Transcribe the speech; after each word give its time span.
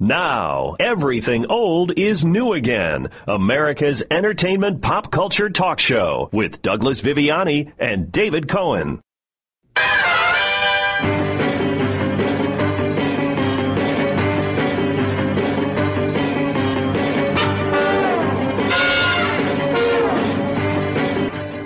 Now, 0.00 0.74
everything 0.80 1.46
old 1.46 1.96
is 1.96 2.24
new 2.24 2.52
again. 2.52 3.10
America's 3.28 4.02
entertainment 4.10 4.82
pop 4.82 5.12
culture 5.12 5.48
talk 5.48 5.78
show 5.78 6.28
with 6.32 6.60
Douglas 6.62 7.00
Viviani 7.00 7.70
and 7.78 8.10
David 8.10 8.48
Cohen. 8.48 9.00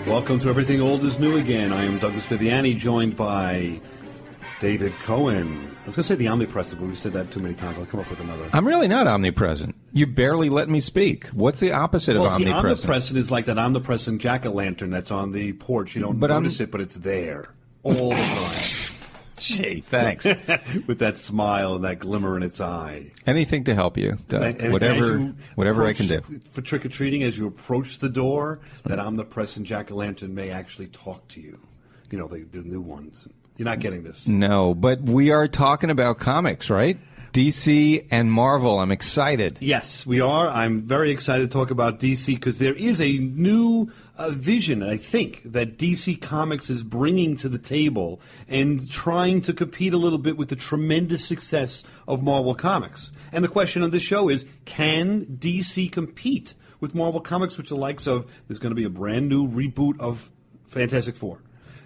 Welcome 0.06 0.38
to 0.40 0.50
Everything 0.50 0.82
Old 0.82 1.02
is 1.04 1.18
New 1.18 1.38
Again. 1.38 1.72
I 1.72 1.86
am 1.86 1.98
Douglas 1.98 2.26
Viviani, 2.26 2.76
joined 2.76 3.16
by 3.16 3.80
David 4.60 4.92
Cohen. 4.98 5.77
I 5.88 5.96
was 5.96 5.96
going 5.96 6.02
to 6.02 6.08
say 6.08 6.14
the 6.16 6.28
omnipresent, 6.28 6.78
but 6.78 6.86
we've 6.86 6.98
said 6.98 7.14
that 7.14 7.30
too 7.30 7.40
many 7.40 7.54
times. 7.54 7.78
I'll 7.78 7.86
come 7.86 8.00
up 8.00 8.10
with 8.10 8.20
another. 8.20 8.50
I'm 8.52 8.68
really 8.68 8.88
not 8.88 9.06
omnipresent. 9.06 9.74
You 9.94 10.06
barely 10.06 10.50
let 10.50 10.68
me 10.68 10.80
speak. 10.80 11.28
What's 11.28 11.60
the 11.60 11.72
opposite 11.72 12.14
well, 12.14 12.26
of 12.26 12.32
see, 12.32 12.46
omnipresent? 12.46 12.84
omnipresent 12.84 13.18
is 13.18 13.30
like 13.30 13.46
that 13.46 13.56
omnipresent 13.56 14.20
jack 14.20 14.44
o' 14.44 14.50
lantern 14.50 14.90
that's 14.90 15.10
on 15.10 15.32
the 15.32 15.54
porch. 15.54 15.96
You 15.96 16.02
don't 16.02 16.20
But 16.20 16.30
I'm- 16.30 16.42
notice 16.42 16.60
it, 16.60 16.70
but 16.70 16.82
it's 16.82 16.96
there 16.96 17.54
all 17.84 18.10
the 18.10 18.16
time. 18.16 18.62
Gee, 19.38 19.80
thanks. 19.80 20.26
with 20.86 20.98
that 20.98 21.16
smile 21.16 21.76
and 21.76 21.84
that 21.84 22.00
glimmer 22.00 22.36
in 22.36 22.42
its 22.42 22.60
eye. 22.60 23.10
Anything 23.26 23.64
to 23.64 23.74
help 23.74 23.96
you. 23.96 24.18
And 24.28 24.70
whatever, 24.70 25.18
you 25.18 25.34
whatever 25.54 25.86
I 25.86 25.94
can 25.94 26.06
do. 26.06 26.20
For 26.50 26.60
trick 26.60 26.84
or 26.84 26.90
treating, 26.90 27.22
as 27.22 27.38
you 27.38 27.46
approach 27.46 28.00
the 28.00 28.10
door, 28.10 28.60
that 28.84 28.98
omnipresent 28.98 29.66
jack 29.66 29.90
o' 29.90 29.94
lantern 29.94 30.34
may 30.34 30.50
actually 30.50 30.88
talk 30.88 31.26
to 31.28 31.40
you. 31.40 31.58
You 32.10 32.18
know, 32.18 32.26
the, 32.26 32.40
the 32.42 32.60
new 32.60 32.82
ones. 32.82 33.26
You're 33.58 33.66
not 33.66 33.80
getting 33.80 34.04
this. 34.04 34.28
No, 34.28 34.72
but 34.72 35.02
we 35.02 35.32
are 35.32 35.48
talking 35.48 35.90
about 35.90 36.20
comics, 36.20 36.70
right? 36.70 36.96
DC 37.32 38.06
and 38.10 38.32
Marvel. 38.32 38.78
I'm 38.78 38.92
excited. 38.92 39.58
Yes, 39.60 40.06
we 40.06 40.20
are. 40.20 40.48
I'm 40.48 40.82
very 40.82 41.10
excited 41.10 41.50
to 41.50 41.58
talk 41.58 41.72
about 41.72 41.98
DC 41.98 42.34
because 42.34 42.58
there 42.58 42.74
is 42.74 43.00
a 43.00 43.18
new 43.18 43.90
uh, 44.16 44.30
vision, 44.30 44.84
I 44.84 44.96
think, 44.96 45.42
that 45.44 45.76
DC 45.76 46.22
Comics 46.22 46.70
is 46.70 46.84
bringing 46.84 47.36
to 47.38 47.48
the 47.48 47.58
table 47.58 48.20
and 48.48 48.88
trying 48.88 49.40
to 49.42 49.52
compete 49.52 49.92
a 49.92 49.98
little 49.98 50.18
bit 50.18 50.36
with 50.36 50.50
the 50.50 50.56
tremendous 50.56 51.24
success 51.24 51.82
of 52.06 52.22
Marvel 52.22 52.54
Comics. 52.54 53.10
And 53.32 53.44
the 53.44 53.48
question 53.48 53.82
of 53.82 53.90
this 53.90 54.04
show 54.04 54.28
is 54.28 54.46
can 54.66 55.26
DC 55.26 55.90
compete 55.90 56.54
with 56.78 56.94
Marvel 56.94 57.20
Comics, 57.20 57.58
which 57.58 57.70
the 57.70 57.76
likes 57.76 58.06
of, 58.06 58.30
there's 58.46 58.60
going 58.60 58.70
to 58.70 58.76
be 58.76 58.84
a 58.84 58.90
brand 58.90 59.28
new 59.28 59.48
reboot 59.48 59.98
of 60.00 60.30
Fantastic 60.68 61.16
Four. 61.16 61.42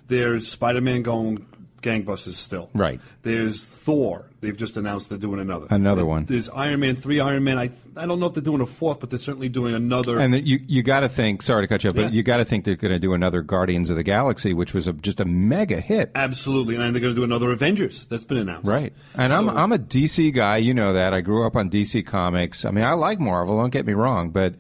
There's 0.06 0.47
Spider 0.47 0.80
Man 0.80 1.02
going 1.02 1.47
gangbusters 1.83 2.34
still. 2.34 2.70
Right. 2.75 3.00
There's 3.22 3.64
Thor. 3.64 4.30
They've 4.41 4.56
just 4.56 4.77
announced 4.77 5.08
they're 5.08 5.19
doing 5.19 5.38
another. 5.38 5.66
Another 5.70 6.05
one. 6.05 6.25
There's 6.25 6.48
Iron 6.48 6.80
Man 6.80 6.97
three, 6.97 7.20
Iron 7.20 7.44
Man. 7.44 7.58
I 7.58 7.70
I 7.97 8.06
don't 8.06 8.19
know 8.19 8.27
if 8.27 8.34
they're 8.34 8.42
doing 8.42 8.61
a 8.61 8.66
fourth, 8.66 8.98
but 9.00 9.11
they're 9.11 9.19
certainly 9.19 9.48
doing 9.48 9.75
another. 9.75 10.19
And 10.19 10.34
you 10.47 10.58
you 10.66 10.83
got 10.83 11.00
to 11.00 11.08
think. 11.08 11.42
Sorry 11.42 11.62
to 11.62 11.69
cut 11.69 11.84
you 11.84 11.91
off, 11.91 11.97
Yeah. 11.97 12.05
but 12.05 12.12
you 12.12 12.22
got 12.22 12.38
to 12.38 12.44
think 12.44 12.64
they're 12.64 12.75
going 12.77 12.92
to 12.92 12.98
do 12.98 13.12
another 13.12 13.42
Guardians 13.42 13.91
of 13.91 13.97
the 13.97 14.03
Galaxy, 14.03 14.53
which 14.55 14.75
was 14.75 14.86
a, 14.88 14.92
just 14.94 15.20
a 15.20 15.25
mega 15.25 15.80
hit. 15.80 16.10
Absolutely, 16.14 16.75
and 16.77 16.94
they're 16.94 17.00
going 17.00 17.14
to 17.14 17.19
do 17.20 17.25
another 17.25 17.53
Avengers. 17.53 18.06
That's 18.06 18.25
been 18.25 18.38
announced. 18.38 18.69
Right. 18.69 18.92
And 19.14 19.33
I'm 19.33 19.48
I'm 19.48 19.72
a 19.72 19.78
DC 19.78 20.33
guy, 20.34 20.56
you 20.56 20.75
know 20.75 20.92
that. 20.94 21.14
I 21.14 21.20
grew 21.20 21.47
up 21.47 21.55
on 21.56 21.70
DC 21.70 22.05
comics. 22.06 22.64
I 22.64 22.70
mean, 22.70 22.84
I 22.84 22.94
like 22.94 23.20
Marvel, 23.20 23.58
don't 23.58 23.70
get 23.70 23.86
me 23.86 23.92
wrong, 23.92 24.30
but 24.30 24.55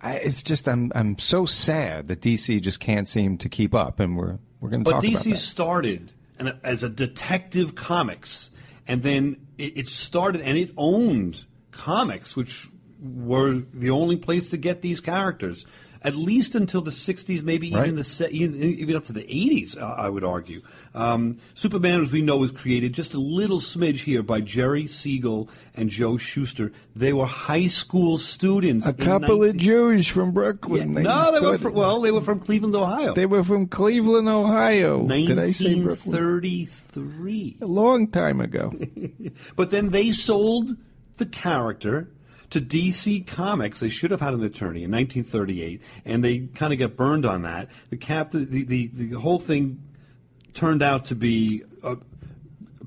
I, 0.00 0.14
it's 0.14 0.42
just 0.42 0.68
I'm 0.68 0.90
I'm 0.94 1.18
so 1.18 1.46
sad 1.46 2.08
that 2.08 2.20
DC 2.20 2.60
just 2.62 2.80
can't 2.80 3.06
seem 3.06 3.38
to 3.38 3.48
keep 3.48 3.74
up 3.74 4.00
and 4.00 4.16
we're 4.16 4.38
we're 4.60 4.70
going 4.70 4.82
to 4.82 4.90
But 4.90 5.00
talk 5.00 5.04
about 5.10 5.22
DC 5.24 5.36
started 5.36 6.12
an- 6.38 6.58
as 6.62 6.82
a 6.82 6.88
detective 6.88 7.74
comics, 7.74 8.50
and 8.86 9.02
then 9.02 9.36
it, 9.56 9.78
it 9.78 9.88
started 9.88 10.40
and 10.40 10.56
it 10.58 10.72
owned 10.76 11.44
comics, 11.70 12.36
which 12.36 12.68
were 13.00 13.54
the 13.72 13.90
only 13.90 14.16
place 14.16 14.50
to 14.50 14.56
get 14.56 14.82
these 14.82 15.00
characters. 15.00 15.66
At 16.02 16.14
least 16.14 16.54
until 16.54 16.80
the 16.80 16.90
'60s, 16.92 17.42
maybe 17.42 17.72
Right. 17.72 17.84
even 17.84 17.96
the 17.96 18.04
se- 18.04 18.30
even, 18.30 18.94
up 18.96 19.04
to 19.04 19.12
the 19.12 19.24
'80s, 19.24 19.76
uh, 19.76 19.84
I 19.98 20.08
would 20.08 20.24
argue. 20.24 20.62
Um, 20.94 21.36
Superman, 21.54 22.02
as 22.02 22.12
we 22.12 22.22
know, 22.22 22.36
was 22.38 22.50
created 22.52 22.92
just 22.92 23.14
a 23.14 23.18
little 23.18 23.58
smidge 23.58 24.04
here 24.04 24.22
by 24.22 24.40
Jerry 24.40 24.86
Siegel 24.86 25.48
and 25.74 25.90
Joe 25.90 26.16
Shuster. 26.16 26.72
They 26.94 27.12
were 27.12 27.26
high 27.26 27.66
school 27.66 28.18
students. 28.18 28.86
a 28.86 28.94
couple 28.94 29.42
of 29.44 29.56
Jews 29.56 30.06
from 30.06 30.28
Yeah, 30.28 30.32
Brooklyn. 30.34 30.92
no, 30.92 31.32
they 31.32 31.40
were 31.44 31.58
from, 31.58 31.74
well, 31.74 32.00
they 32.00 32.12
were 32.12 32.20
from 32.22 32.40
Cleveland, 32.40 32.74
Ohio. 32.74 33.14
They 33.14 33.26
were 33.26 33.42
from 33.44 33.66
Cleveland, 33.66 34.28
Ohio. 34.28 35.06
Did 35.06 35.38
I 35.38 35.50
say 35.50 35.74
Brooklyn? 35.82 36.12
1933. 36.12 37.56
A 37.60 37.66
long 37.66 38.08
time 38.08 38.40
ago. 38.40 38.72
But 39.56 39.70
then 39.70 39.90
they 39.90 40.12
sold 40.12 40.76
the 41.16 41.26
character 41.26 42.08
to 42.50 42.60
DC 42.60 43.26
Comics. 43.26 43.80
They 43.80 43.88
should 43.88 44.10
have 44.10 44.20
had 44.20 44.34
an 44.34 44.42
attorney 44.42 44.84
in 44.84 44.90
1938, 44.90 45.82
and 46.04 46.24
they 46.24 46.40
kind 46.54 46.72
of 46.72 46.78
got 46.78 46.96
burned 46.96 47.26
on 47.26 47.42
that. 47.42 47.68
The 47.90 47.96
cap, 47.96 48.30
the, 48.30 48.44
the, 48.64 48.86
the 48.92 49.20
whole 49.20 49.38
thing 49.38 49.82
turned 50.54 50.82
out 50.82 51.06
to 51.06 51.14
be 51.14 51.62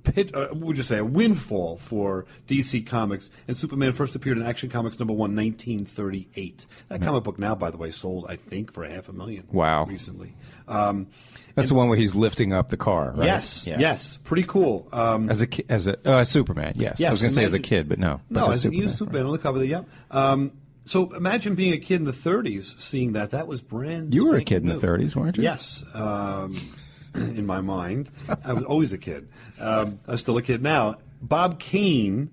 pit, 0.03 0.34
uh, 0.35 0.47
what 0.50 0.59
would 0.62 0.78
you 0.78 0.84
say, 0.84 0.97
a 0.97 1.06
windfall 1.06 1.78
for 1.78 2.25
DC 2.47 2.85
Comics. 2.85 3.29
And 3.47 3.56
Superman 3.57 3.94
first 3.94 4.16
appeared 4.16 4.38
in 4.38 4.45
Action 4.45 4.69
Comics 4.69 5.00
number 5.00 5.13
one, 5.13 5.35
1938. 5.35 6.66
That 6.89 7.01
comic 7.01 7.23
book 7.23 7.39
now, 7.39 7.56
by 7.56 7.72
the 7.72 7.78
way, 7.78 7.91
sold, 7.91 8.25
I 8.29 8.35
think, 8.35 8.72
for 8.72 8.84
a 8.84 8.90
half 8.90 9.09
a 9.09 9.13
million. 9.13 9.47
Wow. 9.51 9.85
Recently. 9.85 10.35
Um, 10.67 11.07
That's 11.56 11.69
the 11.69 11.75
one 11.75 11.90
where 11.90 11.97
he's 11.97 12.16
lifting 12.16 12.53
up 12.53 12.69
the 12.69 12.78
car, 12.78 13.11
right? 13.16 13.25
Yes, 13.25 13.67
Yeah. 13.67 13.79
yes, 13.79 14.17
pretty 14.23 14.44
cool. 14.44 14.88
Um, 14.94 15.29
As 15.29 15.41
a 15.41 15.47
ki- 15.47 15.66
as 15.69 15.88
a 15.88 15.97
uh, 16.09 16.23
Superman, 16.23 16.73
yes. 16.75 17.00
Yes, 17.00 17.09
I 17.09 17.11
was 17.11 17.22
going 17.22 17.31
to 17.34 17.35
say 17.35 17.45
as 17.45 17.53
a 17.53 17.59
kid, 17.59 17.90
but 17.90 18.00
no. 18.00 18.22
No, 18.29 18.45
but 18.47 18.51
as 18.51 18.57
a 18.57 18.61
Superman, 18.61 18.84
you 18.88 18.91
Superman 18.91 19.25
on 19.25 19.31
the 19.34 19.38
cover. 19.38 19.63
Yeah. 19.63 19.81
Um, 20.09 20.51
so 20.84 21.13
imagine 21.13 21.56
being 21.56 21.73
a 21.73 21.78
kid 21.78 21.95
in 22.00 22.06
the 22.06 22.11
30s, 22.11 22.79
seeing 22.79 23.11
that. 23.13 23.31
That 23.31 23.47
was 23.47 23.61
brand. 23.61 24.13
You 24.13 24.25
were 24.28 24.35
a 24.38 24.44
kid 24.44 24.63
in 24.63 24.69
the 24.69 24.75
30s, 24.75 25.16
weren't 25.16 25.38
you? 25.38 25.44
Yes. 25.44 25.84
Um, 25.94 26.57
in 27.16 27.45
my 27.45 27.61
mind, 27.61 28.09
I 28.44 28.53
was 28.53 28.63
always 28.63 28.94
a 28.94 28.97
kid. 28.97 29.27
Um, 29.59 29.99
I'm 30.07 30.17
still 30.17 30.38
a 30.38 30.41
kid 30.41 30.61
now. 30.61 30.97
Bob 31.22 31.59
Kane 31.59 32.31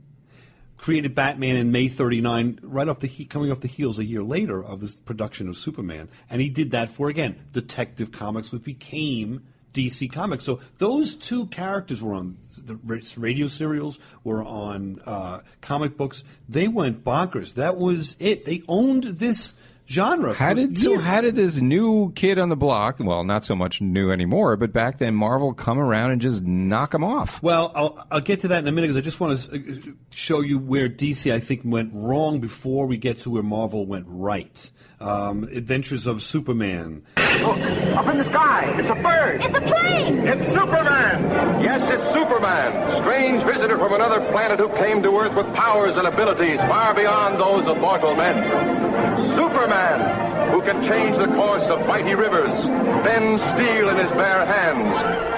created 0.78 1.14
Batman 1.14 1.56
in 1.56 1.72
May 1.72 1.88
39, 1.88 2.60
right 2.62 2.88
off 2.88 3.00
the 3.00 3.08
he- 3.08 3.24
coming 3.24 3.50
off 3.50 3.60
the 3.60 3.68
heels 3.68 3.98
a 3.98 4.04
year 4.04 4.22
later 4.22 4.62
of 4.62 4.80
this 4.80 4.96
production 4.96 5.48
of 5.48 5.56
Superman, 5.56 6.08
and 6.30 6.40
he 6.40 6.48
did 6.48 6.70
that 6.70 6.90
for 6.90 7.08
again 7.08 7.38
Detective 7.52 8.12
Comics, 8.12 8.52
which 8.52 8.62
became 8.62 9.42
DC 9.74 10.10
Comics. 10.10 10.44
So 10.44 10.60
those 10.78 11.14
two 11.14 11.46
characters 11.46 12.00
were 12.00 12.14
on 12.14 12.38
the 12.56 12.76
radio 13.16 13.46
serials, 13.46 13.98
were 14.24 14.42
on 14.42 15.00
uh, 15.04 15.40
comic 15.60 15.96
books. 15.96 16.24
They 16.48 16.68
went 16.68 17.04
bonkers. 17.04 17.54
That 17.54 17.76
was 17.76 18.16
it. 18.18 18.44
They 18.44 18.62
owned 18.68 19.04
this 19.04 19.52
genre. 19.88 20.34
How 20.34 20.54
did 20.54 20.78
so? 20.78 20.98
How 20.98 21.20
did 21.20 21.34
this 21.36 21.60
new 21.60 22.12
kid 22.12 22.38
on 22.38 22.48
the 22.48 22.56
block? 22.56 22.96
Well, 23.00 23.24
not 23.24 23.44
so 23.44 23.56
much 23.56 23.80
new 23.80 24.10
anymore, 24.10 24.56
but 24.56 24.72
back 24.72 24.98
then 24.98 25.14
Marvel 25.14 25.54
come 25.54 25.78
around 25.78 26.10
and 26.12 26.20
just 26.20 26.42
knock 26.42 26.94
him 26.94 27.02
off. 27.02 27.42
Well, 27.42 27.72
I'll, 27.74 28.06
I'll 28.10 28.20
get 28.20 28.40
to 28.40 28.48
that 28.48 28.58
in 28.58 28.68
a 28.68 28.72
minute 28.72 28.88
because 28.88 28.96
I 28.96 29.00
just 29.00 29.20
want 29.20 29.38
to 29.40 29.96
show 30.10 30.40
you 30.40 30.58
where 30.58 30.88
DC, 30.88 31.32
I 31.32 31.40
think, 31.40 31.62
went 31.64 31.90
wrong 31.94 32.40
before 32.40 32.86
we 32.86 32.96
get 32.96 33.18
to 33.18 33.30
where 33.30 33.42
Marvel 33.42 33.86
went 33.86 34.06
right. 34.08 34.70
Um, 35.00 35.44
Adventures 35.44 36.08
of 36.08 36.22
Superman. 36.22 37.04
Look, 37.16 37.56
up 37.58 38.08
in 38.08 38.18
the 38.18 38.24
sky. 38.24 38.64
It's 38.80 38.90
a 38.90 38.96
bird. 38.96 39.44
It's 39.44 39.56
a 39.56 39.60
plane! 39.60 40.26
It's 40.26 40.46
Superman! 40.52 41.62
Yes, 41.62 41.88
it's 41.88 42.12
Superman, 42.12 43.00
strange 43.00 43.44
visitor 43.44 43.78
from 43.78 43.92
another 43.92 44.20
planet 44.32 44.58
who 44.58 44.68
came 44.70 45.00
to 45.04 45.16
Earth 45.18 45.34
with 45.34 45.54
powers 45.54 45.96
and 45.96 46.08
abilities 46.08 46.58
far 46.62 46.94
beyond 46.94 47.38
those 47.38 47.68
of 47.68 47.78
mortal 47.78 48.16
men. 48.16 48.87
Superman, 49.34 50.50
who 50.50 50.62
can 50.62 50.84
change 50.84 51.16
the 51.16 51.26
course 51.28 51.64
of 51.64 51.86
mighty 51.86 52.14
rivers, 52.14 52.64
bend 53.04 53.40
steel 53.40 53.88
in 53.90 53.96
his 53.96 54.10
bare 54.10 54.46
hands, 54.46 54.94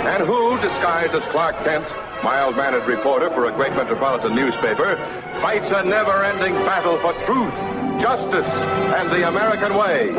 and 0.07 0.27
who, 0.27 0.59
disguised 0.61 1.15
as 1.15 1.25
Clark 1.33 1.57
Kent, 1.65 1.87
mild-mannered 2.23 2.87
reporter 2.87 3.31
for 3.31 3.47
a 3.47 3.53
great 3.53 3.73
metropolitan 3.73 4.35
newspaper, 4.35 4.97
fights 5.41 5.71
a 5.73 5.85
never-ending 5.85 6.55
battle 6.67 6.99
for 6.99 7.13
truth, 7.25 7.55
justice, 8.01 8.47
and 8.97 9.11
the 9.11 9.29
American 9.29 9.75
way. 9.75 10.11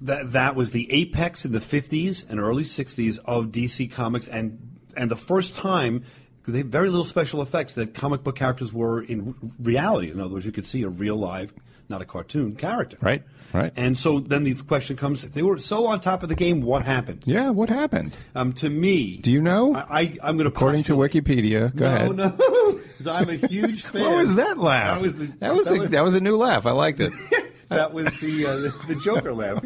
That 0.00 0.32
that 0.32 0.54
was 0.54 0.70
the 0.70 0.90
apex 0.92 1.44
in 1.44 1.52
the 1.52 1.60
50s 1.60 2.28
and 2.30 2.38
early 2.38 2.64
60s 2.64 3.18
of 3.24 3.46
DC 3.46 3.90
Comics, 3.90 4.28
and 4.28 4.78
and 4.96 5.10
the 5.10 5.16
first 5.16 5.56
time 5.56 6.04
they 6.46 6.58
had 6.58 6.70
very 6.70 6.88
little 6.88 7.04
special 7.04 7.42
effects 7.42 7.74
that 7.74 7.92
comic 7.92 8.22
book 8.22 8.36
characters 8.36 8.72
were 8.72 9.02
in 9.02 9.34
reality. 9.58 10.10
In 10.10 10.20
other 10.20 10.34
words, 10.34 10.46
you 10.46 10.52
could 10.52 10.66
see 10.66 10.82
a 10.82 10.88
real 10.88 11.16
live, 11.16 11.52
not 11.88 12.02
a 12.02 12.04
cartoon 12.04 12.56
character. 12.56 12.96
Right, 13.00 13.22
right. 13.52 13.72
And 13.76 13.96
so 13.96 14.20
then 14.20 14.44
the 14.44 14.54
question 14.54 14.96
comes: 14.96 15.24
If 15.24 15.32
they 15.32 15.42
were 15.42 15.58
so 15.58 15.86
on 15.86 16.00
top 16.00 16.22
of 16.22 16.28
the 16.28 16.34
game, 16.34 16.62
what 16.62 16.84
happened? 16.84 17.22
Yeah, 17.26 17.50
what 17.50 17.68
happened? 17.68 18.16
Um, 18.34 18.52
to 18.54 18.68
me, 18.70 19.18
Do 19.18 19.30
you 19.30 19.40
know? 19.40 19.74
I, 19.74 19.84
I 20.00 20.18
I'm 20.22 20.36
going 20.36 20.48
to 20.50 20.54
According 20.56 20.84
to 20.84 20.96
Wikipedia, 20.96 21.74
go 21.74 21.86
ahead. 21.86 22.16
no, 22.16 22.24
ahead. 22.24 22.38
No, 22.38 22.72
'cause 22.98 23.06
I'm 23.06 23.28
a 23.30 23.34
huge 23.34 23.82
fan. 23.84 24.02
What 24.06 24.16
was 24.16 24.34
that 24.36 24.58
laugh? 24.58 24.98
That 24.98 25.02
was, 25.02 25.14
the, 25.14 25.26
that 25.40 25.54
was, 25.54 25.70
a, 25.72 25.78
that 25.88 26.04
was 26.04 26.14
a 26.14 26.20
new 26.20 26.36
laugh. 26.36 26.66
I 26.66 26.72
liked 26.72 27.00
it. 27.00 27.12
that 27.68 27.92
was 27.92 28.06
the 28.20 28.46
uh, 28.46 28.86
the, 28.88 29.00
Joker 29.02 29.32
laugh. 29.34 29.62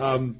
um, 0.00 0.36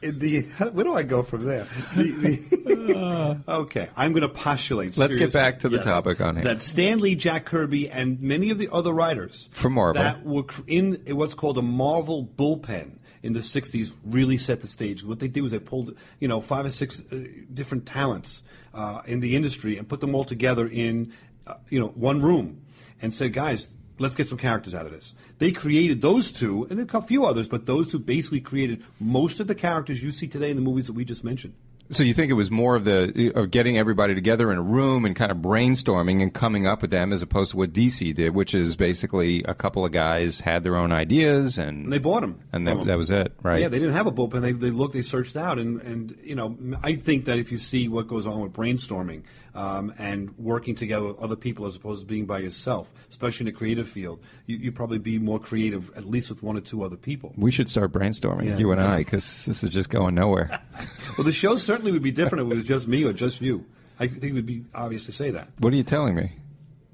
the 0.00 0.42
where 0.72 0.84
do 0.84 0.94
I 0.94 1.02
go 1.02 1.22
from 1.22 1.44
there? 1.44 1.66
The, 1.94 2.10
the, 2.12 3.40
okay, 3.48 3.88
I'm 3.96 4.12
going 4.12 4.22
to 4.22 4.28
postulate. 4.28 4.96
Let's 4.96 5.16
get 5.16 5.32
back 5.32 5.60
to 5.60 5.68
the 5.68 5.78
topic 5.78 6.20
on 6.20 6.36
hand. 6.36 6.46
That 6.46 6.60
Stan 6.60 7.00
Lee, 7.00 7.14
Jack 7.14 7.44
Kirby, 7.46 7.90
and 7.90 8.20
many 8.20 8.50
of 8.50 8.58
the 8.58 8.68
other 8.72 8.92
writers 8.92 9.48
From 9.52 9.74
Marvel. 9.74 10.02
that 10.02 10.24
were 10.24 10.44
in 10.66 11.02
what's 11.08 11.34
called 11.34 11.58
a 11.58 11.62
Marvel 11.62 12.24
bullpen 12.24 12.98
in 13.22 13.32
the 13.34 13.40
'60s 13.40 13.94
really 14.04 14.38
set 14.38 14.60
the 14.60 14.68
stage. 14.68 15.04
What 15.04 15.18
they 15.18 15.28
did 15.28 15.42
was 15.42 15.52
they 15.52 15.58
pulled 15.58 15.96
you 16.18 16.28
know 16.28 16.40
five 16.40 16.64
or 16.66 16.70
six 16.70 17.00
uh, 17.12 17.24
different 17.52 17.86
talents 17.86 18.42
uh, 18.74 19.02
in 19.06 19.20
the 19.20 19.36
industry 19.36 19.76
and 19.76 19.88
put 19.88 20.00
them 20.00 20.14
all 20.14 20.24
together 20.24 20.66
in 20.66 21.12
uh, 21.46 21.54
you 21.68 21.78
know 21.78 21.88
one 21.88 22.22
room 22.22 22.62
and 23.02 23.14
said, 23.14 23.32
guys. 23.32 23.76
Let's 24.00 24.16
get 24.16 24.26
some 24.26 24.38
characters 24.38 24.74
out 24.74 24.86
of 24.86 24.92
this. 24.92 25.12
They 25.38 25.52
created 25.52 26.00
those 26.00 26.32
two, 26.32 26.66
and 26.70 26.78
then 26.78 26.88
a 26.92 27.02
few 27.02 27.26
others, 27.26 27.48
but 27.48 27.66
those 27.66 27.92
two 27.92 27.98
basically 27.98 28.40
created 28.40 28.82
most 28.98 29.40
of 29.40 29.46
the 29.46 29.54
characters 29.54 30.02
you 30.02 30.10
see 30.10 30.26
today 30.26 30.50
in 30.50 30.56
the 30.56 30.62
movies 30.62 30.86
that 30.86 30.94
we 30.94 31.04
just 31.04 31.22
mentioned. 31.22 31.54
So 31.92 32.04
you 32.04 32.14
think 32.14 32.30
it 32.30 32.34
was 32.34 32.52
more 32.52 32.76
of 32.76 32.84
the 32.84 33.32
of 33.34 33.50
getting 33.50 33.76
everybody 33.76 34.14
together 34.14 34.52
in 34.52 34.58
a 34.58 34.62
room 34.62 35.04
and 35.04 35.16
kind 35.16 35.32
of 35.32 35.38
brainstorming 35.38 36.22
and 36.22 36.32
coming 36.32 36.64
up 36.64 36.82
with 36.82 36.92
them 36.92 37.12
as 37.12 37.20
opposed 37.20 37.50
to 37.50 37.56
what 37.56 37.72
DC 37.72 38.14
did, 38.14 38.32
which 38.32 38.54
is 38.54 38.76
basically 38.76 39.42
a 39.42 39.54
couple 39.54 39.84
of 39.84 39.90
guys 39.90 40.40
had 40.40 40.62
their 40.62 40.76
own 40.76 40.92
ideas 40.92 41.58
and, 41.58 41.84
And 41.84 41.92
they 41.92 41.98
bought 41.98 42.20
them. 42.20 42.38
and 42.52 42.64
that, 42.68 42.84
that 42.86 42.96
was 42.96 43.10
it, 43.10 43.32
right? 43.42 43.60
Yeah, 43.60 43.66
they 43.66 43.80
didn't 43.80 43.94
have 43.94 44.06
a 44.06 44.12
bullpen. 44.12 44.40
They, 44.40 44.52
they 44.52 44.70
looked, 44.70 44.94
they 44.94 45.02
searched 45.02 45.36
out, 45.36 45.58
and, 45.58 45.82
and 45.82 46.16
you 46.22 46.36
know, 46.36 46.56
I 46.80 46.94
think 46.94 47.24
that 47.24 47.40
if 47.40 47.50
you 47.50 47.58
see 47.58 47.88
what 47.88 48.06
goes 48.06 48.24
on 48.24 48.40
with 48.40 48.52
brainstorming 48.52 49.24
um, 49.60 49.92
and 49.98 50.20
working 50.38 50.74
together 50.74 51.06
with 51.08 51.18
other 51.18 51.36
people 51.36 51.66
as 51.66 51.76
opposed 51.76 52.00
to 52.00 52.06
being 52.06 52.26
by 52.26 52.38
yourself, 52.38 52.92
especially 53.10 53.44
in 53.46 53.52
the 53.52 53.58
creative 53.58 53.88
field, 53.88 54.18
you 54.46 54.56
you 54.64 54.72
probably 54.72 54.98
be 54.98 55.18
more 55.18 55.38
creative 55.38 55.90
at 55.96 56.04
least 56.14 56.30
with 56.30 56.42
one 56.42 56.56
or 56.56 56.62
two 56.70 56.82
other 56.86 56.96
people. 56.96 57.28
we 57.36 57.50
should 57.50 57.68
start 57.68 57.92
brainstorming, 57.92 58.46
Yeah. 58.46 58.58
you 58.58 58.70
and 58.72 58.80
I, 58.80 58.98
because 59.04 59.26
this 59.46 59.62
is 59.64 59.70
just 59.70 59.90
going 59.90 60.14
nowhere. 60.14 60.48
Well, 61.18 61.24
the 61.26 61.32
show 61.44 61.56
certainly 61.56 61.92
would 61.92 62.02
be 62.10 62.12
different 62.12 62.46
if 62.46 62.52
it 62.52 62.56
was 62.56 62.64
just 62.64 62.88
me 62.88 63.04
or 63.04 63.12
just 63.12 63.40
you. 63.42 63.66
I 63.98 64.06
think 64.06 64.24
it 64.24 64.32
would 64.32 64.46
be 64.46 64.64
obvious 64.74 65.04
to 65.06 65.12
say 65.12 65.30
that 65.32 65.48
what 65.58 65.72
are 65.72 65.76
you 65.76 65.82
telling 65.96 66.14
me? 66.14 66.26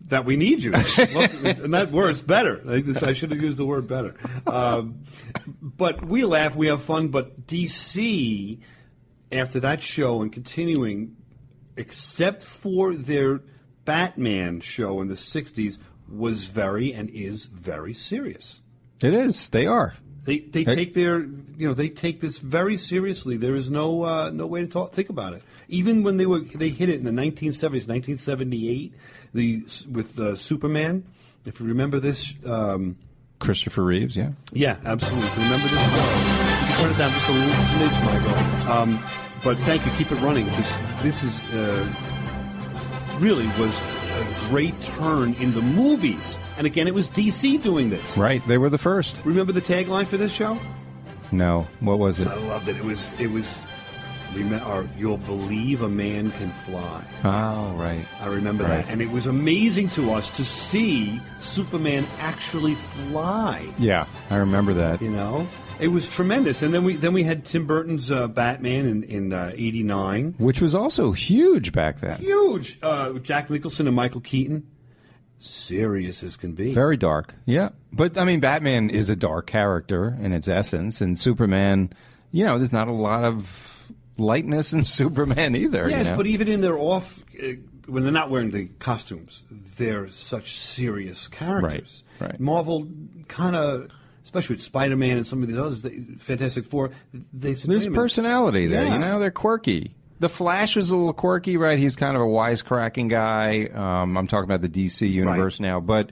that 0.09 0.25
we 0.25 0.37
need 0.37 0.63
you, 0.63 0.73
and 0.73 1.75
that 1.75 1.89
word's 1.93 2.23
better. 2.23 2.55
I 2.69 2.83
I 3.11 3.13
should 3.13 3.31
have 3.33 3.41
used 3.49 3.59
the 3.59 3.67
word 3.67 3.87
better. 3.89 4.15
Um, 4.47 5.01
but 5.61 6.05
we 6.05 6.25
laugh, 6.25 6.55
we 6.57 6.69
have 6.69 6.81
fun. 6.83 7.09
But 7.09 7.27
DC, 7.49 8.59
after 9.33 9.61
that 9.61 9.81
show 9.83 10.23
and 10.23 10.33
continuing, 10.33 11.17
except 11.76 12.44
for 12.44 12.94
their 12.94 13.40
Batman 13.84 14.61
show 14.61 15.00
in 15.00 15.08
the 15.08 15.14
'60s, 15.14 15.78
was 16.08 16.44
very 16.44 16.93
and 16.93 17.08
is 17.11 17.46
very 17.46 17.94
serious. 17.94 18.61
It 19.02 19.12
is. 19.14 19.49
They 19.49 19.67
are. 19.67 19.94
They 20.25 20.38
they 20.38 20.64
Hey. 20.64 20.75
take 20.75 20.94
their 20.94 21.20
you 21.20 21.69
know 21.69 21.75
they 21.75 21.88
take 21.88 22.20
this 22.20 22.38
very 22.40 22.76
seriously. 22.76 23.37
There 23.37 23.55
is 23.55 23.70
no 23.70 24.02
uh, 24.05 24.31
no 24.31 24.46
way 24.46 24.61
to 24.62 24.67
talk, 24.67 24.93
think 24.93 25.08
about 25.08 25.34
it. 25.34 25.43
Even 25.69 26.02
when 26.02 26.17
they 26.17 26.26
were 26.26 26.40
they 26.40 26.69
hit 26.70 26.88
it 26.88 26.96
in 26.99 27.05
the 27.05 27.11
1970s, 27.12 27.87
1978, 27.88 28.93
the 29.34 29.62
with 29.90 30.19
uh, 30.19 30.34
Superman. 30.34 31.05
If 31.44 31.61
you 31.61 31.67
remember 31.67 32.00
this, 32.00 32.34
um, 32.44 32.96
Christopher 33.38 33.84
Reeves, 33.84 34.17
yeah. 34.17 34.31
yeah, 34.52 34.79
absolutely. 34.84 35.29
Remember 35.44 35.69
this? 35.69 35.72
You 35.72 35.79
can 35.79 36.81
turn 36.81 36.93
it 36.93 36.99
down 36.99 37.12
just 37.12 37.29
a 37.29 37.32
little 37.32 37.55
smidge, 37.55 38.05
Michael. 38.05 38.72
Um, 38.72 39.05
but 39.46 39.56
thank 39.58 39.87
you. 39.87 39.93
Keep 39.93 40.10
it 40.10 40.20
running. 40.20 40.46
This 40.46 40.78
this 41.02 41.22
is 41.22 41.40
uh, 41.54 41.88
really 43.20 43.46
was 43.60 43.81
a 43.81 44.48
great 44.48 44.75
turn 44.82 45.34
in 45.34 45.52
the 45.54 45.62
movies. 45.62 46.40
And 46.58 46.66
again, 46.66 46.88
it 46.88 46.94
was 46.94 47.08
DC 47.08 47.62
doing 47.62 47.88
this. 47.88 48.19
Right. 48.19 48.44
They 48.48 48.58
were 48.58 48.69
the 48.70 48.78
first. 48.78 49.25
Remember 49.25 49.52
the 49.52 49.60
tagline 49.60 50.06
for 50.06 50.16
this 50.16 50.34
show? 50.34 50.58
No. 51.31 51.66
What 51.78 52.00
was 52.00 52.19
it? 52.19 52.26
I 52.26 52.34
loved 52.34 52.69
it. 52.69 52.76
It 52.76 52.84
was 52.84 53.08
it 53.20 53.28
was. 53.31 53.64
Rem- 54.34 54.60
or 54.66 54.87
you'll 54.98 55.16
believe 55.19 55.81
a 55.82 55.88
man 55.88 56.32
can 56.32 56.50
fly. 56.50 57.02
Oh, 57.25 57.72
right. 57.76 58.04
I 58.20 58.26
remember 58.26 58.64
Right. 58.64 58.84
that, 58.84 58.90
and 58.93 59.00
it 59.00 59.10
was 59.10 59.26
amazing 59.26 59.88
to 59.90 60.12
us 60.12 60.28
to 60.37 60.44
see 60.44 61.22
Superman 61.38 62.04
actually 62.19 62.75
fly. 62.75 63.66
Yeah, 63.78 64.04
I 64.28 64.37
remember 64.37 64.75
that. 64.75 65.00
You 65.00 65.10
know, 65.10 65.46
it 65.81 65.88
was 65.88 66.08
tremendous. 66.08 66.62
And 66.62 66.73
then 66.73 66.84
we 66.84 66.96
then 66.96 67.12
we 67.12 67.23
had 67.23 67.44
Tim 67.44 67.67
Burton's 67.67 68.11
uh, 68.11 68.28
Batman 68.28 68.87
in 68.87 69.02
in 69.05 69.32
'89. 69.32 70.34
Which 70.38 70.61
was 70.61 70.75
also 70.75 71.12
huge 71.12 71.73
back 71.73 72.00
then. 72.00 72.19
Huge. 72.19 72.78
Uh, 72.82 73.14
Jack 73.14 73.50
Nicholson 73.50 73.87
and 73.87 73.96
Michael 73.96 74.20
Keaton. 74.20 74.67
Serious 75.38 76.23
as 76.23 76.37
can 76.37 76.52
be. 76.52 76.73
Very 76.73 76.96
dark. 76.96 77.34
Yeah. 77.44 77.70
But 77.93 78.17
I 78.17 78.25
mean 78.25 78.40
Batman 78.40 78.88
is 78.90 79.08
a 79.11 79.17
dark 79.17 79.46
character 79.46 80.17
in 80.20 80.32
its 80.32 80.49
essence 80.49 81.00
and 81.00 81.19
Superman, 81.19 81.93
you 82.32 82.44
know, 82.44 82.56
there's 82.56 82.72
not 82.72 82.88
a 82.88 82.93
lot 82.93 83.22
of 83.25 83.93
lightness 84.17 84.72
in 84.72 84.82
Superman 84.84 85.55
either, 85.55 85.88
Yes, 85.90 86.05
you 86.06 86.11
know? 86.12 86.17
but 86.17 86.26
even 86.26 86.49
in 86.49 86.62
their 86.62 86.79
off, 86.79 87.22
uh, 87.43 87.49
when 87.87 88.02
they're 88.02 88.12
not 88.12 88.31
wearing 88.31 88.50
the 88.50 88.67
costumes, 88.79 89.44
they're 89.50 90.08
such 90.08 90.58
serious 90.58 91.29
characters. 91.29 92.02
Right, 92.19 92.31
right. 92.31 92.40
Marvel 92.40 92.88
kind 93.29 93.55
of, 93.55 93.90
especially 94.26 94.56
with 94.56 94.62
Spider 94.62 94.96
Man 94.96 95.17
and 95.19 95.25
some 95.26 95.40
of 95.40 95.46
these 95.49 95.56
others, 95.56 95.82
they, 95.82 96.00
Fantastic 96.19 96.64
Four, 96.64 96.90
they 97.32 97.55
said, 97.55 97.70
There's 97.70 97.82
"Wait 97.84 97.87
a 97.87 97.90
minute." 97.90 97.94
personality 97.94 98.67
there, 98.67 98.82
Yeah. 98.84 98.94
you 98.94 98.99
know, 98.99 99.20
they're 99.20 99.31
quirky. 99.31 99.94
The 100.19 100.28
Flash 100.28 100.76
is 100.76 100.90
a 100.90 100.96
little 100.96 101.12
quirky, 101.12 101.56
right? 101.56 101.78
He's 101.78 101.94
kind 101.94 102.17
of 102.17 102.23
a 102.23 102.26
wisecracking 102.26 103.08
guy. 103.08 103.67
Um, 103.73 104.17
I'm 104.17 104.26
talking 104.26 104.50
about 104.50 104.62
the 104.62 104.69
DC 104.69 105.08
universe 105.08 105.61
now, 105.61 105.78
but 105.78 106.11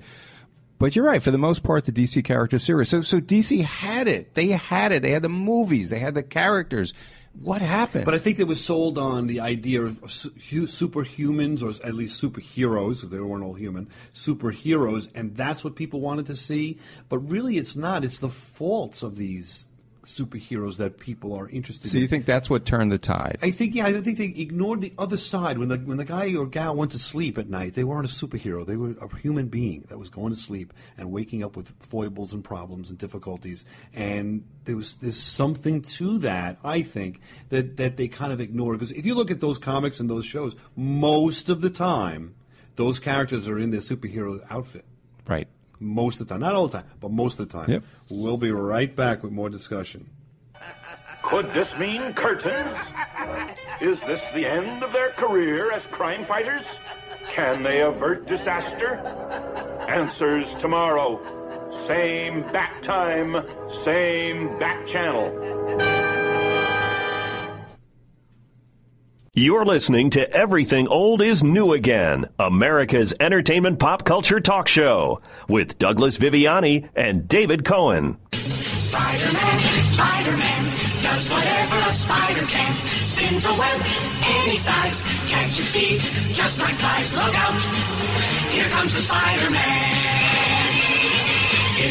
but 0.78 0.94
you're 0.94 1.04
right. 1.04 1.22
For 1.22 1.30
the 1.32 1.38
most 1.38 1.62
part, 1.64 1.86
the 1.86 1.92
DC 1.92 2.22
character 2.24 2.56
is 2.56 2.62
serious. 2.62 2.88
So 2.90 3.02
so 3.02 3.20
DC 3.20 3.64
had 3.64 4.06
it. 4.06 4.34
They 4.34 4.48
had 4.48 4.92
it. 4.92 5.02
They 5.02 5.10
had 5.10 5.22
the 5.22 5.28
movies. 5.28 5.90
They 5.90 5.98
had 5.98 6.14
the 6.14 6.22
characters. 6.22 6.94
What 7.40 7.62
happened? 7.62 8.04
But 8.04 8.14
I 8.14 8.18
think 8.18 8.36
they 8.36 8.44
were 8.44 8.54
sold 8.54 8.96
on 8.96 9.26
the 9.26 9.40
idea 9.40 9.82
of 9.82 10.00
superhumans, 10.02 11.62
or 11.62 11.86
at 11.86 11.94
least 11.94 12.22
superheroes, 12.22 13.02
they 13.02 13.18
weren't 13.18 13.44
all 13.44 13.54
human, 13.54 13.88
superheroes, 14.14 15.08
and 15.14 15.36
that's 15.36 15.64
what 15.64 15.74
people 15.74 16.00
wanted 16.00 16.26
to 16.26 16.36
see. 16.36 16.78
But 17.08 17.18
really, 17.18 17.58
it's 17.58 17.76
not. 17.76 18.04
It's 18.04 18.18
the 18.18 18.30
faults 18.30 19.02
of 19.02 19.16
these 19.16 19.68
superheroes 20.04 20.76
that 20.78 20.98
people 20.98 21.32
are 21.34 21.48
interested 21.48 21.88
so 21.88 21.90
in. 21.90 21.92
So 21.92 21.98
you 21.98 22.08
think 22.08 22.26
that's 22.26 22.48
what 22.50 22.64
turned 22.64 22.92
the 22.92 22.98
tide? 22.98 23.38
I 23.42 23.50
think 23.50 23.74
yeah, 23.74 23.86
I 23.86 24.00
think 24.00 24.18
they 24.18 24.26
ignored 24.36 24.80
the 24.80 24.92
other 24.98 25.16
side 25.16 25.58
when 25.58 25.68
the 25.68 25.78
when 25.78 25.96
the 25.96 26.04
guy 26.04 26.34
or 26.34 26.46
gal 26.46 26.74
went 26.74 26.92
to 26.92 26.98
sleep 26.98 27.38
at 27.38 27.48
night. 27.48 27.74
They 27.74 27.84
weren't 27.84 28.06
a 28.06 28.12
superhero; 28.12 28.66
they 28.66 28.76
were 28.76 28.94
a 29.00 29.16
human 29.16 29.48
being 29.48 29.84
that 29.88 29.98
was 29.98 30.08
going 30.08 30.32
to 30.32 30.38
sleep 30.38 30.72
and 30.96 31.10
waking 31.10 31.42
up 31.42 31.56
with 31.56 31.72
foibles 31.80 32.32
and 32.32 32.44
problems 32.44 32.90
and 32.90 32.98
difficulties. 32.98 33.64
And 33.92 34.44
there 34.64 34.76
was 34.76 34.96
there's 34.96 35.20
something 35.20 35.82
to 35.82 36.18
that. 36.18 36.58
I 36.64 36.82
think 36.82 37.20
that 37.50 37.76
that 37.76 37.96
they 37.96 38.08
kind 38.08 38.32
of 38.32 38.40
ignored 38.40 38.78
because 38.78 38.92
if 38.92 39.06
you 39.06 39.14
look 39.14 39.30
at 39.30 39.40
those 39.40 39.58
comics 39.58 40.00
and 40.00 40.08
those 40.08 40.26
shows, 40.26 40.54
most 40.76 41.48
of 41.48 41.60
the 41.60 41.70
time, 41.70 42.34
those 42.76 42.98
characters 42.98 43.48
are 43.48 43.58
in 43.58 43.70
their 43.70 43.80
superhero 43.80 44.44
outfit. 44.50 44.84
Right. 45.26 45.48
Most 45.84 46.20
of 46.20 46.28
the 46.28 46.34
time, 46.34 46.40
not 46.40 46.54
all 46.54 46.68
the 46.68 46.78
time, 46.78 46.86
but 46.98 47.10
most 47.10 47.38
of 47.38 47.46
the 47.46 47.58
time. 47.58 47.70
Yep. 47.70 47.82
We'll 48.08 48.38
be 48.38 48.50
right 48.50 48.94
back 48.94 49.22
with 49.22 49.32
more 49.32 49.50
discussion. 49.50 50.08
Could 51.22 51.52
this 51.52 51.76
mean 51.76 52.14
curtains? 52.14 52.74
Is 53.82 54.00
this 54.00 54.20
the 54.34 54.46
end 54.46 54.82
of 54.82 54.92
their 54.92 55.10
career 55.10 55.70
as 55.72 55.84
crime 55.86 56.24
fighters? 56.24 56.64
Can 57.30 57.62
they 57.62 57.82
avert 57.82 58.26
disaster? 58.26 58.96
Answers 59.88 60.54
tomorrow. 60.56 61.20
Same 61.86 62.42
bat 62.52 62.82
time, 62.82 63.46
same 63.84 64.58
bat 64.58 64.86
channel. 64.86 65.93
You're 69.36 69.64
listening 69.64 70.10
to 70.10 70.30
Everything 70.30 70.86
Old 70.86 71.20
is 71.20 71.42
New 71.42 71.72
Again, 71.72 72.28
America's 72.38 73.12
entertainment 73.18 73.80
pop 73.80 74.04
culture 74.04 74.38
talk 74.38 74.68
show 74.68 75.22
with 75.48 75.76
Douglas 75.76 76.18
Viviani 76.18 76.88
and 76.94 77.26
David 77.26 77.64
Cohen. 77.64 78.16
Spider-Man, 78.30 79.86
Spider-Man, 79.86 81.02
does 81.02 81.28
whatever 81.28 81.74
a 81.74 81.92
spider 81.94 82.46
can. 82.46 82.76
Spins 83.06 83.44
a 83.44 83.54
web 83.54 83.82
any 84.22 84.56
size, 84.56 85.02
catches 85.26 85.68
thieves 85.72 86.08
just 86.32 86.60
like 86.60 86.76
flies. 86.76 87.12
Look 87.12 87.34
out, 87.34 87.60
here 88.52 88.68
comes 88.68 88.94
the 88.94 89.00
Spider-Man. 89.00 90.03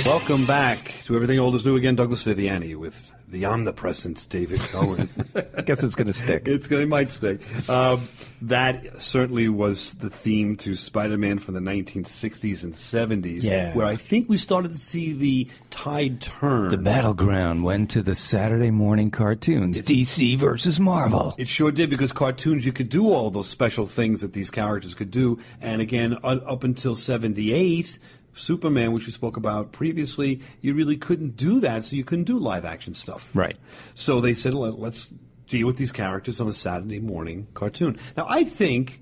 Welcome 0.02 0.46
back 0.48 0.92
to 1.06 1.16
Everything 1.16 1.38
Old 1.40 1.54
is 1.56 1.66
New 1.66 1.76
Again. 1.76 1.96
Douglas 1.96 2.24
Viviani 2.26 2.76
with 2.76 3.14
the 3.28 3.46
omnipresent 3.46 4.26
David 4.30 4.60
Cohen. 4.60 5.08
I 5.36 5.62
guess 5.66 5.84
it's 5.84 5.94
going 5.96 6.08
to 6.08 6.14
stick. 6.14 6.48
it's 6.48 6.68
going 6.68 6.82
to 6.82 6.88
might 6.88 7.10
stick. 7.12 7.42
Um, 7.70 8.08
that 8.42 8.98
certainly 9.02 9.50
was 9.50 9.94
the 9.96 10.10
theme 10.10 10.56
to 10.58 10.74
Spider-Man 10.76 11.38
from 11.40 11.54
the 11.54 11.60
1960s 11.60 12.64
and 12.64 12.74
70s, 12.74 13.44
Yeah. 13.44 13.74
where 13.76 13.86
I 13.86 13.96
think 13.96 14.28
we 14.30 14.38
started 14.38 14.72
to 14.72 14.78
see 14.78 15.14
the 15.14 15.48
tide 15.70 16.20
turn. 16.22 16.70
The 16.70 16.78
battleground 16.78 17.64
went 17.64 17.92
to 17.92 18.02
the 18.02 18.16
Saturday 18.16 18.72
morning 18.72 19.12
cartoons. 19.12 19.80
DC 19.82 20.38
versus 20.38 20.80
Marvel. 20.80 21.36
It 21.38 21.48
sure 21.48 21.72
did 21.72 21.90
because 21.92 22.12
cartoons 22.12 22.66
you 22.66 22.74
could 22.74 22.90
do 22.90 23.10
all 23.12 23.30
those 23.30 23.48
special 23.48 23.86
things 23.86 24.22
that 24.22 24.34
these 24.34 24.50
characters 24.50 24.96
could 24.96 25.12
do, 25.12 25.40
and 25.62 25.82
again 25.82 26.18
up 26.24 26.64
until 26.64 26.96
'78, 26.96 28.00
Superman, 28.34 28.92
which 28.92 29.06
we 29.06 29.12
spoke 29.12 29.38
about 29.38 29.72
previously, 29.72 30.42
you 30.62 30.74
really 30.74 30.98
couldn't 30.98 31.38
do 31.38 31.60
that, 31.60 31.84
so 31.84 31.96
you 31.96 32.04
couldn't 32.04 32.26
do 32.26 32.38
live 32.38 32.66
action 32.66 32.94
stuff. 32.94 33.36
Right. 33.36 33.58
So 33.96 34.22
they 34.22 34.34
said, 34.34 34.54
Let, 34.54 34.80
let's 34.80 35.12
deal 35.48 35.68
with 35.68 35.78
these 35.78 35.92
characters 35.92 36.42
on 36.42 36.48
a 36.48 36.54
Saturday 36.54 37.00
morning 37.00 37.48
cartoon. 37.54 37.98
Now, 38.18 38.26
I 38.28 38.44
think 38.44 39.02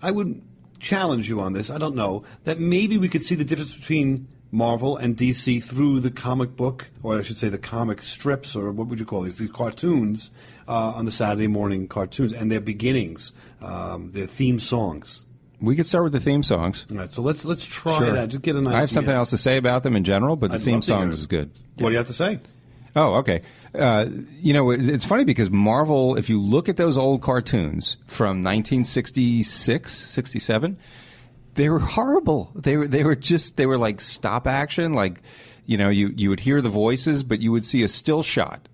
I 0.00 0.10
would 0.10 0.42
challenge 0.80 1.28
you 1.28 1.40
on 1.40 1.52
this. 1.52 1.70
I 1.70 1.78
don't 1.78 1.94
know 1.94 2.24
that 2.44 2.58
maybe 2.58 2.98
we 2.98 3.08
could 3.08 3.22
see 3.22 3.34
the 3.34 3.44
difference 3.44 3.74
between 3.74 4.28
Marvel 4.50 4.98
and 4.98 5.16
DC 5.16 5.62
through 5.62 6.00
the 6.00 6.10
comic 6.10 6.56
book, 6.56 6.90
or 7.02 7.18
I 7.18 7.22
should 7.22 7.38
say 7.38 7.48
the 7.48 7.56
comic 7.56 8.02
strips, 8.02 8.54
or 8.54 8.70
what 8.70 8.88
would 8.88 9.00
you 9.00 9.06
call 9.06 9.22
these? 9.22 9.38
These 9.38 9.50
cartoons 9.50 10.30
uh, 10.68 10.72
on 10.72 11.06
the 11.06 11.12
Saturday 11.12 11.46
morning 11.46 11.88
cartoons 11.88 12.34
and 12.34 12.52
their 12.52 12.60
beginnings, 12.60 13.32
um, 13.62 14.10
their 14.12 14.26
theme 14.26 14.58
songs. 14.58 15.24
We 15.62 15.76
could 15.76 15.86
start 15.86 16.04
with 16.04 16.12
the 16.12 16.20
theme 16.20 16.42
songs. 16.42 16.84
All 16.90 16.98
right, 16.98 17.10
so 17.10 17.22
let's 17.22 17.44
let's 17.44 17.64
try 17.64 17.96
Sure. 17.98 18.12
that. 18.12 18.28
Just 18.30 18.42
get 18.42 18.56
an 18.56 18.66
idea. 18.66 18.76
I 18.76 18.80
have 18.80 18.90
something 18.90 19.14
else 19.14 19.30
to 19.30 19.38
say 19.38 19.56
about 19.56 19.82
them 19.84 19.94
in 19.96 20.04
general, 20.04 20.36
but 20.36 20.50
the 20.50 20.56
I'd 20.56 20.62
theme 20.62 20.74
love 20.74 20.84
to 20.84 20.92
hear 20.92 21.00
songs 21.02 21.18
is 21.20 21.26
good. 21.26 21.50
What 21.76 21.88
do 21.88 21.92
you 21.92 21.98
have 21.98 22.08
to 22.08 22.12
say? 22.12 22.40
Oh, 22.94 23.14
okay. 23.14 23.40
Uh, 23.74 24.06
you 24.40 24.52
know, 24.52 24.70
it- 24.70 24.86
it's 24.86 25.04
funny 25.06 25.24
because 25.24 25.48
Marvel, 25.50 26.16
if 26.16 26.28
you 26.28 26.38
look 26.42 26.68
at 26.68 26.76
those 26.76 26.98
old 26.98 27.22
cartoons 27.22 27.96
from 28.06 28.42
1966, 28.42 29.92
67, 29.92 30.76
they 31.54 31.68
were 31.68 31.78
horrible. 31.78 32.50
They 32.54 32.76
were, 32.76 32.88
they 32.88 33.04
were 33.04 33.16
just, 33.16 33.56
they 33.56 33.66
were 33.66 33.78
like 33.78 34.00
stop 34.00 34.46
action. 34.46 34.92
Like, 34.92 35.20
you 35.64 35.76
know, 35.78 35.88
you, 35.88 36.12
you 36.16 36.28
would 36.30 36.40
hear 36.40 36.60
the 36.60 36.68
voices, 36.68 37.22
but 37.22 37.40
you 37.40 37.52
would 37.52 37.64
see 37.64 37.82
a 37.82 37.88
still 37.88 38.22
shot. 38.22 38.68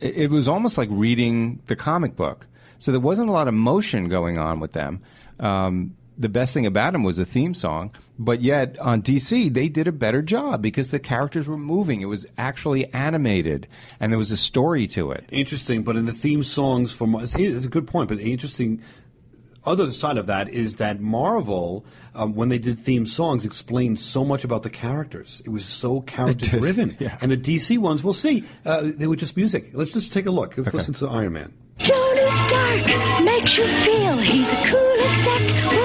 It, 0.00 0.16
it 0.16 0.30
was 0.30 0.48
almost 0.48 0.78
like 0.78 0.88
reading 0.90 1.60
the 1.66 1.76
comic 1.76 2.16
book. 2.16 2.46
So 2.78 2.90
there 2.90 3.00
wasn't 3.00 3.28
a 3.28 3.32
lot 3.32 3.46
of 3.48 3.54
motion 3.54 4.08
going 4.08 4.38
on 4.38 4.58
with 4.60 4.72
them. 4.72 5.00
Um, 5.38 5.94
the 6.16 6.28
best 6.28 6.54
thing 6.54 6.66
about 6.66 6.94
him 6.94 7.02
was 7.02 7.16
the 7.16 7.24
theme 7.24 7.54
song, 7.54 7.90
but 8.18 8.40
yet 8.40 8.78
on 8.78 9.02
DC 9.02 9.52
they 9.52 9.68
did 9.68 9.88
a 9.88 9.92
better 9.92 10.22
job 10.22 10.62
because 10.62 10.90
the 10.90 10.98
characters 10.98 11.48
were 11.48 11.58
moving. 11.58 12.00
It 12.00 12.06
was 12.06 12.26
actually 12.38 12.92
animated, 12.92 13.66
and 14.00 14.12
there 14.12 14.18
was 14.18 14.30
a 14.30 14.36
story 14.36 14.86
to 14.88 15.10
it. 15.10 15.24
Interesting, 15.30 15.82
but 15.82 15.96
in 15.96 16.06
the 16.06 16.12
theme 16.12 16.42
songs 16.42 16.92
for 16.92 17.06
Mar- 17.06 17.22
it's 17.24 17.34
it's 17.34 17.66
a 17.66 17.68
good 17.68 17.86
point. 17.86 18.08
But 18.08 18.18
the 18.18 18.32
interesting 18.32 18.82
other 19.66 19.90
side 19.90 20.18
of 20.18 20.26
that 20.26 20.48
is 20.48 20.76
that 20.76 21.00
Marvel, 21.00 21.84
um, 22.14 22.34
when 22.34 22.48
they 22.48 22.58
did 22.58 22.78
theme 22.78 23.06
songs, 23.06 23.44
explained 23.44 23.98
so 23.98 24.24
much 24.24 24.44
about 24.44 24.62
the 24.62 24.70
characters. 24.70 25.42
It 25.44 25.48
was 25.48 25.64
so 25.64 26.00
character 26.00 26.58
driven, 26.58 26.96
yeah. 27.00 27.18
and 27.20 27.30
the 27.30 27.36
DC 27.36 27.78
ones, 27.78 28.04
we'll 28.04 28.14
see, 28.14 28.44
uh, 28.64 28.82
they 28.84 29.06
were 29.06 29.16
just 29.16 29.36
music. 29.36 29.70
Let's 29.72 29.92
just 29.92 30.12
take 30.12 30.26
a 30.26 30.30
look. 30.30 30.56
Let's 30.56 30.74
listen 30.74 30.94
to 30.94 31.08
Iron 31.08 31.32
Man. 31.32 31.52
Tony 31.78 32.48
Stark 32.48 33.24
makes 33.24 33.56
you 33.56 33.64
feel 33.84 34.18
he's 34.18 34.46
a 34.46 34.70
cool 34.70 34.96
exec 35.00 35.83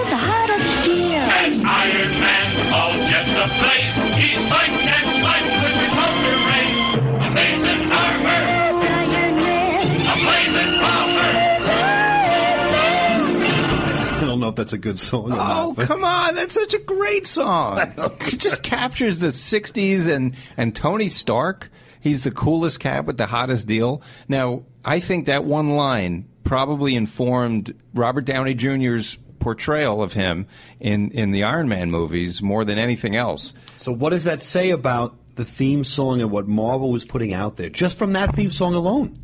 know 14.49 14.51
if 14.51 14.55
that's 14.55 14.73
a 14.73 14.77
good 14.77 14.99
song. 14.99 15.31
Or 15.31 15.37
Oh 15.39 15.73
not, 15.77 15.87
come 15.87 16.03
on! 16.03 16.35
That's 16.35 16.55
such 16.55 16.73
a 16.73 16.79
great 16.79 17.25
song. 17.25 17.79
it 17.97 18.39
just 18.39 18.63
captures 18.63 19.19
the 19.19 19.27
'60s 19.27 20.07
and 20.07 20.35
and 20.57 20.75
Tony 20.75 21.07
Stark. 21.07 21.69
He's 22.01 22.23
the 22.23 22.31
coolest 22.31 22.79
cat 22.79 23.05
with 23.05 23.17
the 23.17 23.25
hottest 23.25 23.67
deal. 23.67 24.01
Now, 24.27 24.63
I 24.85 24.99
think 25.01 25.25
that 25.25 25.43
one 25.43 25.69
line 25.69 26.29
probably 26.43 26.95
informed 26.95 27.75
Robert 27.93 28.25
Downey 28.25 28.53
Jr.'s 28.53 29.17
portrayal 29.39 30.01
of 30.01 30.13
him 30.13 30.47
in 30.79 31.11
in 31.11 31.31
the 31.31 31.43
Iron 31.43 31.69
Man 31.69 31.91
movies 31.91 32.41
more 32.41 32.65
than 32.65 32.77
anything 32.77 33.15
else. 33.15 33.53
So, 33.77 33.91
what 33.91 34.11
does 34.11 34.23
that 34.25 34.41
say 34.41 34.69
about 34.69 35.15
the 35.35 35.45
theme 35.45 35.83
song 35.83 36.21
and 36.21 36.31
what 36.31 36.47
Marvel 36.47 36.91
was 36.91 37.05
putting 37.05 37.33
out 37.33 37.55
there, 37.55 37.69
just 37.69 37.97
from 37.97 38.13
that 38.13 38.35
theme 38.35 38.51
song 38.51 38.73
alone? 38.73 39.17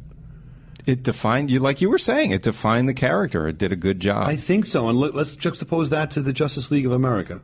It 0.85 1.01
defined 1.01 1.49
you, 1.49 1.59
like 1.59 1.81
you 1.81 1.89
were 1.89 1.97
saying. 1.97 2.31
It 2.31 2.43
defined 2.43 2.87
the 2.87 2.93
character. 2.93 3.47
It 3.47 3.57
did 3.57 3.71
a 3.71 3.75
good 3.75 3.99
job. 3.99 4.27
I 4.27 4.35
think 4.35 4.65
so, 4.65 4.87
and 4.87 4.97
let, 4.97 5.15
let's 5.15 5.35
juxtapose 5.35 5.89
that 5.89 6.11
to 6.11 6.21
the 6.21 6.31
Justice 6.33 6.69
League 6.69 6.85
of 6.85 6.91
America. 6.91 7.41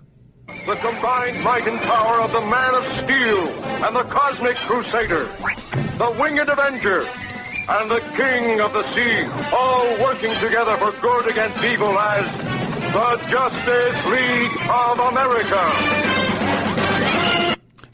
The 0.48 0.75
combined 0.75 1.43
might 1.43 1.67
and 1.67 1.79
power 1.79 2.21
of 2.21 2.31
the 2.33 2.41
Man 2.41 2.75
of 2.75 2.86
Steel 3.03 3.48
and 3.83 3.95
the 3.95 4.03
Cosmic 4.03 4.57
Crusader, 4.57 5.25
the 5.98 6.15
Winged 6.19 6.50
Avenger, 6.50 7.07
and 7.69 7.89
the 7.89 8.01
King 8.15 8.62
of 8.62 8.74
the 8.74 8.83
Sea, 8.93 9.24
all 9.51 9.88
working 10.03 10.38
together 10.39 10.77
for 10.77 10.91
good 11.01 11.29
against 11.29 11.63
evil 11.63 11.98
as 11.98 12.38
the 12.93 13.27
Justice 13.27 14.05
League 14.05 14.69
of 14.69 15.00
America. 15.00 16.31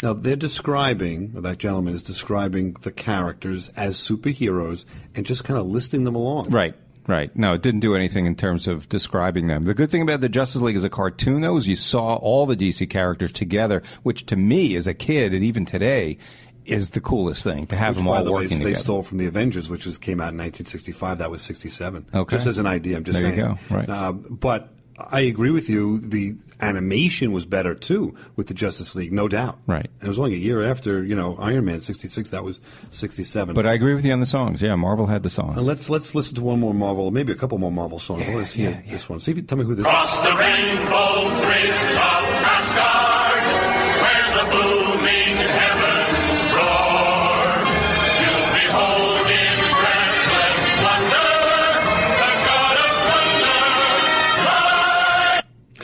Now, 0.04 0.14
they're 0.14 0.36
describing, 0.36 1.32
or 1.36 1.42
that 1.42 1.58
gentleman 1.58 1.96
is 1.96 2.04
describing 2.04 2.74
the 2.82 2.92
characters 2.92 3.70
as 3.70 3.98
superheroes 3.98 4.86
and 5.16 5.26
just 5.26 5.44
kind 5.44 5.60
of 5.60 5.66
listing 5.68 6.04
them 6.04 6.16
along. 6.16 6.50
Right. 6.50 6.76
Right. 7.08 7.34
No, 7.38 7.54
it 7.54 7.62
didn't 7.62 7.80
do 7.80 7.96
anything 7.96 8.26
in 8.26 8.36
terms 8.36 8.68
of 8.68 8.90
describing 8.90 9.48
them. 9.48 9.64
The 9.64 9.74
good 9.74 9.90
thing 9.90 10.02
about 10.02 10.20
the 10.20 10.28
Justice 10.28 10.62
League 10.62 10.76
as 10.76 10.84
a 10.84 10.90
cartoon, 10.90 11.40
though, 11.42 11.56
is 11.56 11.66
you 11.66 11.78
saw 11.78 12.16
all 12.16 12.46
the 12.46 12.56
DC 12.56 12.90
characters 12.90 13.32
together, 13.32 13.82
which 14.04 14.26
to 14.26 14.36
me, 14.36 14.76
as 14.76 14.88
a 14.88 14.94
kid, 14.94 15.34
and 15.34 15.42
even 15.42 15.66
today, 15.66 16.18
is 16.66 16.90
the 16.90 17.00
coolest 17.00 17.46
thing 17.46 17.66
to 17.68 17.78
have 17.78 17.96
Which, 17.96 18.00
them 18.00 18.08
by 18.08 18.18
all 18.18 18.24
the 18.26 18.32
way, 18.34 18.44
working 18.44 18.60
they 18.62 18.74
stole 18.74 19.04
from 19.04 19.20
the 19.20 19.26
Avengers, 19.26 19.70
which 19.70 19.86
was, 19.86 19.98
came 19.98 20.20
out 20.20 20.34
in 20.34 20.38
1965. 20.38 21.20
That 21.20 21.32
was 21.32 21.42
67. 21.42 22.08
Okay. 22.14 22.36
Just 22.36 22.46
as 22.46 22.58
an 22.58 22.68
idea, 22.68 22.98
I'm 22.98 23.06
just 23.06 23.22
There 23.22 23.30
you 23.34 23.42
saying. 23.42 23.58
go. 23.70 23.76
Right. 23.76 23.90
Uh, 23.90 24.12
but 24.12 24.74
I 25.00 25.22
agree 25.22 25.52
with 25.52 25.70
you. 25.70 26.00
The 26.00 26.36
animation 26.60 27.32
was 27.32 27.46
better 27.46 27.76
too 27.76 28.16
with 28.36 28.48
the 28.48 28.54
Justice 28.54 28.96
League, 28.96 29.12
no 29.12 29.28
doubt. 29.28 29.60
Right. 29.68 29.86
And 30.00 30.04
it 30.04 30.08
was 30.08 30.18
only 30.18 30.34
a 30.34 30.40
year 30.40 30.64
after 30.64 31.04
you 31.04 31.16
know 31.16 31.36
Iron 31.38 31.66
Man 31.66 31.82
66. 31.82 32.30
That 32.30 32.44
was 32.44 32.60
67. 32.92 33.54
But 33.54 33.68
I 33.68 33.74
agree 33.74 33.94
with 33.94 34.06
you 34.06 34.14
on 34.14 34.20
the 34.20 34.26
songs. 34.26 34.62
Yeah, 34.62 34.76
Marvel 34.76 35.06
had 35.06 35.24
the 35.24 35.30
songs. 35.30 35.58
Uh, 35.58 35.62
let's 35.62 35.90
let's 35.90 36.16
listen 36.16 36.36
to 36.36 36.44
one 36.44 36.60
more 36.60 36.74
Marvel, 36.74 37.12
maybe 37.12 37.32
a 37.32 37.36
couple 37.36 37.58
more 37.58 37.72
Marvel 37.72 38.00
songs. 38.00 38.28
I 38.28 38.34
want 38.34 38.48
to 38.48 38.58
hear 38.58 38.72
yeah, 38.72 38.82
yeah. 38.86 38.92
this 38.92 39.08
one. 39.08 39.20
See 39.20 39.32
if 39.32 39.38
you 39.38 39.44
tell 39.44 39.58
me 39.58 39.66
who 39.66 39.76
this 39.76 39.86
is. 39.86 39.92
Cross 39.92 40.20
the 40.24 40.36
rainbow 40.36 41.46
bridge 41.46 41.97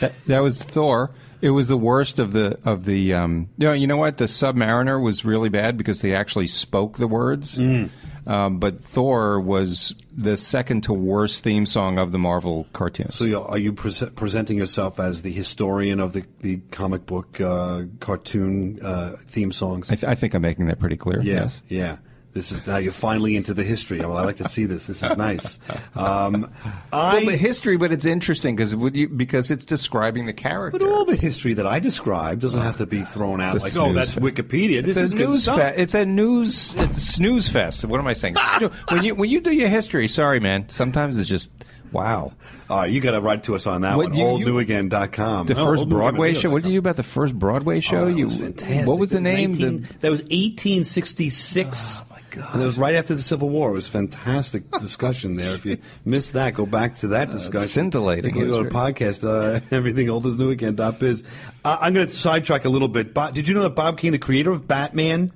That, 0.00 0.12
that 0.26 0.40
was 0.40 0.62
Thor. 0.62 1.10
It 1.40 1.50
was 1.50 1.68
the 1.68 1.76
worst 1.76 2.18
of 2.18 2.32
the 2.32 2.58
of 2.64 2.84
the. 2.84 3.12
Um, 3.14 3.48
you 3.58 3.66
know, 3.66 3.72
you 3.74 3.86
know 3.86 3.96
what? 3.98 4.16
The 4.16 4.24
Submariner 4.24 5.02
was 5.02 5.24
really 5.24 5.48
bad 5.50 5.76
because 5.76 6.00
they 6.00 6.14
actually 6.14 6.46
spoke 6.46 6.96
the 6.96 7.06
words. 7.06 7.58
Mm. 7.58 7.90
Um, 8.26 8.58
but 8.58 8.82
Thor 8.82 9.38
was 9.38 9.94
the 10.10 10.38
second 10.38 10.84
to 10.84 10.94
worst 10.94 11.44
theme 11.44 11.66
song 11.66 11.98
of 11.98 12.10
the 12.10 12.18
Marvel 12.18 12.66
cartoons. 12.72 13.14
So 13.14 13.44
are 13.44 13.58
you 13.58 13.74
pre- 13.74 13.92
presenting 14.14 14.56
yourself 14.56 14.98
as 14.98 15.20
the 15.20 15.30
historian 15.30 16.00
of 16.00 16.14
the, 16.14 16.24
the 16.40 16.56
comic 16.70 17.04
book 17.04 17.38
uh, 17.38 17.82
cartoon 18.00 18.78
uh, 18.82 19.16
theme 19.18 19.52
songs? 19.52 19.90
I, 19.90 19.96
th- 19.96 20.04
I 20.10 20.14
think 20.14 20.32
I'm 20.32 20.40
making 20.40 20.68
that 20.68 20.78
pretty 20.78 20.96
clear. 20.96 21.20
Yeah, 21.20 21.34
Yes. 21.34 21.60
yeah. 21.68 21.96
This 22.34 22.50
is 22.52 22.66
now 22.66 22.76
you're 22.78 22.92
finally 22.92 23.36
into 23.36 23.54
the 23.54 23.62
history. 23.62 24.00
Well, 24.00 24.16
I 24.16 24.24
like 24.24 24.36
to 24.36 24.48
see 24.48 24.64
this. 24.64 24.86
This 24.88 25.02
is 25.02 25.16
nice. 25.16 25.58
Um, 25.94 26.50
I, 26.92 27.14
Well, 27.18 27.26
the 27.26 27.36
history, 27.36 27.76
but 27.76 27.92
it's 27.92 28.04
interesting 28.04 28.56
because 28.56 28.74
because 28.74 29.50
it's 29.52 29.64
describing 29.64 30.26
the 30.26 30.32
character. 30.32 30.78
but 30.78 30.86
all 30.86 31.04
the 31.04 31.14
history 31.16 31.54
that 31.54 31.66
I 31.66 31.78
describe 31.78 32.40
doesn't 32.40 32.60
have 32.60 32.78
to 32.78 32.86
be 32.86 33.02
thrown 33.02 33.40
out 33.40 33.54
like, 33.60 33.76
oh, 33.76 33.92
that's 33.92 34.14
fest. 34.14 34.18
Wikipedia. 34.26 34.82
This 34.84 34.96
it's 34.96 35.06
is 35.06 35.12
a 35.14 35.16
good 35.16 35.28
news 35.30 35.42
stuff. 35.44 35.56
fe- 35.56 35.74
It's 35.76 35.94
a 35.94 36.04
news. 36.04 36.74
It's 36.76 37.02
snooze 37.02 37.48
fest. 37.48 37.84
What 37.84 38.00
am 38.00 38.06
I 38.08 38.12
saying? 38.14 38.34
Snoo- 38.54 38.72
when 38.90 39.04
you 39.04 39.14
when 39.14 39.30
you 39.30 39.40
do 39.40 39.52
your 39.54 39.68
history, 39.68 40.08
sorry, 40.08 40.40
man. 40.40 40.68
Sometimes 40.68 41.18
it's 41.18 41.28
just 41.28 41.52
wow. 41.92 42.32
All 42.68 42.78
right, 42.78 42.90
you 42.90 43.00
got 43.00 43.12
to 43.12 43.20
write 43.20 43.44
to 43.44 43.54
us 43.54 43.68
on 43.68 43.82
that 43.82 43.96
What, 43.96 44.08
one. 44.10 44.18
you- 44.18 44.24
oldnewagain.com. 44.46 45.46
The 45.46 45.54
Oh, 45.56 45.64
first 45.64 45.88
Broadway 45.88 46.34
show. 46.34 46.50
What 46.50 46.64
did 46.64 46.72
you 46.72 46.80
about 46.80 46.96
the 46.96 47.02
first 47.04 47.38
Broadway 47.38 47.78
show? 47.78 48.04
Oh, 48.04 48.08
you 48.08 48.24
was 48.26 48.38
fantastic. 48.40 48.88
What 48.88 48.98
was 48.98 49.10
the 49.10 49.20
name? 49.20 49.52
19 49.52 49.82
The- 49.82 49.94
that 50.00 50.10
was 50.10 50.20
1866. 50.22 52.00
Oh, 52.02 52.06
my 52.10 52.13
God. 52.34 52.54
And 52.54 52.62
it 52.62 52.66
was 52.66 52.76
right 52.76 52.94
after 52.94 53.14
the 53.14 53.22
Civil 53.22 53.48
War. 53.48 53.70
It 53.70 53.74
was 53.74 53.88
fantastic 53.88 54.70
discussion 54.72 55.34
there. 55.34 55.54
If 55.54 55.64
you 55.64 55.78
missed 56.04 56.32
that, 56.32 56.54
go 56.54 56.66
back 56.66 56.96
to 56.96 57.08
that 57.08 57.30
discussion. 57.30 57.68
scintillating 57.68 58.34
You 58.34 58.40
can 58.40 58.48
go 58.48 58.62
to 58.62 58.70
podcast, 58.70 59.24
uh, 59.24 59.60
everything 59.70 60.10
old 60.10 60.26
is 60.26 60.38
new 60.38 60.50
again. 60.50 60.74
Dot 60.74 60.98
biz. 60.98 61.22
Uh, 61.64 61.78
I'm 61.80 61.94
going 61.94 62.06
to 62.06 62.12
sidetrack 62.12 62.64
a 62.64 62.68
little 62.68 62.88
bit. 62.88 63.14
Bob, 63.14 63.34
did 63.34 63.46
you 63.46 63.54
know 63.54 63.62
that 63.62 63.76
Bob 63.76 63.98
Kane, 63.98 64.12
the 64.12 64.18
creator 64.18 64.50
of 64.50 64.66
Batman, 64.66 65.32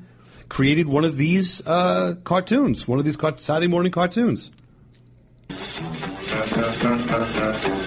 created 0.49 0.89
one 0.89 1.05
of 1.05 1.17
these 1.17 1.65
uh, 1.67 2.17
cartoons, 2.25 2.89
one 2.89 2.99
of 2.99 3.05
these 3.05 3.17
car- 3.17 3.39
Saturday 3.39 3.69
morning 3.69 3.93
cartoons? 3.93 4.51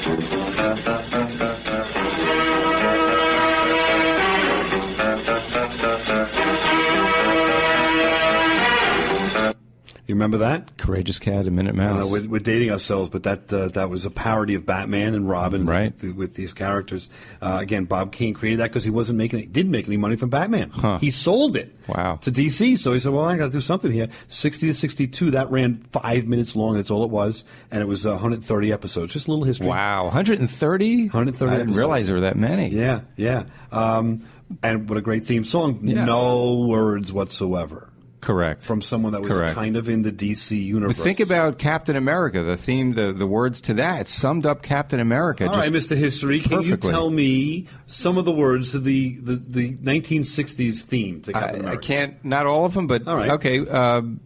You 10.12 10.16
remember 10.16 10.40
that? 10.40 10.76
Courageous 10.78 11.20
Cat, 11.20 11.48
a 11.48 11.52
Minute 11.52 11.74
Mouse. 11.74 12.02
know 12.02 12.08
we're, 12.12 12.28
we're 12.28 12.40
dating 12.42 12.70
ourselves, 12.70 13.10
but 13.10 13.24
that 13.24 13.52
uh, 13.54 13.70
that 13.70 13.90
was 13.90 14.06
a 14.06 14.10
parody 14.10 14.56
of 14.56 14.66
Batman 14.66 15.16
and 15.16 15.26
Robin, 15.30 15.66
Right. 15.66 15.94
With, 16.04 16.16
with 16.18 16.34
these 16.36 16.52
characters. 16.52 17.10
Uh, 17.42 17.60
again, 17.62 17.86
Bob 17.86 18.12
Kane 18.12 18.34
created 18.34 18.60
that 18.60 18.72
because 18.72 18.84
he 18.84 18.90
wasn't 18.90 19.18
making, 19.20 19.50
didn't 19.52 19.72
make 19.72 19.88
any 19.88 19.96
money 19.96 20.18
from 20.18 20.30
Batman. 20.30 20.70
He 21.00 21.12
sold 21.12 21.56
it, 21.56 21.74
Wow. 21.88 22.18
to 22.24 22.30
DC. 22.30 22.78
So 22.78 22.92
he 22.92 23.00
said, 23.00 23.14
"Well, 23.14 23.24
I 23.24 23.38
got 23.38 23.46
to 23.46 23.52
do 23.54 23.62
something 23.62 23.90
here." 23.90 24.10
Sixty 24.28 24.68
to 24.68 24.74
sixty-two, 24.74 25.32
that 25.32 25.50
ran 25.50 25.76
five 25.94 26.28
minutes 26.28 26.58
long. 26.58 26.76
That's 26.76 26.92
all 26.92 27.06
it 27.06 27.10
was, 27.10 27.46
and 27.72 27.82
it 27.82 27.86
was 27.86 28.06
uh, 28.06 28.10
130 28.12 28.74
episodes. 28.74 29.14
Just 29.14 29.28
a 29.28 29.32
little 29.32 29.46
history. 29.46 29.68
Wow, 29.68 30.04
130? 30.04 31.04
130 31.06 31.46
I 31.46 31.54
didn't 31.56 31.62
episodes. 31.62 31.78
realize 31.78 32.06
there 32.08 32.16
were 32.16 32.22
that 32.22 32.36
many. 32.36 32.68
Yeah, 32.68 33.00
yeah. 33.16 33.46
Um, 33.72 34.28
and 34.62 34.90
what 34.90 34.98
a 34.98 35.02
great 35.02 35.26
theme 35.26 35.46
song. 35.46 35.80
Yeah. 35.88 36.04
No 36.04 36.66
words 36.68 37.14
whatsoever 37.14 37.88
Correct. 38.22 38.64
from 38.64 38.82
someone 38.82 39.14
that 39.14 39.22
was 39.22 39.32
Correct. 39.32 39.56
kind 39.56 39.76
of 39.76 39.90
in 39.90 40.04
the 40.04 40.12
DC 40.12 40.64
universe. 40.64 40.96
But 40.98 41.04
think 41.04 41.20
about 41.20 41.58
Captain 41.58 41.96
America. 41.96 42.44
The 42.44 42.56
theme, 42.56 42.94
the, 42.94 43.12
the 43.12 43.28
words 43.28 43.62
to 43.62 43.74
that 43.76 44.08
summed 44.08 44.46
up 44.46 44.62
Captain 44.62 45.00
America. 45.00 45.48
All 45.48 45.56
right, 45.56 45.72
Mr. 45.72 45.98
History, 45.98 46.40
can 46.40 46.62
you 46.64 46.78
tell 46.78 47.10
me 47.10 47.68
some 47.88 48.18
of 48.18 48.26
the 48.26 48.32
words 48.32 48.72
to 48.72 48.80
the, 48.80 49.16
the, 49.18 49.36
the 49.36 49.74
1960s 49.78 50.82
theme 50.82 51.22
to 51.22 51.34
Captain 51.34 51.68
I, 51.68 51.74
I 51.74 51.78
can't, 51.78 52.24
not 52.24 52.46
all 52.46 52.66
of 52.66 52.74
them, 52.76 52.88
but 52.88 53.08
All 53.08 53.16
right. 53.16 53.32
okay. 53.32 53.68
Um, 53.68 54.22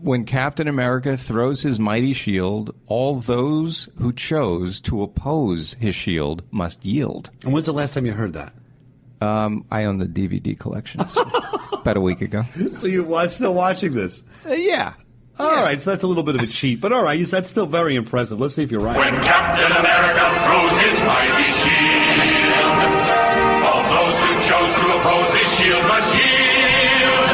when 0.00 0.24
Captain 0.24 0.66
America 0.66 1.16
throws 1.16 1.60
his 1.60 1.78
mighty 1.78 2.14
shield, 2.14 2.74
all 2.86 3.16
those 3.16 3.88
who 3.98 4.12
chose 4.12 4.80
to 4.80 5.02
oppose 5.02 5.74
his 5.74 5.94
shield 5.94 6.42
must 6.50 6.84
yield. 6.84 7.30
And 7.44 7.52
when's 7.52 7.66
the 7.66 7.72
last 7.72 7.94
time 7.94 8.06
you 8.06 8.12
heard 8.12 8.32
that? 8.32 8.54
Um, 9.20 9.64
I 9.70 9.84
own 9.84 9.98
the 9.98 10.06
DVD 10.06 10.58
collections 10.58 11.16
about 11.84 11.98
a 11.98 12.00
week 12.00 12.22
ago. 12.22 12.44
So 12.74 12.86
you 12.86 13.14
are 13.14 13.28
still 13.28 13.52
watching 13.54 13.92
this? 13.92 14.22
Uh, 14.48 14.54
yeah. 14.54 14.94
All 15.38 15.62
right, 15.62 15.78
so 15.80 15.90
that's 15.90 16.02
a 16.02 16.06
little 16.06 16.22
bit 16.22 16.34
of 16.36 16.42
a 16.42 16.46
cheat, 16.46 16.80
but 16.80 16.92
all 16.92 17.02
right, 17.04 17.18
yes, 17.18 17.30
that's 17.30 17.50
still 17.50 17.66
very 17.66 17.94
impressive. 17.96 18.40
Let's 18.40 18.54
see 18.54 18.62
if 18.62 18.70
you're 18.72 18.80
right. 18.80 18.96
When 18.96 19.14
Captain 19.22 19.70
America 19.70 20.24
throws 20.46 20.80
his 20.80 20.96
mighty 21.04 21.50
shield, 21.60 22.22
all 23.68 23.82
those 23.84 24.16
who 24.16 24.32
chose 24.48 24.72
to 24.80 24.84
oppose 24.96 25.30
his 25.34 25.48
shield 25.58 25.82
must 25.90 26.08
yield. 26.14 27.28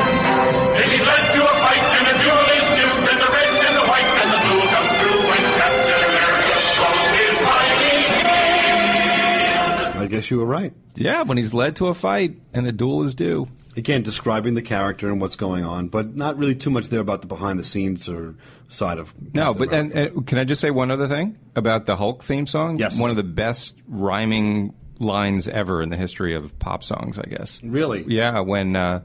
If 0.83 0.89
he's 0.91 1.07
led 1.07 1.25
to 1.37 1.41
a 1.45 1.55
fight 1.63 1.85
and 1.95 2.05
a 2.11 2.17
duel 2.25 2.47
is 2.59 2.67
due, 2.75 2.95
then 3.07 3.19
the 3.21 3.31
red 3.37 3.53
and 3.69 3.75
the 3.79 3.87
white 3.87 4.11
and 4.19 4.29
the 4.35 4.41
blue 4.49 4.59
will 4.65 4.73
come 4.75 4.89
through 4.99 5.21
when 5.31 5.43
Captain 5.61 6.01
America 6.11 6.57
throws 6.75 7.11
his 7.21 7.37
mighty 7.47 7.97
shield. 8.17 10.03
I 10.03 10.07
guess 10.09 10.31
you 10.31 10.39
were 10.39 10.47
right. 10.47 10.73
Yeah, 10.97 11.23
when 11.23 11.37
he's 11.37 11.53
led 11.55 11.77
to 11.77 11.87
a 11.89 11.95
fight 11.95 12.39
and 12.55 12.67
a 12.67 12.73
duel 12.73 13.05
is 13.05 13.15
due. 13.15 13.47
Again, 13.77 14.03
describing 14.03 14.55
the 14.55 14.63
character 14.63 15.09
and 15.09 15.21
what's 15.21 15.37
going 15.37 15.65
on, 15.65 15.89
but 15.89 16.17
not 16.17 16.37
really 16.37 16.57
too 16.57 16.71
much 16.71 16.89
there 16.89 17.01
about 17.01 17.21
the 17.21 17.29
behind 17.29 17.59
the 17.59 17.65
scenes 17.65 18.09
or 18.09 18.35
side 18.67 18.99
of. 18.99 19.15
No, 19.33 19.55
but 19.55 19.73
and, 19.73 19.93
and 19.93 20.27
can 20.27 20.39
I 20.39 20.45
just 20.45 20.61
say 20.61 20.71
one 20.71 20.91
other 20.91 21.07
thing 21.07 21.39
about 21.55 21.87
the 21.87 21.97
Hulk 21.97 22.25
theme 22.25 22.47
song? 22.47 22.79
Yes. 22.79 22.99
One 22.99 23.11
of 23.11 23.17
the 23.17 23.23
best 23.23 23.77
rhyming 23.87 24.75
lines 24.99 25.49
ever 25.49 25.83
in 25.83 25.89
the 25.89 25.97
history 25.97 26.35
of 26.35 26.59
pop 26.59 26.83
songs, 26.83 27.19
I 27.19 27.23
guess. 27.29 27.63
Really? 27.63 28.05
Yeah, 28.07 28.41
when 28.41 28.75
uh, 28.77 29.03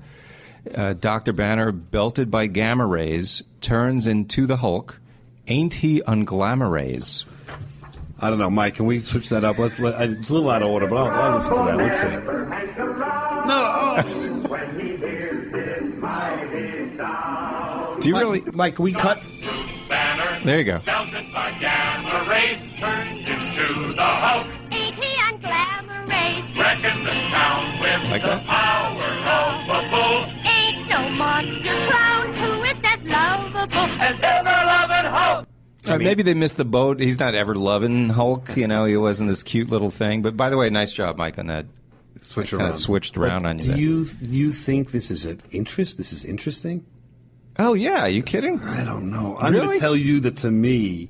uh, 0.73 0.93
Dr. 0.93 1.33
Banner, 1.33 1.71
belted 1.71 2.31
by 2.31 2.47
gamma 2.47 2.85
rays, 2.85 3.43
turns 3.61 4.07
into 4.07 4.45
the 4.45 4.57
Hulk, 4.57 4.99
ain't 5.47 5.75
he 5.75 6.01
unglamourays? 6.01 7.25
I 8.19 8.29
don't 8.29 8.39
know, 8.39 8.49
Mike. 8.49 8.75
Can 8.75 8.85
we 8.85 8.99
switch 9.01 9.29
that 9.29 9.43
up? 9.43 9.57
Let's. 9.57 9.77
Let, 9.77 10.01
it's 10.01 10.29
a 10.29 10.33
little 10.33 10.49
out 10.49 10.63
of 10.63 10.69
order, 10.69 10.87
but 10.87 10.95
I'll, 10.95 11.07
I'll 11.07 11.35
listen 11.35 11.53
to 11.53 11.63
that. 11.65 11.77
Let's 13.97 14.21
see. 14.21 14.24
Do 18.05 18.11
you 18.11 18.17
really? 18.19 18.41
Mike, 18.53 18.77
we 18.77 18.93
cut? 18.93 19.19
Banner, 19.89 20.45
There 20.45 20.59
you 20.59 20.63
go. 20.63 20.79
belted 20.85 21.25
by 21.33 21.57
gamma 21.59 22.29
rays, 22.29 22.71
turned 22.79 23.17
into 23.19 23.93
the 23.95 24.01
Hulk. 24.01 24.47
Ain't 24.71 24.95
he 24.95 25.15
unglamorous? 25.27 26.57
Reckon 26.57 27.03
the 27.03 27.11
town 27.11 27.79
with 27.79 28.11
Like 28.11 28.21
that? 28.21 28.45
power 28.45 29.09
of 29.25 29.69
a 29.69 29.89
bull. 29.89 30.25
Ain't 30.45 30.87
no 30.87 31.09
monster 31.09 31.87
clown 31.89 32.33
who 32.35 32.63
is 32.63 32.81
that 32.83 32.99
lovable 33.05 34.01
As 34.01 34.15
ever 34.21 34.65
loving 34.65 35.11
Hulk. 35.11 35.47
Uh, 35.87 35.97
maybe 35.97 36.21
they 36.21 36.33
missed 36.35 36.57
the 36.57 36.65
boat. 36.65 36.99
He's 36.99 37.19
not 37.19 37.33
ever 37.33 37.55
loving 37.55 38.09
Hulk. 38.09 38.55
You 38.55 38.67
know, 38.67 38.85
he 38.85 38.97
wasn't 38.97 39.29
this 39.29 39.41
cute 39.41 39.69
little 39.69 39.89
thing. 39.91 40.21
But 40.21 40.37
by 40.37 40.49
the 40.51 40.57
way, 40.57 40.69
nice 40.69 40.91
job, 40.91 41.17
Mike, 41.17 41.39
on 41.39 41.47
that. 41.47 41.65
Switch 42.21 42.53
around. 42.53 42.59
Kinda 42.59 42.71
around. 42.71 42.79
switched 42.79 43.17
around 43.17 43.41
But 43.43 43.49
on 43.49 43.57
you 43.57 43.63
Do 43.63 43.67
there. 43.69 43.77
you 43.79 44.07
you 44.21 44.51
think 44.51 44.91
this 44.91 45.09
is 45.11 45.25
an 45.25 45.41
interest? 45.51 45.97
This 45.97 46.13
is 46.13 46.23
interesting? 46.23 46.85
Oh 47.57 47.73
yeah, 47.73 48.01
are 48.01 48.09
you 48.09 48.21
kidding? 48.21 48.59
I 48.61 48.83
don't 48.83 49.09
know. 49.09 49.37
I'm 49.37 49.53
going 49.53 49.71
to 49.71 49.79
tell 49.79 49.95
you 49.95 50.19
that 50.21 50.37
to 50.37 50.51
me, 50.51 51.09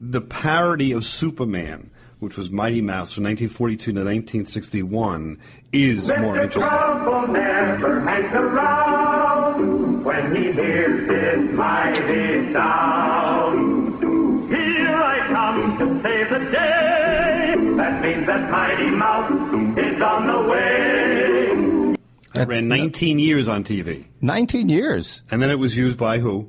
the 0.00 0.20
parody 0.20 0.92
of 0.92 1.04
Superman, 1.04 1.90
which 2.20 2.36
was 2.36 2.50
Mighty 2.50 2.80
Mouse 2.80 3.12
from 3.12 3.24
1942 3.24 3.92
to 3.92 3.98
1961, 3.98 5.38
is 5.72 6.08
more 6.08 6.38
interesting. 6.40 6.62
Rumble 6.72 7.32
never 7.32 8.00
hangs 8.00 8.32
around 8.32 10.04
when 10.04 10.36
he 10.36 10.52
hears 10.52 11.08
this 11.08 11.52
mighty 11.52 12.52
sound. 12.52 14.00
Here 14.48 14.94
I 14.94 15.18
come 15.26 15.78
to 15.78 16.02
save 16.02 16.30
the 16.30 16.38
day. 16.50 17.56
That 17.76 18.02
means 18.02 18.26
that 18.26 18.50
mighty 18.50 18.90
mouse 18.90 19.30
is 19.76 20.00
on 20.00 20.26
the 20.26 20.50
way. 20.50 20.89
It 22.42 22.48
ran 22.48 22.68
19 22.68 23.18
years 23.18 23.48
on 23.48 23.64
TV, 23.64 24.04
Nineteen 24.20 24.68
years. 24.68 25.22
and 25.30 25.40
then 25.42 25.50
it 25.50 25.58
was 25.58 25.76
used 25.76 25.98
by 25.98 26.18
who? 26.18 26.48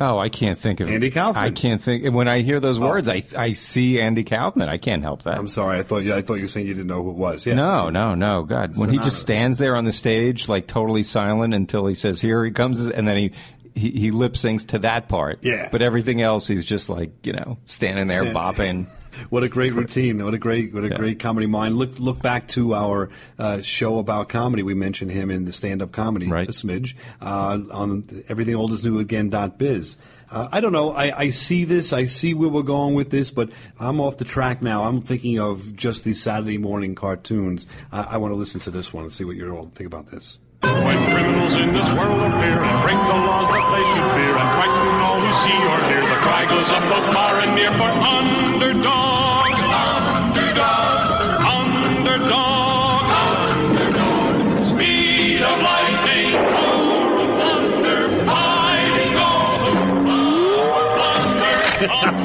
Oh, 0.00 0.16
I 0.16 0.28
can't 0.28 0.56
think 0.56 0.78
of 0.78 0.88
it. 0.88 0.94
Andy 0.94 1.10
Kaufman. 1.10 1.42
I 1.42 1.50
can't 1.50 1.82
think 1.82 2.14
when 2.14 2.28
I 2.28 2.42
hear 2.42 2.60
those 2.60 2.78
Oh. 2.78 2.82
words. 2.82 3.08
I 3.08 3.24
I 3.36 3.52
see 3.52 4.00
Andy 4.00 4.22
Kaufman. 4.22 4.68
I 4.68 4.76
can't 4.76 5.02
help 5.02 5.22
that. 5.24 5.36
I'm 5.36 5.48
sorry, 5.48 5.78
I 5.80 5.82
thought 5.82 6.04
you, 6.04 6.14
I 6.14 6.22
thought 6.22 6.34
you 6.34 6.42
were 6.42 6.46
saying 6.48 6.68
you 6.68 6.74
didn't 6.74 6.86
know 6.86 7.02
who 7.02 7.10
it 7.10 7.16
was. 7.16 7.44
Yeah. 7.44 7.54
No, 7.54 7.90
no, 7.90 8.14
no. 8.14 8.44
God, 8.44 8.78
when 8.78 8.90
he 8.90 8.98
just 9.00 9.18
stands 9.18 9.58
there 9.58 9.74
on 9.74 9.86
the 9.86 9.92
stage, 9.92 10.48
like 10.48 10.68
totally 10.68 11.02
silent 11.02 11.52
until 11.52 11.84
he 11.86 11.96
says, 11.96 12.20
"Here 12.20 12.44
he 12.44 12.52
comes," 12.52 12.88
and 12.88 13.08
then 13.08 13.16
he. 13.16 13.32
He, 13.78 13.90
he 13.92 14.10
lip 14.10 14.34
syncs 14.34 14.66
to 14.68 14.78
that 14.80 15.08
part, 15.08 15.40
Yeah. 15.42 15.68
But 15.72 15.80
everything 15.82 16.20
else, 16.20 16.46
he's 16.48 16.64
just 16.64 16.88
like 16.90 17.10
you 17.26 17.32
know, 17.32 17.58
standing 17.66 18.06
there 18.08 18.24
bopping. 18.24 18.86
What 19.30 19.42
a 19.42 19.48
great 19.48 19.74
routine! 19.74 20.22
What 20.24 20.34
a 20.34 20.38
great, 20.38 20.72
what 20.72 20.84
a 20.84 20.90
Yeah. 20.90 20.96
great 20.96 21.18
comedy 21.18 21.46
mind. 21.48 21.74
Look, 21.74 21.98
look 21.98 22.22
back 22.22 22.46
to 22.48 22.74
our 22.74 23.08
uh, 23.36 23.62
show 23.62 23.98
about 23.98 24.28
comedy. 24.28 24.62
We 24.62 24.74
mentioned 24.74 25.10
him 25.10 25.28
in 25.32 25.44
the 25.44 25.50
stand-up 25.50 25.90
comedy, 25.90 26.28
Right. 26.28 26.48
a 26.48 26.52
smidge, 26.52 26.94
uh, 27.20 27.58
on 27.72 28.04
everything 28.28 28.54
old 28.54 28.70
is 28.72 28.84
new 28.84 29.00
again. 29.00 29.28
Dot 29.30 29.58
biz. 29.58 29.96
Uh, 30.30 30.46
I 30.52 30.60
don't 30.60 30.72
know. 30.72 30.92
I, 30.92 31.18
I 31.18 31.30
see 31.30 31.64
this. 31.64 31.92
I 31.92 32.04
see 32.04 32.32
where 32.32 32.48
we're 32.50 32.62
going 32.62 32.94
with 32.94 33.10
this, 33.10 33.32
but 33.32 33.50
I'm 33.80 33.98
off 34.00 34.18
the 34.18 34.24
track 34.24 34.62
now. 34.62 34.84
I'm 34.84 35.00
thinking 35.00 35.40
of 35.40 35.74
just 35.74 36.04
these 36.04 36.22
Saturday 36.22 36.58
morning 36.58 36.94
cartoons. 36.94 37.66
I, 37.90 38.02
I 38.02 38.16
want 38.18 38.30
to 38.32 38.36
listen 38.36 38.60
to 38.60 38.70
this 38.70 38.92
one 38.94 39.02
and 39.04 39.12
see 39.12 39.24
what 39.24 39.34
you 39.34 39.50
all 39.50 39.70
think 39.74 39.86
about 39.88 40.12
this. 40.12 40.38
When 40.62 41.12
criminals 41.12 41.54
in 41.54 41.72
this 41.72 41.86
world 41.86 42.18
appear 42.18 42.62
and 42.64 42.82
break 42.82 42.98
the 42.98 43.14
laws 43.14 43.48
that 43.48 43.66
they 43.70 43.84
should 43.94 44.08
fear 44.18 44.34
and 44.36 44.50
frighten 44.58 45.00
all 45.06 45.20
who 45.20 45.30
see 45.46 45.54
or 45.54 45.78
hear, 45.86 46.02
the 46.02 46.20
cry 46.22 46.46
goes 46.48 46.68
up 46.72 46.82
both 46.90 47.14
far 47.14 47.38
and 47.40 47.54
near 47.54 47.70
for 47.72 47.84
underdog. 47.84 48.58
Underdog. 48.62 49.27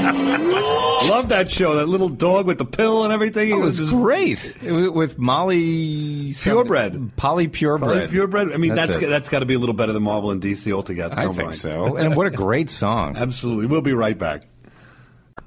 Love 1.09 1.29
that 1.29 1.49
show. 1.49 1.75
That 1.75 1.87
little 1.87 2.09
dog 2.09 2.45
with 2.45 2.57
the 2.57 2.65
pill 2.65 3.03
and 3.03 3.13
everything. 3.13 3.49
It 3.49 3.57
was 3.59 3.77
just- 3.77 3.91
great 3.91 4.55
it 4.63 4.71
was 4.71 4.91
with 4.91 5.17
Molly 5.17 6.33
Purebred. 6.33 7.15
Polly 7.15 7.47
Purebred. 7.47 7.89
Probably 7.89 8.07
purebred. 8.07 8.53
I 8.53 8.57
mean, 8.57 8.75
that's 8.75 8.97
it. 8.97 9.07
that's 9.09 9.29
got 9.29 9.39
to 9.39 9.45
be 9.45 9.53
a 9.53 9.59
little 9.59 9.75
better 9.75 9.93
than 9.93 10.03
Marvel 10.03 10.31
and 10.31 10.41
DC 10.41 10.71
altogether. 10.71 11.17
I 11.17 11.25
Come 11.25 11.35
think 11.35 11.47
on. 11.47 11.53
so. 11.53 11.97
And 11.97 12.15
what 12.15 12.27
a 12.27 12.31
great 12.35 12.69
song. 12.69 13.15
Absolutely. 13.17 13.67
We'll 13.67 13.81
be 13.81 13.93
right 13.93 14.17
back. 14.17 14.43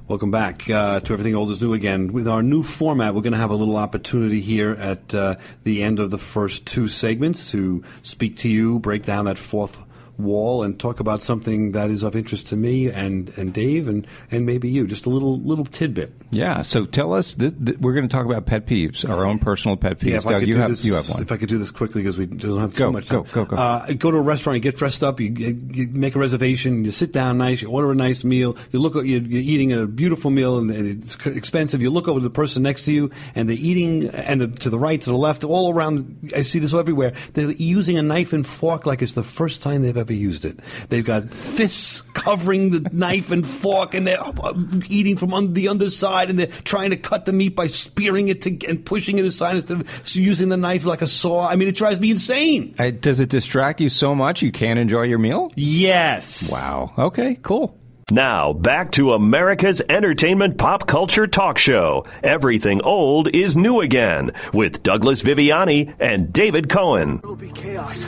Welcome 0.09 0.31
back 0.31 0.69
uh, 0.71 1.01
to 1.01 1.13
Everything 1.13 1.35
Old 1.35 1.51
is 1.51 1.61
New 1.61 1.73
again. 1.73 2.13
With 2.13 2.29
our 2.29 2.41
new 2.43 2.63
format, 2.63 3.15
we're 3.15 3.23
going 3.23 3.33
to 3.33 3.39
have 3.39 3.51
a 3.51 3.57
little 3.57 3.77
opportunity 3.77 4.41
here 4.41 4.71
at 4.71 5.13
uh, 5.13 5.35
the 5.65 5.83
end 5.83 5.99
of 5.99 6.13
the 6.13 6.19
first 6.19 6.65
two 6.65 6.87
segments 6.87 7.51
to 7.51 7.83
speak 8.03 8.37
to 8.39 8.49
you, 8.49 8.79
break 8.79 9.05
down 9.05 9.25
that 9.25 9.37
fourth 9.37 9.85
wall, 10.19 10.63
and 10.63 10.79
talk 10.79 11.01
about 11.01 11.23
something 11.23 11.73
that 11.73 11.91
is 11.91 12.03
of 12.03 12.17
interest 12.17 12.47
to 12.49 12.57
me 12.57 12.89
and, 12.89 13.37
and 13.37 13.53
Dave 13.53 13.89
and, 13.89 14.07
and 14.31 14.47
maybe 14.47 14.69
you. 14.69 14.87
Just 14.87 15.07
a 15.07 15.11
little 15.11 15.39
little 15.41 15.65
tidbit. 15.65 16.13
Yeah. 16.31 16.63
So 16.63 16.87
tell 16.87 17.13
us. 17.13 17.35
Th- 17.35 17.53
th- 17.65 17.79
we're 17.79 17.95
going 17.95 18.07
to 18.07 18.13
talk 18.13 18.27
about 18.27 18.47
pet 18.47 18.67
peeves, 18.67 19.09
our 19.09 19.25
own 19.25 19.39
personal 19.39 19.77
pet 19.77 19.99
peeves. 19.99 20.25
Yeah, 20.25 20.31
Doug, 20.31 20.47
you 20.47 20.57
have 20.57 20.71
this, 20.71 20.85
you 20.85 20.95
have 20.95 21.09
one. 21.09 21.23
If 21.23 21.33
I 21.33 21.37
could 21.37 21.49
do 21.49 21.59
this 21.59 21.71
quickly 21.71 22.03
because 22.03 22.19
we 22.19 22.27
don't 22.27 22.59
have 22.59 22.75
Go, 22.75 22.87
too 22.87 22.93
much 22.93 23.09
go, 23.09 23.23
time. 23.23 23.33
go, 23.33 23.45
go. 23.45 23.57
Uh, 23.57 23.93
go 23.93 24.11
to 24.11 24.17
a 24.17 24.23
restaurant, 24.23 24.57
you 24.57 24.61
get 24.61 24.77
dressed 24.77 25.03
up, 25.05 25.21
you, 25.21 25.29
you 25.29 25.89
make 25.89 26.15
a 26.15 26.19
reservation, 26.19 26.85
you 26.85 26.91
sit 26.91 27.13
down 27.13 27.39
nice, 27.39 27.63
you 27.63 27.69
order 27.69 27.91
a 27.91 27.95
nice 27.95 28.25
meal, 28.25 28.57
you 28.71 28.79
look, 28.79 28.95
you're, 28.95 29.05
you're 29.05 29.43
eating 29.43 29.73
a 29.73 29.87
beautiful 29.87 30.31
meal 30.31 30.59
and, 30.59 30.71
and 30.71 30.87
it's 30.87 31.17
expensive. 31.27 31.83
You 31.83 31.91
look 31.91 32.09
over 32.09 32.21
to 32.21 32.25
the 32.25 32.31
person 32.31 32.63
next 32.63 32.85
to 32.87 32.93
you 32.93 33.11
and 33.35 33.49
they're 33.49 33.57
eating, 33.59 34.09
and 34.09 34.41
the, 34.41 34.49
to 34.49 34.71
the 34.71 34.79
right, 34.79 35.01
to 35.01 35.11
the 35.11 35.17
left, 35.17 35.45
all 35.45 35.73
around. 35.73 36.33
I 36.35 36.43
see 36.43 36.59
this 36.59 36.75
everywhere. 36.75 37.13
They're 37.35 37.51
using 37.53 37.99
a 37.99 38.03
knife 38.03 38.33
and 38.33 38.47
fork 38.47 38.87
like 38.87 39.03
it's 39.03 39.13
the 39.13 39.23
first 39.23 39.63
time 39.63 39.83
they've 39.83 39.97
ever 39.97 40.06
used 40.15 40.45
it. 40.45 40.61
They've 40.89 41.05
got 41.05 41.31
fists 41.31 42.03
covering 42.13 42.71
the 42.71 42.89
knife 42.93 43.31
and 43.31 43.47
fork, 43.47 43.95
and 43.95 44.07
they're 44.07 44.21
uh, 44.21 44.55
eating 44.89 45.17
from 45.17 45.35
on 45.35 45.55
the 45.55 45.69
underside, 45.69 46.31
and 46.31 46.39
they're 46.39 46.47
trying 46.65 46.91
to 46.91 46.97
cut 46.97 47.27
the 47.27 47.33
meat 47.33 47.57
by 47.57 47.67
spearing 47.67 48.29
it 48.29 48.43
to, 48.43 48.67
and 48.67 48.85
pushing 48.85 49.19
it 49.19 49.25
aside 49.25 49.57
instead 49.57 49.81
of 49.81 50.17
using 50.17 50.49
the 50.49 50.57
knife 50.57 50.85
like 50.85 51.03
a 51.03 51.07
saw. 51.07 51.49
I 51.49 51.57
mean, 51.57 51.69
it 51.69 51.77
drives 51.77 52.01
me 52.01 52.11
insane. 52.11 52.75
Does 53.01 53.21
it 53.21 53.29
distract 53.29 53.81
you 53.81 53.89
so 53.89 54.15
much 54.15 54.43
you 54.43 54.53
can't 54.53 54.79
enjoy 54.79 55.03
your 55.03 55.19
meal? 55.19 55.51
Yes. 55.57 56.51
Wow. 56.53 56.93
Okay. 56.99 57.39
Cool. 57.43 57.79
Now, 58.13 58.53
back 58.53 58.93
to 58.93 59.15
America's 59.15 59.83
entertainment 59.89 60.59
pop 60.59 60.87
culture 60.87 61.27
talk 61.27 61.59
show. 61.59 62.07
Everything 62.23 62.81
old 62.83 63.27
is 63.35 63.57
new 63.57 63.81
again 63.81 64.31
with 64.53 64.85
Douglas 64.85 65.25
Viviani 65.25 65.93
and 65.99 66.33
David 66.33 66.69
Cohen. 66.69 67.19
There 67.21 67.29
will 67.31 67.35
be 67.35 67.51
chaos. 67.51 68.05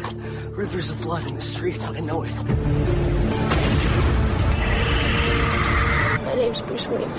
Rivers 0.53 0.91
of 0.91 1.03
blood 1.03 1.27
in 1.27 1.35
the 1.35 1.41
streets. 1.41 1.89
I 1.89 1.99
know 1.99 2.23
it. 2.23 2.33
My 6.23 6.35
name's 6.37 6.63
Bruce 6.63 6.87
Wayne. 6.87 7.11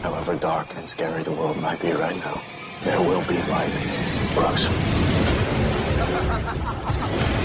However 0.00 0.36
dark 0.36 0.76
and 0.76 0.88
scary 0.88 1.24
the 1.24 1.32
world 1.32 1.56
might 1.56 1.80
be 1.80 1.90
right 1.90 2.16
now, 2.18 2.40
there 2.84 3.00
will 3.00 3.26
be 3.26 3.42
light. 3.50 3.72
Bruce. 4.36 4.68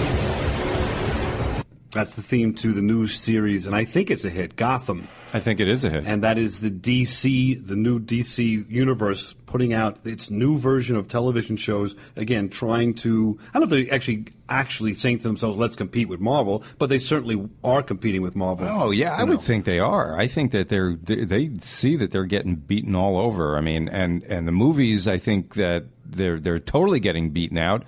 That's 1.91 2.15
the 2.15 2.21
theme 2.21 2.53
to 2.55 2.73
the 2.73 2.81
new 2.81 3.07
series, 3.07 3.65
and 3.65 3.73
I 3.75 3.85
think 3.85 4.11
it's 4.11 4.25
a 4.25 4.29
hit, 4.29 4.57
Gotham. 4.57 5.07
I 5.33 5.39
think 5.39 5.59
it 5.59 5.67
is 5.69 5.83
a 5.83 5.89
hit. 5.89 6.05
And 6.05 6.21
that 6.23 6.37
is 6.37 6.59
the 6.59 6.69
DC, 6.69 7.65
the 7.65 7.75
new 7.75 7.99
DC 7.99 8.69
universe, 8.69 9.33
putting 9.45 9.73
out 9.73 10.05
its 10.05 10.29
new 10.29 10.57
version 10.57 10.95
of 10.97 11.07
television 11.07 11.55
shows. 11.55 11.95
Again, 12.15 12.49
trying 12.49 12.93
to, 12.95 13.39
I 13.49 13.59
don't 13.59 13.69
know 13.69 13.77
if 13.77 13.87
they're 13.87 13.95
actually 13.95 14.25
actually 14.49 14.93
saying 14.93 15.19
to 15.19 15.23
themselves, 15.23 15.57
let's 15.57 15.75
compete 15.75 16.09
with 16.09 16.19
Marvel, 16.19 16.63
but 16.77 16.89
they 16.89 16.99
certainly 16.99 17.49
are 17.63 17.83
competing 17.83 18.21
with 18.21 18.35
Marvel. 18.35 18.67
Oh 18.69 18.91
yeah, 18.91 19.15
I 19.15 19.21
You 19.21 19.27
would 19.27 19.41
think 19.41 19.65
they 19.65 19.79
are. 19.79 20.17
I 20.17 20.27
think 20.27 20.51
that 20.51 20.69
they're 20.69 20.95
they, 20.95 21.23
they 21.23 21.51
see 21.59 21.95
that 21.97 22.11
they're 22.11 22.25
getting 22.25 22.55
beaten 22.55 22.95
all 22.95 23.17
over. 23.17 23.57
I 23.57 23.61
mean, 23.61 23.87
and 23.89 24.23
and 24.23 24.47
the 24.47 24.51
movies, 24.51 25.07
I 25.07 25.17
think 25.17 25.55
that 25.55 25.85
they're 26.05 26.39
they're 26.39 26.59
totally 26.59 26.99
getting 26.99 27.29
beaten 27.31 27.57
out. 27.57 27.83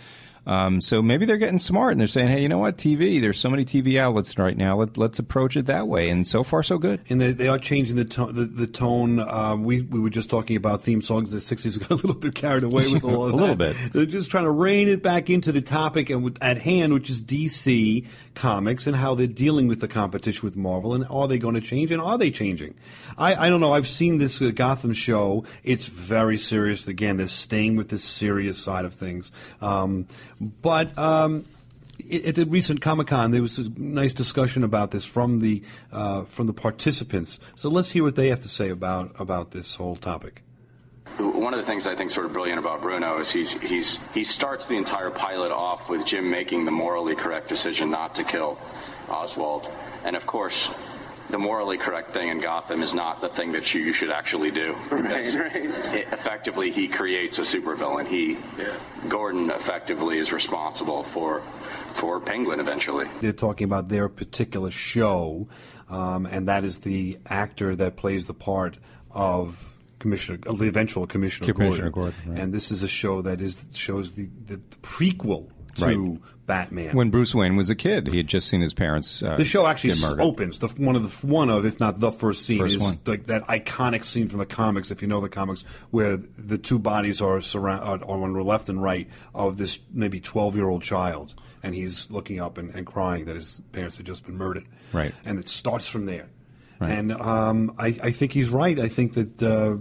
Um, 0.45 0.81
so 0.81 1.01
maybe 1.01 1.25
they're 1.25 1.37
getting 1.37 1.59
smart 1.59 1.91
and 1.91 1.99
they're 1.99 2.07
saying, 2.07 2.29
hey, 2.29 2.41
you 2.41 2.49
know 2.49 2.57
what, 2.57 2.77
TV? 2.77 3.21
There's 3.21 3.39
so 3.39 3.49
many 3.49 3.65
TV 3.65 3.99
outlets 3.99 4.37
right 4.37 4.57
now. 4.57 4.77
Let, 4.77 4.97
let's 4.97 5.19
approach 5.19 5.55
it 5.55 5.67
that 5.67 5.87
way. 5.87 6.09
And 6.09 6.27
so 6.27 6.43
far, 6.43 6.63
so 6.63 6.77
good. 6.77 7.01
And 7.09 7.21
they, 7.21 7.31
they 7.31 7.47
are 7.47 7.59
changing 7.59 7.95
the 7.95 8.05
tone. 8.05 8.33
The, 8.33 8.45
the 8.45 8.67
tone. 8.67 9.19
Um, 9.19 9.63
we 9.63 9.81
we 9.81 9.99
were 9.99 10.09
just 10.09 10.29
talking 10.29 10.55
about 10.55 10.81
theme 10.81 11.01
songs 11.01 11.31
in 11.31 11.37
the 11.37 11.41
'60s. 11.41 11.77
We 11.77 11.79
got 11.79 11.91
a 11.91 11.95
little 11.95 12.15
bit 12.15 12.35
carried 12.35 12.63
away 12.63 12.91
with 12.91 13.03
all 13.03 13.25
of 13.25 13.33
A 13.33 13.35
little 13.35 13.55
bit. 13.55 13.75
They're 13.93 14.05
just 14.05 14.31
trying 14.31 14.45
to 14.45 14.51
rein 14.51 14.87
it 14.87 15.03
back 15.03 15.29
into 15.29 15.51
the 15.51 15.61
topic 15.61 16.09
and 16.09 16.23
with, 16.23 16.37
at 16.41 16.59
hand, 16.59 16.93
which 16.93 17.09
is 17.09 17.21
DC 17.21 18.05
Comics 18.33 18.87
and 18.87 18.95
how 18.95 19.15
they're 19.15 19.27
dealing 19.27 19.67
with 19.67 19.81
the 19.81 19.87
competition 19.87 20.45
with 20.45 20.55
Marvel. 20.55 20.93
And 20.93 21.05
are 21.09 21.27
they 21.27 21.37
going 21.37 21.55
to 21.55 21.61
change? 21.61 21.91
And 21.91 22.01
are 22.01 22.17
they 22.17 22.31
changing? 22.31 22.75
I, 23.17 23.35
I 23.35 23.49
don't 23.49 23.59
know. 23.59 23.73
I've 23.73 23.87
seen 23.87 24.17
this 24.17 24.41
uh, 24.41 24.51
Gotham 24.53 24.93
show. 24.93 25.43
It's 25.63 25.87
very 25.87 26.37
serious. 26.37 26.87
Again, 26.87 27.17
they're 27.17 27.27
staying 27.27 27.75
with 27.75 27.89
this 27.89 28.03
serious 28.03 28.57
side 28.57 28.85
of 28.85 28.93
things. 28.93 29.31
Um, 29.61 30.07
but. 30.39 30.97
Um, 30.97 31.45
at 32.11 32.35
the 32.35 32.45
recent 32.45 32.81
Comic 32.81 33.07
Con, 33.07 33.31
there 33.31 33.41
was 33.41 33.59
a 33.59 33.69
nice 33.77 34.13
discussion 34.13 34.63
about 34.63 34.91
this 34.91 35.05
from 35.05 35.39
the 35.39 35.61
uh, 35.91 36.23
from 36.23 36.47
the 36.47 36.53
participants. 36.53 37.39
So 37.55 37.69
let's 37.69 37.91
hear 37.91 38.03
what 38.03 38.15
they 38.15 38.29
have 38.29 38.39
to 38.41 38.49
say 38.49 38.69
about 38.69 39.15
about 39.19 39.51
this 39.51 39.75
whole 39.75 39.95
topic. 39.95 40.41
One 41.17 41.53
of 41.53 41.59
the 41.59 41.65
things 41.65 41.85
I 41.85 41.95
think 41.95 42.11
sort 42.11 42.25
of 42.25 42.33
brilliant 42.33 42.59
about 42.59 42.81
Bruno 42.81 43.19
is 43.19 43.29
he's 43.29 43.51
he's 43.51 43.99
he 44.13 44.23
starts 44.23 44.67
the 44.67 44.75
entire 44.75 45.11
pilot 45.11 45.51
off 45.51 45.89
with 45.89 46.05
Jim 46.05 46.29
making 46.29 46.65
the 46.65 46.71
morally 46.71 47.15
correct 47.15 47.49
decision 47.49 47.91
not 47.91 48.15
to 48.15 48.23
kill 48.23 48.57
Oswald, 49.09 49.69
and 50.03 50.15
of 50.15 50.25
course. 50.25 50.69
The 51.29 51.37
morally 51.37 51.77
correct 51.77 52.13
thing 52.13 52.29
in 52.29 52.41
Gotham 52.41 52.81
is 52.81 52.93
not 52.93 53.21
the 53.21 53.29
thing 53.29 53.51
that 53.51 53.73
you, 53.73 53.81
you 53.81 53.93
should 53.93 54.09
actually 54.11 54.51
do. 54.51 54.75
Right, 54.91 55.33
right. 55.33 55.55
it- 55.95 56.07
effectively, 56.11 56.71
he 56.71 56.87
creates 56.87 57.37
a 57.37 57.41
supervillain. 57.41 58.07
He, 58.07 58.37
Gordon, 59.07 59.49
effectively 59.51 60.19
is 60.19 60.31
responsible 60.31 61.03
for 61.13 61.43
for 61.95 62.19
Penguin 62.19 62.59
eventually. 62.59 63.07
They're 63.21 63.33
talking 63.33 63.65
about 63.65 63.89
their 63.89 64.07
particular 64.09 64.71
show, 64.71 65.47
um, 65.89 66.25
and 66.25 66.47
that 66.47 66.63
is 66.63 66.79
the 66.79 67.17
actor 67.27 67.75
that 67.75 67.95
plays 67.95 68.25
the 68.25 68.33
part 68.33 68.77
of 69.11 69.73
Commissioner, 69.99 70.39
of 70.45 70.59
the 70.59 70.67
eventual 70.67 71.07
Commissioner, 71.07 71.51
Commissioner 71.53 71.89
Gordon. 71.89 72.13
Gordon, 72.13 72.33
right. 72.33 72.41
And 72.43 72.53
this 72.53 72.71
is 72.71 72.83
a 72.83 72.87
show 72.87 73.21
that 73.21 73.41
is 73.41 73.69
shows 73.73 74.13
the, 74.13 74.25
the, 74.45 74.55
the 74.57 74.77
prequel 74.81 75.49
to 75.75 75.85
Right. 75.85 76.19
Batman. 76.45 76.95
When 76.95 77.11
Bruce 77.11 77.35
Wayne 77.35 77.55
was 77.55 77.69
a 77.69 77.75
kid, 77.75 78.07
he 78.07 78.17
had 78.17 78.25
just 78.25 78.47
seen 78.47 78.59
his 78.61 78.73
parents. 78.73 79.21
Uh, 79.21 79.35
the 79.35 79.45
show 79.45 79.67
actually 79.67 79.93
opens. 80.19 80.57
The 80.57 80.67
one 80.69 80.95
of 80.95 81.03
the 81.21 81.27
one 81.27 81.49
of, 81.51 81.63
if 81.63 81.79
not 81.79 81.99
the 81.99 82.11
first 82.11 82.43
scene, 82.45 82.57
First 82.57 82.75
is 82.75 82.81
one. 82.81 82.95
like 83.05 83.25
that 83.25 83.45
iconic 83.47 84.03
scene 84.03 84.27
from 84.27 84.39
the 84.39 84.47
comics. 84.47 84.89
If 84.89 85.03
you 85.03 85.07
know 85.07 85.21
the 85.21 85.29
comics, 85.29 85.61
where 85.91 86.17
the 86.17 86.57
two 86.57 86.79
bodies 86.79 87.21
are 87.21 87.39
surround 87.41 87.83
are 87.83 88.03
on 88.03 88.33
the 88.33 88.41
left 88.43 88.67
and 88.67 88.81
right 88.81 89.07
of 89.35 89.57
this 89.57 89.77
maybe 89.93 90.19
twelve 90.19 90.55
year 90.55 90.67
old 90.67 90.81
child, 90.81 91.35
and 91.61 91.75
he's 91.75 92.09
looking 92.09 92.41
up 92.41 92.57
and, 92.57 92.73
and 92.73 92.87
crying 92.87 93.25
that 93.25 93.35
his 93.35 93.61
parents 93.71 93.97
had 93.97 94.07
just 94.07 94.25
been 94.25 94.35
murdered. 94.35 94.65
Right. 94.91 95.13
and 95.23 95.37
it 95.37 95.47
starts 95.47 95.87
from 95.87 96.07
there. 96.07 96.29
Right. 96.79 96.89
And 96.91 97.11
um, 97.11 97.75
I, 97.77 97.87
I 98.01 98.09
think 98.11 98.31
he's 98.31 98.49
right. 98.49 98.79
I 98.79 98.87
think 98.87 99.13
that. 99.13 99.43
Uh, 99.43 99.77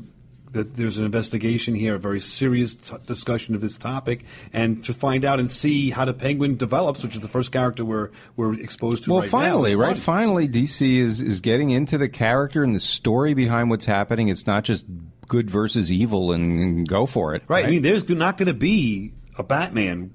that 0.52 0.74
there's 0.74 0.98
an 0.98 1.04
investigation 1.04 1.74
here, 1.74 1.96
a 1.96 1.98
very 1.98 2.20
serious 2.20 2.74
t- 2.74 2.96
discussion 3.06 3.54
of 3.54 3.60
this 3.60 3.76
topic, 3.78 4.24
and 4.52 4.82
to 4.84 4.94
find 4.94 5.24
out 5.24 5.40
and 5.40 5.50
see 5.50 5.90
how 5.90 6.04
the 6.04 6.14
Penguin 6.14 6.56
develops, 6.56 7.02
which 7.02 7.14
is 7.14 7.20
the 7.20 7.28
first 7.28 7.52
character 7.52 7.84
we're 7.84 8.10
we're 8.36 8.54
exposed 8.54 9.04
to. 9.04 9.10
Well, 9.10 9.20
right 9.20 9.30
finally, 9.30 9.76
right? 9.76 9.96
Finally, 9.96 10.48
DC 10.48 10.98
is 10.98 11.20
is 11.20 11.40
getting 11.40 11.70
into 11.70 11.98
the 11.98 12.08
character 12.08 12.62
and 12.64 12.74
the 12.74 12.80
story 12.80 13.34
behind 13.34 13.70
what's 13.70 13.84
happening. 13.86 14.28
It's 14.28 14.46
not 14.46 14.64
just 14.64 14.86
good 15.28 15.50
versus 15.50 15.92
evil 15.92 16.32
and, 16.32 16.58
and 16.58 16.88
go 16.88 17.04
for 17.06 17.34
it. 17.34 17.42
Right. 17.48 17.66
I 17.66 17.68
mean, 17.70 17.82
there's 17.82 18.08
not 18.08 18.38
going 18.38 18.46
to 18.46 18.54
be 18.54 19.12
a 19.38 19.42
Batman 19.44 20.14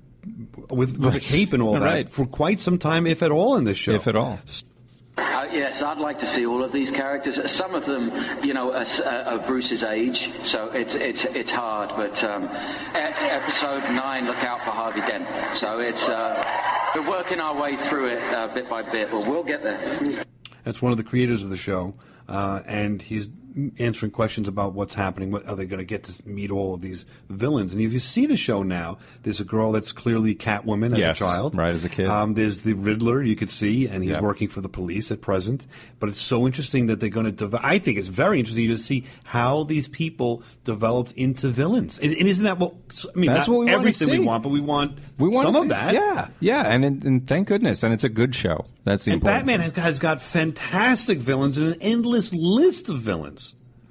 with, 0.71 0.97
with 0.97 1.13
a 1.15 1.19
cape 1.19 1.53
and 1.53 1.61
all 1.61 1.73
that 1.79 1.81
Right. 1.81 2.09
for 2.09 2.25
quite 2.25 2.59
some 2.59 2.77
time, 2.79 3.05
if 3.05 3.21
at 3.21 3.29
all, 3.29 3.55
in 3.57 3.63
this 3.63 3.77
show. 3.77 3.93
If 3.93 4.07
at 4.07 4.15
all. 4.15 4.39
Uh, 5.15 5.47
yes, 5.51 5.81
I'd 5.81 5.99
like 5.99 6.19
to 6.19 6.27
see 6.27 6.45
all 6.45 6.63
of 6.63 6.71
these 6.71 6.89
characters. 6.89 7.51
Some 7.51 7.75
of 7.75 7.85
them, 7.85 8.11
you 8.43 8.53
know, 8.53 8.73
are, 8.73 8.85
are 9.05 9.23
are 9.23 9.47
Bruce's 9.47 9.83
age, 9.83 10.31
so 10.43 10.69
it's 10.73 10.95
it's 10.95 11.25
it's 11.25 11.51
hard. 11.51 11.89
But 11.95 12.23
um, 12.23 12.49
episode 12.95 13.83
nine, 13.93 14.25
look 14.25 14.43
out 14.43 14.63
for 14.63 14.71
Harvey 14.71 15.01
Dent. 15.01 15.55
So 15.55 15.79
it's 15.79 16.09
uh, 16.09 16.41
we're 16.95 17.07
working 17.07 17.39
our 17.39 17.59
way 17.59 17.77
through 17.87 18.07
it 18.07 18.33
uh, 18.33 18.51
bit 18.53 18.69
by 18.69 18.81
bit, 18.81 19.11
but 19.11 19.27
we'll 19.27 19.43
get 19.43 19.61
there. 19.61 20.25
That's 20.63 20.81
one 20.81 20.91
of 20.91 20.97
the 20.97 21.03
creators 21.03 21.43
of 21.43 21.49
the 21.49 21.57
show, 21.57 21.93
uh, 22.27 22.61
and 22.65 23.01
he's 23.01 23.29
answering 23.79 24.11
questions 24.11 24.47
about 24.47 24.73
what's 24.73 24.93
happening. 24.93 25.31
What 25.31 25.45
are 25.47 25.55
they 25.55 25.65
going 25.65 25.79
to 25.79 25.85
get 25.85 26.03
to 26.05 26.27
meet 26.27 26.51
all 26.51 26.73
of 26.73 26.81
these 26.81 27.05
villains? 27.29 27.71
And 27.73 27.81
if 27.81 27.93
you 27.93 27.99
see 27.99 28.25
the 28.25 28.37
show 28.37 28.63
now, 28.63 28.97
there's 29.23 29.39
a 29.39 29.45
girl 29.45 29.71
that's 29.71 29.91
clearly 29.91 30.35
Catwoman 30.35 30.93
as 30.93 30.99
Yes, 30.99 31.17
a 31.17 31.19
child, 31.19 31.55
right, 31.55 31.73
as 31.73 31.83
a 31.83 31.89
kid. 31.89 32.07
Um, 32.07 32.33
there's 32.33 32.61
the 32.61 32.73
Riddler 32.73 33.21
you 33.23 33.35
could 33.35 33.49
see, 33.49 33.87
and 33.87 34.03
he's 34.03 34.13
Yep. 34.13 34.21
working 34.21 34.47
for 34.47 34.61
the 34.61 34.69
police 34.69 35.11
at 35.11 35.21
present. 35.21 35.67
But 35.99 36.09
it's 36.09 36.21
so 36.21 36.45
interesting 36.45 36.87
that 36.87 36.99
they're 36.99 37.09
going 37.09 37.25
to. 37.25 37.31
Dev- 37.31 37.55
I 37.61 37.77
think 37.79 37.97
it's 37.97 38.07
very 38.07 38.39
interesting 38.39 38.67
to 38.69 38.77
see 38.77 39.05
how 39.23 39.63
these 39.63 39.87
people 39.87 40.43
developed 40.63 41.11
into 41.13 41.47
villains. 41.49 41.97
And, 41.99 42.11
and 42.13 42.27
isn't 42.27 42.43
that 42.45 42.57
what? 42.59 42.73
I 43.15 43.17
mean, 43.19 43.31
That's 43.33 43.47
what 43.47 43.59
we 43.59 43.69
everything 43.69 44.09
we 44.09 44.19
want, 44.19 44.43
but 44.43 44.49
we 44.49 44.61
want 44.61 44.97
We 45.17 45.29
want 45.29 45.53
some 45.53 45.63
of 45.63 45.69
that. 45.69 45.93
Yeah, 45.93 46.27
yeah, 46.39 46.67
and, 46.67 46.83
and 47.03 47.27
thank 47.27 47.47
goodness, 47.47 47.83
and 47.83 47.93
it's 47.93 48.03
a 48.03 48.09
good 48.09 48.33
show. 48.35 48.65
That's 48.83 49.05
the 49.05 49.11
And 49.11 49.21
important. 49.21 49.47
Batman 49.47 49.71
has 49.83 49.99
got 49.99 50.21
fantastic 50.21 51.19
villains 51.19 51.57
and 51.57 51.67
an 51.67 51.77
endless 51.81 52.33
list 52.33 52.89
of 52.89 52.99
villains. 53.01 53.42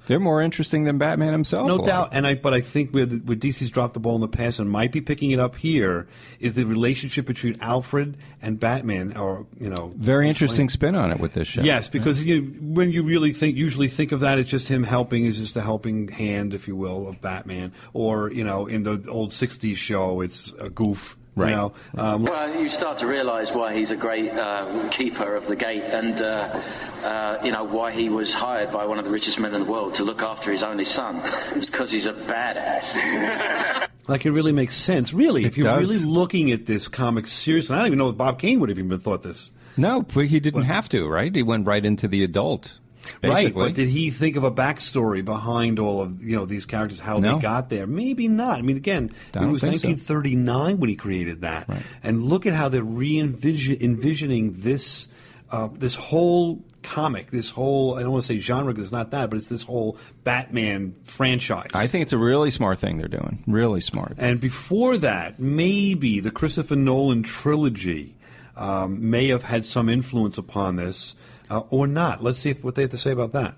They're 0.05 0.19
more 0.19 0.41
interesting 0.41 0.83
than 0.83 0.97
Batman 0.97 1.31
himself. 1.31 1.67
No 1.67 1.77
doubt, 1.77 2.09
and 2.11 2.27
I 2.27 2.35
but 2.35 2.53
I 2.53 2.61
think 2.61 2.91
where, 2.91 3.05
the, 3.05 3.17
where 3.17 3.37
DC's 3.37 3.71
dropped 3.71 3.93
the 3.93 3.99
ball 3.99 4.15
in 4.15 4.21
the 4.21 4.27
past 4.27 4.59
and 4.59 4.69
might 4.69 4.91
be 4.91 5.01
picking 5.01 5.31
it 5.31 5.39
up 5.39 5.55
here 5.55 6.07
is 6.39 6.55
the 6.55 6.65
relationship 6.65 7.25
between 7.25 7.57
Alfred 7.61 8.17
and 8.41 8.59
Batman, 8.59 9.15
or 9.15 9.45
you 9.59 9.69
know, 9.69 9.93
Very 9.95 10.27
interesting 10.27 10.69
spin 10.69 10.95
on 10.95 11.11
it 11.11 11.19
with 11.19 11.33
this 11.33 11.47
show. 11.47 11.61
Yes, 11.61 11.89
because 11.89 12.23
you, 12.23 12.41
when 12.61 12.91
you 12.91 13.03
really 13.03 13.31
think, 13.31 13.55
usually 13.55 13.87
think 13.87 14.11
of 14.11 14.19
that, 14.21 14.39
it's 14.39 14.49
just 14.49 14.67
him 14.67 14.83
helping, 14.83 15.25
is 15.25 15.37
just 15.37 15.55
a 15.55 15.61
helping 15.61 16.09
hand, 16.09 16.53
if 16.53 16.67
you 16.67 16.75
will, 16.75 17.07
of 17.07 17.21
Batman. 17.21 17.71
Or 17.93 18.31
you 18.31 18.43
know, 18.43 18.65
in 18.67 18.83
the 18.83 19.05
old 19.09 19.31
'60s 19.31 19.77
show, 19.77 20.21
it's 20.21 20.51
a 20.59 20.69
goof 20.69 21.17
You 21.35 21.45
know, 21.45 21.73
um, 21.97 22.23
Well, 22.23 22.61
you 22.61 22.69
start 22.69 22.99
to 22.99 23.07
realise 23.07 23.51
why 23.51 23.75
he's 23.75 23.91
a 23.91 23.95
great 23.95 24.31
uh, 24.31 24.89
keeper 24.91 25.35
of 25.35 25.47
the 25.47 25.55
gate, 25.55 25.83
and 25.83 26.21
uh, 26.21 26.61
uh, 27.03 27.39
you 27.43 27.51
know 27.51 27.63
why 27.63 27.91
he 27.91 28.09
was 28.09 28.33
hired 28.33 28.71
by 28.71 28.85
one 28.85 28.99
of 28.99 29.05
the 29.05 29.11
richest 29.11 29.39
men 29.39 29.53
in 29.53 29.63
the 29.63 29.71
world 29.71 29.95
to 29.95 30.03
look 30.03 30.21
after 30.21 30.51
his 30.51 30.63
only 30.63 30.85
son. 30.85 31.21
It's 31.55 31.69
because 31.69 31.91
he's 31.91 32.05
a 32.05 32.13
badass. 32.13 33.89
Like 34.05 34.25
it 34.25 34.31
really 34.31 34.51
makes 34.51 34.75
sense. 34.75 35.13
Really, 35.13 35.45
if 35.45 35.57
you're 35.57 35.65
does. 35.65 35.79
really 35.79 35.99
looking 35.99 36.51
at 36.51 36.65
this 36.65 36.89
comic 36.89 37.25
seriously, 37.25 37.73
I 37.73 37.79
don't 37.79 37.87
even 37.87 37.99
know 37.99 38.09
if 38.09 38.17
Bob 38.17 38.37
Kane 38.37 38.59
would 38.59 38.67
have 38.67 38.77
even 38.77 38.99
thought 38.99 39.23
this. 39.23 39.51
No, 39.77 40.01
but 40.01 40.25
he 40.25 40.41
didn't 40.41 40.63
have 40.63 40.89
to, 40.89 41.07
right? 41.07 41.33
He 41.33 41.41
went 41.41 41.65
right 41.65 41.83
into 41.83 42.09
the 42.09 42.21
adult. 42.21 42.79
Right, 43.21 43.53
but 43.53 43.73
did 43.73 43.89
he 43.89 44.09
think 44.09 44.35
of 44.35 44.43
a 44.43 44.51
backstory 44.51 45.23
behind 45.25 45.79
all 45.79 46.01
of 46.01 46.23
you 46.23 46.35
know 46.37 46.45
these 46.45 46.65
characters, 46.65 46.99
how 46.99 47.17
No. 47.17 47.35
they 47.35 47.41
got 47.41 47.69
there? 47.69 47.85
Maybe 47.87 48.27
not. 48.27 48.59
I 48.59 48.61
mean, 48.61 48.77
again, 48.77 49.11
I 49.33 49.43
it 49.43 49.47
was 49.47 49.61
think 49.61 49.77
so. 49.77 49.87
1939 49.89 50.79
when 50.79 50.89
he 50.89 50.95
created 50.95 51.41
that, 51.41 51.67
and 52.03 52.23
look 52.23 52.45
at 52.45 52.53
how 52.53 52.69
they're 52.69 52.83
re-envisioning 52.83 53.81
envisioning 53.81 54.53
this 54.61 55.07
uh, 55.51 55.69
this 55.73 55.95
whole 55.95 56.61
comic, 56.81 57.31
this 57.31 57.49
whole 57.51 57.95
I 57.95 58.01
don't 58.03 58.11
want 58.11 58.23
to 58.23 58.27
say 58.27 58.39
genre 58.39 58.73
because 58.73 58.87
it's 58.87 58.91
not 58.91 59.11
that, 59.11 59.29
but 59.29 59.37
it's 59.37 59.47
this 59.47 59.63
whole 59.63 59.97
Batman 60.23 60.95
franchise. 61.03 61.69
I 61.73 61.87
think 61.87 62.03
it's 62.03 62.13
a 62.13 62.17
really 62.17 62.51
smart 62.51 62.79
thing 62.79 62.97
they're 62.97 63.07
doing. 63.07 63.43
Really 63.47 63.81
smart. 63.81 64.15
And 64.17 64.39
before 64.39 64.97
that, 64.97 65.39
maybe 65.39 66.19
the 66.19 66.31
Christopher 66.31 66.75
Nolan 66.75 67.23
trilogy 67.23 68.15
um, 68.55 69.09
may 69.09 69.27
have 69.27 69.43
had 69.43 69.65
some 69.65 69.89
influence 69.89 70.37
upon 70.37 70.75
this, 70.75 71.15
uh, 71.49 71.61
or 71.69 71.87
not. 71.87 72.23
Let's 72.23 72.39
see 72.39 72.49
if, 72.49 72.63
what 72.63 72.75
they 72.75 72.83
have 72.83 72.91
to 72.91 72.97
say 72.97 73.11
about 73.11 73.31
that. 73.33 73.55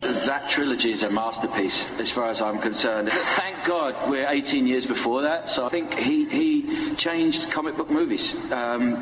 that 0.00 0.48
trilogy 0.50 0.92
is 0.92 1.02
a 1.02 1.10
masterpiece, 1.10 1.84
as 1.98 2.10
far 2.10 2.30
as 2.30 2.42
I'm 2.42 2.58
concerned. 2.60 3.10
Thank 3.10 3.64
God 3.66 4.10
we're 4.10 4.28
18 4.28 4.66
years 4.66 4.86
before 4.86 5.22
that, 5.22 5.48
so 5.48 5.66
I 5.66 5.70
think 5.70 5.94
he, 5.94 6.28
he 6.28 6.94
changed 6.96 7.50
comic 7.50 7.76
book 7.76 7.90
movies 7.90 8.34
um, 8.52 9.00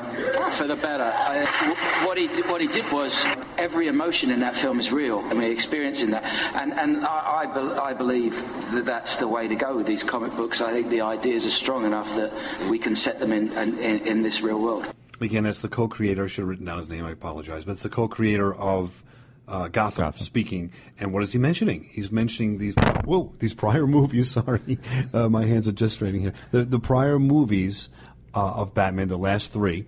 for 0.56 0.66
the 0.66 0.76
better. 0.76 1.04
I, 1.04 2.04
what, 2.06 2.16
he 2.16 2.28
did, 2.28 2.46
what 2.48 2.60
he 2.60 2.68
did 2.68 2.90
was 2.92 3.12
every 3.58 3.88
emotion 3.88 4.30
in 4.30 4.40
that 4.40 4.56
film 4.56 4.80
is 4.80 4.90
real, 4.90 5.20
and 5.20 5.38
we're 5.38 5.52
experiencing 5.52 6.10
that. 6.10 6.24
And, 6.60 6.72
and 6.72 7.04
I, 7.04 7.42
I, 7.42 7.46
bel 7.46 7.80
I 7.80 7.92
believe 7.92 8.34
that 8.72 8.84
that's 8.84 9.16
the 9.16 9.28
way 9.28 9.48
to 9.48 9.54
go 9.54 9.76
with 9.76 9.86
these 9.86 10.02
comic 10.02 10.34
books. 10.36 10.60
I 10.60 10.72
think 10.72 10.90
the 10.90 11.02
ideas 11.02 11.44
are 11.44 11.50
strong 11.50 11.84
enough 11.84 12.08
that 12.16 12.70
we 12.70 12.78
can 12.78 12.96
set 12.96 13.18
them 13.18 13.32
in, 13.32 13.52
in, 13.52 14.06
in 14.06 14.22
this 14.22 14.40
real 14.40 14.60
world. 14.60 14.86
Again, 15.24 15.44
that's 15.44 15.60
the 15.60 15.68
co-creator. 15.68 16.24
I 16.24 16.26
should 16.28 16.42
have 16.42 16.48
written 16.48 16.66
down 16.66 16.78
his 16.78 16.88
name. 16.88 17.04
I 17.04 17.10
apologize, 17.12 17.64
but 17.64 17.72
it's 17.72 17.82
the 17.82 17.88
co-creator 17.88 18.54
of 18.54 19.02
uh, 19.48 19.68
Gotham, 19.68 20.12
speaking. 20.14 20.72
And 20.98 21.12
what 21.12 21.22
is 21.22 21.32
he 21.32 21.38
mentioning? 21.38 21.88
He's 21.90 22.10
mentioning 22.12 22.58
these 22.58 22.74
whoa 23.04 23.34
these 23.38 23.54
prior 23.54 23.86
movies. 23.98 24.30
Sorry, 24.30 24.78
uh, 25.12 25.28
my 25.28 25.44
hands 25.46 25.66
are 25.68 25.72
gesturing 25.72 26.20
here. 26.20 26.32
The 26.50 26.64
the 26.64 26.78
prior 26.78 27.18
movies 27.18 27.88
uh, 28.34 28.52
of 28.54 28.74
Batman, 28.74 29.08
the 29.08 29.18
last 29.18 29.52
three, 29.52 29.86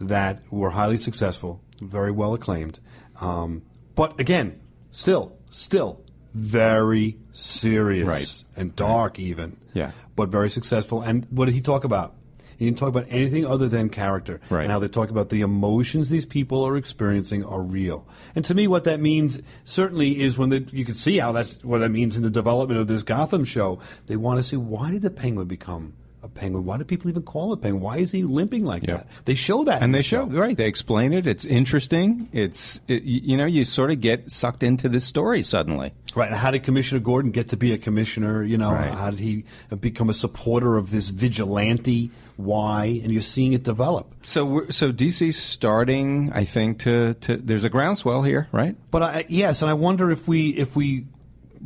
that 0.00 0.40
were 0.50 0.70
highly 0.70 0.98
successful, 0.98 1.60
very 1.80 2.10
well 2.10 2.34
acclaimed. 2.34 2.80
Um, 3.20 3.62
but 3.94 4.18
again, 4.20 4.60
still, 4.90 5.36
still 5.50 6.02
very 6.34 7.16
serious 7.32 8.06
Right. 8.06 8.44
and 8.56 8.76
dark, 8.76 9.18
even. 9.18 9.58
Yeah. 9.72 9.92
But 10.16 10.28
very 10.30 10.50
successful. 10.50 11.00
And 11.00 11.26
what 11.30 11.46
did 11.46 11.54
he 11.54 11.60
talk 11.62 11.84
about? 11.84 12.14
He 12.58 12.64
didn't 12.64 12.78
talk 12.78 12.88
about 12.88 13.06
anything 13.08 13.44
other 13.46 13.68
than 13.68 13.88
character 13.88 14.40
Right. 14.50 14.62
and 14.62 14.72
how 14.72 14.78
they 14.78 14.88
talk 14.88 15.10
about 15.10 15.28
the 15.28 15.40
emotions 15.42 16.08
these 16.08 16.26
people 16.26 16.64
are 16.66 16.76
experiencing 16.76 17.44
are 17.44 17.62
real. 17.62 18.06
And 18.34 18.44
to 18.46 18.54
me, 18.54 18.66
what 18.66 18.84
that 18.84 19.00
means 19.00 19.40
certainly 19.64 20.20
is 20.20 20.38
when 20.38 20.48
the, 20.50 20.66
you 20.72 20.84
can 20.84 20.94
see 20.94 21.18
how 21.18 21.32
that's 21.32 21.62
what 21.64 21.78
that 21.78 21.90
means 21.90 22.16
in 22.16 22.22
the 22.22 22.30
development 22.30 22.80
of 22.80 22.86
this 22.88 23.02
Gotham 23.02 23.44
show. 23.44 23.78
They 24.06 24.16
want 24.16 24.38
to 24.38 24.42
see 24.42 24.56
why 24.56 24.90
did 24.90 25.02
the 25.02 25.10
Penguin 25.10 25.46
become 25.46 25.94
a 26.26 26.28
penguin? 26.28 26.64
Why 26.64 26.76
do 26.78 26.84
people 26.84 27.08
even 27.10 27.22
call 27.22 27.52
it 27.54 27.62
penguin? 27.62 27.82
Why 27.82 27.96
is 27.98 28.10
he 28.12 28.22
limping 28.24 28.64
like 28.64 28.82
that? 28.84 29.06
They 29.24 29.34
show 29.34 29.64
that, 29.64 29.82
and 29.82 29.94
the 29.94 29.98
they 29.98 30.02
show 30.02 30.26
right. 30.26 30.56
They 30.56 30.66
explain 30.66 31.12
it. 31.12 31.26
It's 31.26 31.44
interesting. 31.44 32.28
It's 32.32 32.80
it, 32.88 33.02
you 33.02 33.36
know 33.36 33.46
you 33.46 33.64
sort 33.64 33.90
of 33.90 34.00
get 34.00 34.30
sucked 34.30 34.62
into 34.62 34.88
this 34.88 35.04
story 35.04 35.42
suddenly. 35.42 35.92
Right. 36.14 36.28
and 36.28 36.36
How 36.36 36.50
did 36.50 36.62
Commissioner 36.62 37.00
Gordon 37.00 37.30
get 37.30 37.50
to 37.50 37.56
be 37.58 37.72
a 37.72 37.78
commissioner? 37.78 38.42
You 38.42 38.56
know, 38.56 38.72
Right. 38.72 38.90
how 38.90 39.10
did 39.10 39.18
he 39.18 39.44
become 39.80 40.08
a 40.08 40.14
supporter 40.14 40.76
of 40.78 40.90
this 40.90 41.10
vigilante? 41.10 42.10
Why? 42.36 43.00
And 43.02 43.12
you're 43.12 43.20
seeing 43.22 43.52
it 43.52 43.62
develop. 43.62 44.14
So 44.22 44.44
we're, 44.44 44.70
so 44.72 44.92
DC's 44.92 45.36
starting, 45.36 46.32
I 46.34 46.44
think, 46.44 46.78
to, 46.80 47.14
to 47.14 47.36
there's 47.36 47.64
a 47.64 47.68
groundswell 47.70 48.22
here, 48.22 48.48
right? 48.52 48.76
But 48.90 49.02
I, 49.02 49.24
yes, 49.28 49.60
and 49.62 49.70
I 49.70 49.74
wonder 49.74 50.10
if 50.10 50.26
we 50.26 50.50
if 50.50 50.74
we 50.76 51.06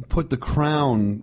put 0.09 0.31
the 0.31 0.37
crown 0.37 1.23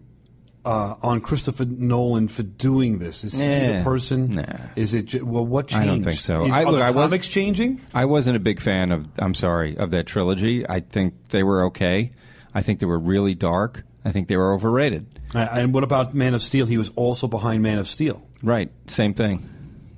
uh, 0.68 0.96
on 1.02 1.22
Christopher 1.22 1.66
Nolan 1.66 2.28
for 2.28 2.44
doing 2.44 3.00
this. 3.00 3.24
Is 3.24 3.40
he 3.40 3.48
Nah. 3.48 3.78
the 3.78 3.84
person? 3.84 4.46
Is 4.76 4.94
it 4.94 5.06
ju- 5.06 5.26
well? 5.26 5.46
What 5.46 5.68
changed? 5.68 5.84
I 5.84 5.86
don't 5.88 6.04
think 6.04 6.20
so. 6.20 6.46
Is, 6.46 6.52
I, 6.52 6.64
are 6.64 6.66
look, 6.66 6.76
the 6.80 6.86
I 6.86 6.92
was, 6.92 7.12
comics 7.12 7.28
changing? 7.28 7.82
I 7.94 8.06
wasn't 8.06 8.36
a 8.36 8.40
big 8.40 8.60
fan 8.60 8.92
of. 8.92 9.08
I'm 9.18 9.34
sorry 9.34 9.78
of 9.78 9.92
that 9.92 10.06
trilogy. 10.06 10.68
I 10.68 10.82
think 10.82 11.14
they 11.30 11.44
were 11.44 11.66
okay. 11.68 12.12
I 12.54 12.62
think 12.62 12.80
they 12.80 12.86
were 12.86 13.00
really 13.00 13.34
dark. 13.36 13.84
I 14.06 14.12
think 14.12 14.28
they 14.28 14.38
were 14.38 14.54
overrated. 14.54 15.06
Uh, 15.36 15.40
and 15.52 15.74
what 15.74 15.84
about 15.84 16.14
Man 16.14 16.34
of 16.34 16.42
Steel? 16.42 16.66
He 16.66 16.78
was 16.78 16.90
also 16.96 17.28
behind 17.28 17.62
Man 17.64 17.78
of 17.78 17.88
Steel. 17.88 18.26
Right. 18.42 18.72
Same 18.88 19.14
thing. 19.14 19.50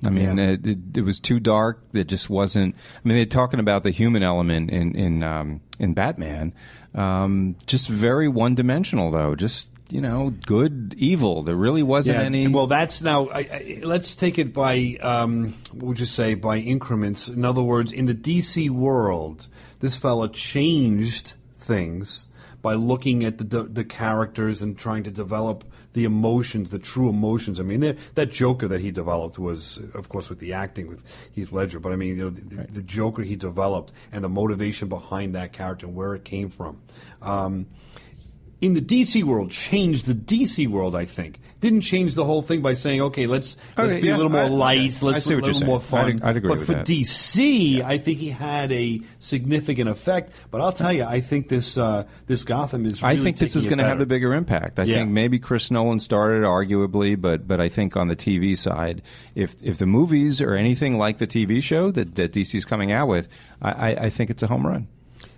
I 0.06 0.10
mean, 0.10 0.38
Yeah. 0.38 0.52
it, 0.52 0.66
it, 0.66 0.78
it 0.98 1.02
was 1.02 1.20
too 1.20 1.40
dark. 1.40 1.84
It 1.94 2.08
just 2.08 2.30
wasn't. 2.30 2.74
I 2.96 3.08
mean, 3.08 3.18
they're 3.18 3.26
talking 3.26 3.60
about 3.60 3.84
the 3.84 3.92
human 3.92 4.24
element 4.24 4.70
in 4.72 4.96
in 4.96 5.24
um, 5.24 5.62
in 5.80 5.94
Batman. 5.94 6.54
Um, 6.96 7.56
just 7.68 7.88
very 7.88 8.28
one 8.28 8.56
dimensional, 8.56 9.12
though. 9.12 9.36
Just 9.36 9.70
you 9.92 10.02
know, 10.02 10.34
good, 10.46 10.96
evil. 10.98 11.44
There 11.44 11.56
really 11.56 11.84
wasn't 11.84 12.20
Yeah, 12.20 12.26
any. 12.26 12.48
Well, 12.48 12.68
that's 12.68 13.02
now. 13.02 13.28
I, 13.30 13.40
I, 13.40 13.80
let's 13.84 14.16
take 14.16 14.38
it 14.38 14.54
by 14.54 14.98
um, 15.02 15.54
what 15.72 15.84
would 15.84 16.00
you 16.00 16.06
say 16.06 16.36
by 16.36 16.58
increments? 16.58 17.28
In 17.28 17.44
other 17.46 17.64
words, 17.64 17.92
in 17.92 18.06
the 18.06 18.16
DC 18.16 18.70
world, 18.70 19.48
this 19.80 19.96
fella 19.98 20.30
changed 20.30 21.34
things 21.56 22.28
by 22.62 22.74
looking 22.74 23.24
at 23.24 23.38
the 23.38 23.44
the, 23.44 23.64
the 23.64 23.86
characters 23.86 24.62
and 24.62 24.78
trying 24.78 25.04
to 25.04 25.12
develop 25.12 25.64
the 25.94 26.06
emotions, 26.06 26.70
the 26.70 26.80
true 26.80 27.10
emotions. 27.10 27.60
I 27.60 27.64
mean, 27.64 27.98
that 28.16 28.32
Joker 28.32 28.68
that 28.68 28.82
he 28.82 28.92
developed 28.92 29.40
was, 29.40 29.80
of 29.96 30.08
course, 30.10 30.30
with 30.30 30.40
the 30.40 30.54
acting 30.54 30.88
with 30.88 31.04
Heath 31.32 31.52
Ledger. 31.52 31.80
But 31.80 31.94
I 31.94 31.96
mean, 31.96 32.10
you 32.10 32.24
know, 32.24 32.30
the, 32.30 32.42
the, 32.42 32.74
the 32.74 32.82
Joker 32.84 33.24
he 33.24 33.36
developed 33.36 33.92
and 34.12 34.24
the 34.24 34.30
motivation 34.30 34.88
behind 34.88 35.34
that 35.36 35.52
character 35.52 35.88
and 35.88 35.96
where 35.96 36.14
it 36.14 36.24
came 36.24 36.50
from. 36.50 36.82
Um, 37.22 37.68
in 38.62 38.74
the 38.74 38.82
DC 38.82 39.24
world 39.24 39.52
changed 39.52 40.06
the 40.06 40.14
DC 40.16 40.68
world. 40.68 40.96
I 40.96 41.06
think 41.06 41.40
didn't 41.62 41.82
change 41.82 42.16
the 42.16 42.24
whole 42.24 42.42
thing 42.42 42.62
by 42.62 42.74
saying, 42.74 43.02
okay, 43.02 43.28
let's 43.28 43.58
let's 43.78 43.98
be 43.98 44.08
yeah, 44.08 44.16
a 44.16 44.18
little 44.18 44.32
more 44.32 44.44
I- 44.44 44.48
light, 44.48 44.78
okay. 44.96 45.06
let's 45.06 45.18
I 45.26 45.30
see 45.30 45.34
a 45.34 45.38
little 45.38 45.66
more 45.66 45.80
fun. 45.80 46.06
I'd- 46.06 46.22
I'd 46.24 46.36
agree 46.38 46.56
but 46.56 46.60
for 46.66 46.74
that. 46.74 46.86
DC, 46.86 47.82
I 47.84 47.98
think 47.98 48.20
he 48.20 48.30
had 48.30 48.72
a 48.72 49.02
significant 49.20 49.90
effect. 49.90 50.32
But 50.52 50.62
I'll 50.62 50.72
tell 50.72 50.94
you, 50.94 51.04
I 51.04 51.20
think 51.22 51.50
this 51.50 51.78
uh, 51.78 52.06
this 52.28 52.44
Gotham 52.44 52.86
is. 52.86 53.04
I 53.04 53.16
think 53.18 53.38
this 53.38 53.56
is 53.56 53.66
going 53.66 53.80
to 53.80 53.84
have 53.86 54.00
the 54.00 54.06
bigger 54.06 54.34
impact. 54.34 54.80
I 54.80 54.84
Yeah. 54.84 54.96
think 54.98 55.12
maybe 55.12 55.38
Chris 55.40 55.70
Nolan 55.70 56.00
started 56.00 56.44
arguably, 56.44 57.20
but 57.20 57.48
but 57.48 57.60
I 57.60 57.68
think 57.70 57.98
on 57.98 58.08
the 58.08 58.16
TV 58.16 58.58
side, 58.58 59.02
if 59.36 59.56
if 59.62 59.78
the 59.78 59.86
movies 59.86 60.42
are 60.42 60.56
anything 60.56 60.98
like 60.98 61.18
the 61.18 61.28
TV 61.28 61.62
show 61.62 61.92
that 61.92 62.16
that 62.16 62.32
DC's 62.32 62.66
coming 62.66 62.92
out 62.92 63.08
with, 63.08 63.28
I, 63.62 63.72
I, 63.72 63.96
I 64.06 64.10
think 64.10 64.30
it's 64.30 64.44
a 64.44 64.48
home 64.48 64.66
run. 64.66 64.88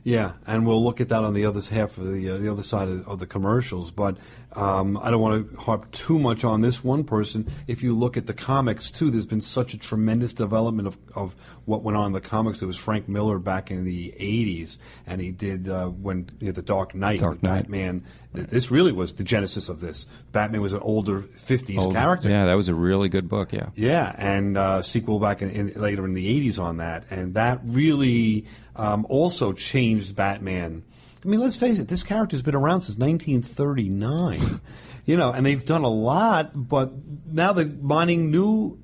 Yeah, 0.04 0.34
and 0.48 0.66
we'll 0.66 0.84
look 0.84 1.00
at 1.00 1.10
that 1.10 1.24
on 1.24 1.34
the 1.34 1.46
other 1.46 1.62
half 1.62 1.98
of 1.98 2.12
the 2.12 2.30
uh, 2.30 2.38
the 2.38 2.52
other 2.52 2.64
side 2.64 2.88
of, 2.88 3.08
of 3.08 3.20
the 3.20 3.28
commercials. 3.28 3.92
But 3.92 4.18
um, 4.54 4.98
I 5.02 5.10
don't 5.12 5.22
want 5.22 5.50
to 5.52 5.56
harp 5.62 5.90
too 5.92 6.20
much 6.20 6.44
on 6.44 6.62
this 6.62 6.84
one 6.84 7.04
person. 7.06 7.50
If 7.68 7.84
you 7.84 7.96
look 7.96 8.18
at 8.18 8.26
the 8.28 8.34
comics 8.34 8.92
too, 8.92 9.10
there's 9.10 9.26
been 9.26 9.40
such 9.42 9.74
a 9.74 9.78
tremendous 9.78 10.34
development 10.34 10.88
of, 10.88 10.98
of 11.16 11.36
what 11.66 11.84
went 11.84 11.98
on 11.98 12.08
in 12.08 12.12
the 12.14 12.20
comics. 12.22 12.62
It 12.62 12.66
was 12.66 12.76
Frank 12.78 13.08
Miller 13.08 13.40
back 13.40 13.72
in 13.72 13.86
the 13.86 14.14
'80s, 14.20 14.78
and 15.08 15.22
he 15.22 15.32
did 15.32 15.70
uh, 15.70 15.88
when 15.88 16.30
you 16.40 16.48
know, 16.48 16.52
the 16.52 16.62
Dark 16.62 16.94
Knight, 16.94 17.20
Dark 17.22 17.42
Knight. 17.42 17.64
Batman. 17.64 18.04
th- 18.36 18.48
This 18.48 18.70
really 18.70 18.92
was 18.92 19.14
the 19.14 19.24
genesis 19.24 19.70
of 19.70 19.80
this. 19.80 20.06
Batman 20.34 20.62
was 20.62 20.74
an 20.74 20.82
older 20.82 21.22
'50s 21.22 21.78
Old- 21.78 21.94
character. 21.94 22.30
Yeah, 22.30 22.46
that 22.46 22.56
was 22.56 22.68
a 22.68 22.76
really 22.76 23.08
good 23.10 23.30
book. 23.30 23.54
Yeah. 23.54 23.70
Yeah, 23.76 24.14
and 24.18 24.58
uh, 24.58 24.82
sequel 24.82 25.20
back 25.20 25.42
in, 25.42 25.50
in, 25.50 25.74
later 25.82 26.04
in 26.06 26.14
the 26.14 26.50
'80s 26.50 26.60
on 26.60 26.78
that, 26.78 27.06
and 27.10 27.36
that 27.36 27.62
really 27.64 28.46
um, 28.76 29.06
also 29.10 29.54
changed 29.54 30.16
Batman. 30.16 30.84
I 31.24 31.28
mean, 31.28 31.40
let's 31.40 31.56
face 31.56 31.80
it, 31.80 31.88
this 31.88 32.04
character's 32.04 32.42
been 32.42 32.56
around 32.56 32.82
since 32.82 32.98
1939. 32.98 34.62
you 35.06 35.18
know, 35.18 35.32
and 35.32 35.46
they've 35.46 35.64
done 35.64 35.84
a 35.84 35.90
lot, 35.90 36.52
but 36.54 36.92
now 37.26 37.54
they're 37.54 37.66
mining 37.66 38.32
new 38.32 38.80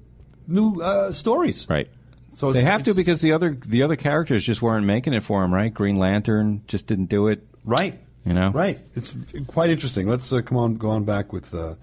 new 0.47 0.81
uh, 0.81 1.11
stories. 1.11 1.67
Right. 1.69 1.89
So 2.31 2.51
they 2.53 2.63
have 2.63 2.83
to 2.83 2.93
because 2.93 3.21
the 3.21 3.31
other 3.31 3.57
the 3.65 3.81
other 3.81 3.95
characters 3.95 4.45
just 4.45 4.61
weren't 4.61 4.85
making 4.85 5.13
it 5.13 5.23
for 5.23 5.43
him, 5.43 5.53
right? 5.53 5.73
Green 5.73 5.95
Lantern 5.95 6.61
just 6.67 6.85
didn't 6.85 7.07
do 7.07 7.27
it. 7.27 7.47
Right. 7.65 7.99
You 8.25 8.33
know. 8.33 8.51
Right. 8.51 8.79
It's 8.93 9.17
quite 9.47 9.71
interesting. 9.71 10.07
Let's 10.07 10.31
uh, 10.31 10.41
come 10.41 10.57
on, 10.57 10.75
go 10.75 10.91
on 10.91 11.03
back 11.03 11.33
with 11.33 11.55
uh, 11.55 11.75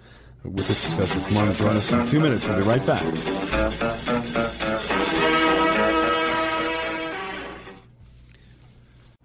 with 0.44 0.68
this 0.68 0.80
discussion. 0.80 1.24
Come 1.24 1.36
on, 1.38 1.48
and 1.48 1.56
join 1.56 1.76
us 1.76 1.90
in 1.90 2.00
a 2.00 2.06
few 2.06 2.20
minutes. 2.20 2.46
We'll 2.46 2.58
be 2.58 2.62
right 2.62 2.84
back. 2.86 4.32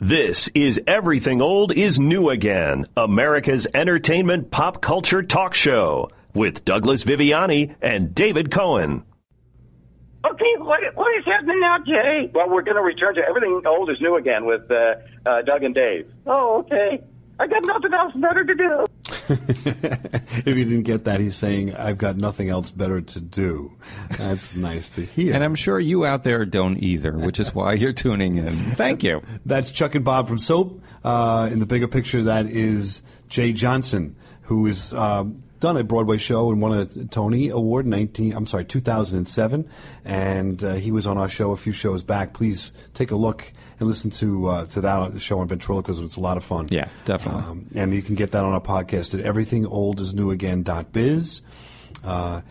This 0.02 0.48
is 0.56 0.80
Everything 0.88 1.42
Old 1.42 1.74
is 1.74 2.00
New 2.00 2.30
Again, 2.30 2.86
America's 2.96 3.68
entertainment 3.74 4.50
pop 4.50 4.82
culture 4.82 5.22
talk 5.22 5.54
show 5.54 6.10
with 6.34 6.64
Douglas 6.64 7.04
Viviani 7.04 7.76
and 7.82 8.16
David 8.16 8.50
Cohen. 8.50 9.04
Okay, 10.26 10.54
what 10.60 10.80
what 10.96 11.20
is 11.20 11.26
happening 11.26 11.60
now, 11.60 11.80
Jay? 11.86 12.32
Well, 12.34 12.50
we're 12.50 12.62
going 12.62 12.78
to 12.78 12.82
return 12.82 13.16
to 13.16 13.22
everything 13.28 13.62
old 13.68 13.90
is 13.90 13.98
new 14.00 14.16
again 14.16 14.46
with 14.46 14.72
uh, 14.72 14.96
uh, 15.26 15.42
Doug 15.42 15.64
and 15.64 15.76
Dave. 15.76 16.10
Oh, 16.26 16.60
okay. 16.60 17.04
I 17.38 17.48
got 17.48 17.66
nothing 17.66 17.94
else 17.94 18.14
better 18.16 18.46
to 18.46 18.56
do. 18.56 18.86
if 19.30 20.48
you 20.48 20.66
didn't 20.66 20.84
get 20.84 21.06
that, 21.06 21.20
he's 21.20 21.36
saying, 21.36 21.76
I've 21.76 21.98
got 21.98 22.18
nothing 22.18 22.50
else 22.50 22.72
better 22.72 23.00
to 23.00 23.20
do. 23.20 23.72
That's 24.18 24.56
nice 24.56 24.90
to 24.92 25.06
hear. 25.06 25.36
And 25.36 25.44
I'm 25.44 25.56
sure 25.56 25.80
you 25.80 26.06
out 26.06 26.24
there 26.24 26.46
don't 26.46 26.78
either, 26.78 27.18
which 27.18 27.40
is 27.40 27.54
why 27.54 27.74
you're 27.74 27.94
tuning 27.94 28.38
in. 28.38 28.56
Thank 28.56 29.04
you. 29.04 29.22
That's 29.46 29.72
Chuck 29.72 29.94
and 29.94 30.04
Bob 30.04 30.28
from 30.28 30.40
Soap. 30.40 30.82
Uh, 31.04 31.48
in 31.52 31.60
the 31.60 31.66
bigger 31.66 31.88
picture, 31.88 32.24
that 32.24 32.48
is 32.48 33.04
Jay 33.28 33.54
Johnson, 33.54 34.16
who 34.44 34.66
is. 34.66 34.94
Um, 34.94 35.44
done 35.60 35.76
a 35.76 35.84
Broadway 35.84 36.18
show 36.18 36.52
and 36.52 36.62
won 36.62 36.78
a 36.78 36.86
Tony 37.08 37.50
Award 37.50 37.84
in 37.84 37.92
19 37.92 38.34
I'm 38.34 38.48
sorry 38.48 38.64
2007 38.64 39.70
and 40.06 40.64
uh, 40.64 40.76
he 40.76 40.94
was 40.94 41.06
on 41.06 41.18
our 41.18 41.28
show 41.28 41.52
a 41.52 41.58
few 41.58 41.74
shows 41.74 42.02
back 42.02 42.32
please 42.32 42.72
take 42.94 43.12
a 43.12 43.18
look 43.18 43.52
and 43.80 43.88
listen 43.88 44.10
to 44.12 44.48
uh, 44.48 44.66
to 44.68 44.82
that 44.82 45.22
show 45.22 45.40
on 45.40 45.48
Ventriloquism 45.48 46.06
it's 46.06 46.16
a 46.18 46.22
lot 46.22 46.38
of 46.38 46.44
fun 46.44 46.68
Yeah, 46.70 46.88
definitely. 47.06 47.42
um, 47.44 47.66
and 47.76 47.94
you 47.94 48.02
can 48.02 48.16
get 48.16 48.32
that 48.32 48.44
on 48.44 48.52
our 48.54 48.62
podcast 48.62 49.18
at 49.18 49.24
everythingoldisnewagain.biz 49.26 51.42
uh, 52.04 52.42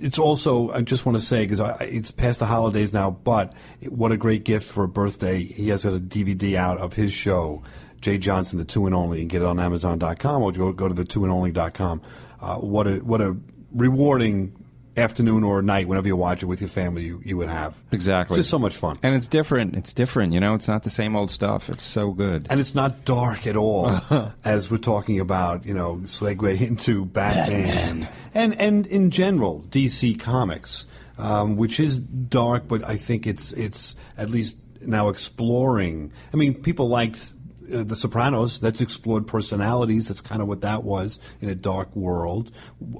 it's 0.00 0.18
also 0.18 0.70
I 0.70 0.80
just 0.82 1.04
want 1.06 1.18
to 1.18 1.24
say 1.24 1.46
because 1.46 1.60
it's 1.82 2.10
past 2.10 2.38
the 2.38 2.46
holidays 2.46 2.92
now, 2.94 3.10
but 3.10 3.52
what 3.88 4.10
a 4.12 4.16
great 4.16 4.44
gift 4.44 4.70
for 4.70 4.84
a 4.84 4.88
birthday! 4.88 5.42
He 5.42 5.68
has 5.68 5.84
got 5.84 5.92
a 5.94 6.00
DVD 6.00 6.54
out 6.54 6.78
of 6.78 6.94
his 6.94 7.12
show, 7.12 7.62
Jay 8.00 8.16
Johnson, 8.16 8.58
the 8.58 8.64
two 8.64 8.86
and 8.86 8.94
only. 8.94 9.20
and 9.20 9.28
get 9.28 9.42
it 9.42 9.46
on 9.46 9.60
Amazon.com 9.60 10.42
or 10.42 10.52
go 10.52 10.72
go 10.72 10.88
to 10.88 10.94
the 10.94 11.04
two 11.04 11.24
and 11.24 11.32
only.com. 11.32 12.00
Uh, 12.40 12.56
what 12.56 12.86
a 12.86 12.96
what 12.98 13.20
a 13.20 13.36
rewarding 13.72 14.52
afternoon 14.96 15.44
or 15.44 15.62
night 15.62 15.88
whenever 15.88 16.08
you 16.08 16.16
watch 16.16 16.42
it 16.42 16.46
with 16.46 16.60
your 16.60 16.68
family 16.68 17.04
you, 17.04 17.20
you 17.24 17.36
would 17.36 17.48
have 17.48 17.76
Exactly. 17.92 18.34
It's 18.34 18.44
just 18.44 18.50
so 18.50 18.58
much 18.58 18.76
fun. 18.76 18.98
And 19.02 19.14
it's 19.14 19.28
different. 19.28 19.76
It's 19.76 19.92
different. 19.92 20.32
You 20.32 20.40
know, 20.40 20.54
it's 20.54 20.68
not 20.68 20.82
the 20.82 20.90
same 20.90 21.16
old 21.16 21.30
stuff. 21.30 21.70
It's 21.70 21.82
so 21.82 22.12
good. 22.12 22.46
And 22.50 22.60
it's 22.60 22.74
not 22.74 23.04
dark 23.04 23.46
at 23.46 23.56
all, 23.56 24.00
as 24.44 24.70
we're 24.70 24.78
talking 24.78 25.20
about, 25.20 25.64
you 25.64 25.74
know, 25.74 25.96
segue 26.04 26.60
into 26.66 27.04
Batman, 27.04 28.08
and 28.34 28.54
and 28.60 28.86
in 28.86 29.10
general 29.10 29.64
DC 29.70 30.18
Comics, 30.20 30.86
um, 31.18 31.56
which 31.56 31.80
is 31.80 31.98
dark, 31.98 32.68
but 32.68 32.84
I 32.84 32.96
think 32.96 33.26
it's 33.26 33.52
it's 33.52 33.96
at 34.16 34.30
least 34.30 34.56
now 34.80 35.08
exploring. 35.08 36.12
I 36.32 36.36
mean, 36.36 36.54
people 36.54 36.88
liked. 36.88 37.32
Uh, 37.66 37.82
the 37.82 37.96
Sopranos. 37.96 38.60
That's 38.60 38.80
explored 38.80 39.26
personalities. 39.26 40.06
That's 40.06 40.20
kind 40.20 40.40
of 40.40 40.46
what 40.46 40.60
that 40.60 40.84
was 40.84 41.18
in 41.40 41.48
a 41.48 41.54
dark 41.56 41.96
world. 41.96 42.52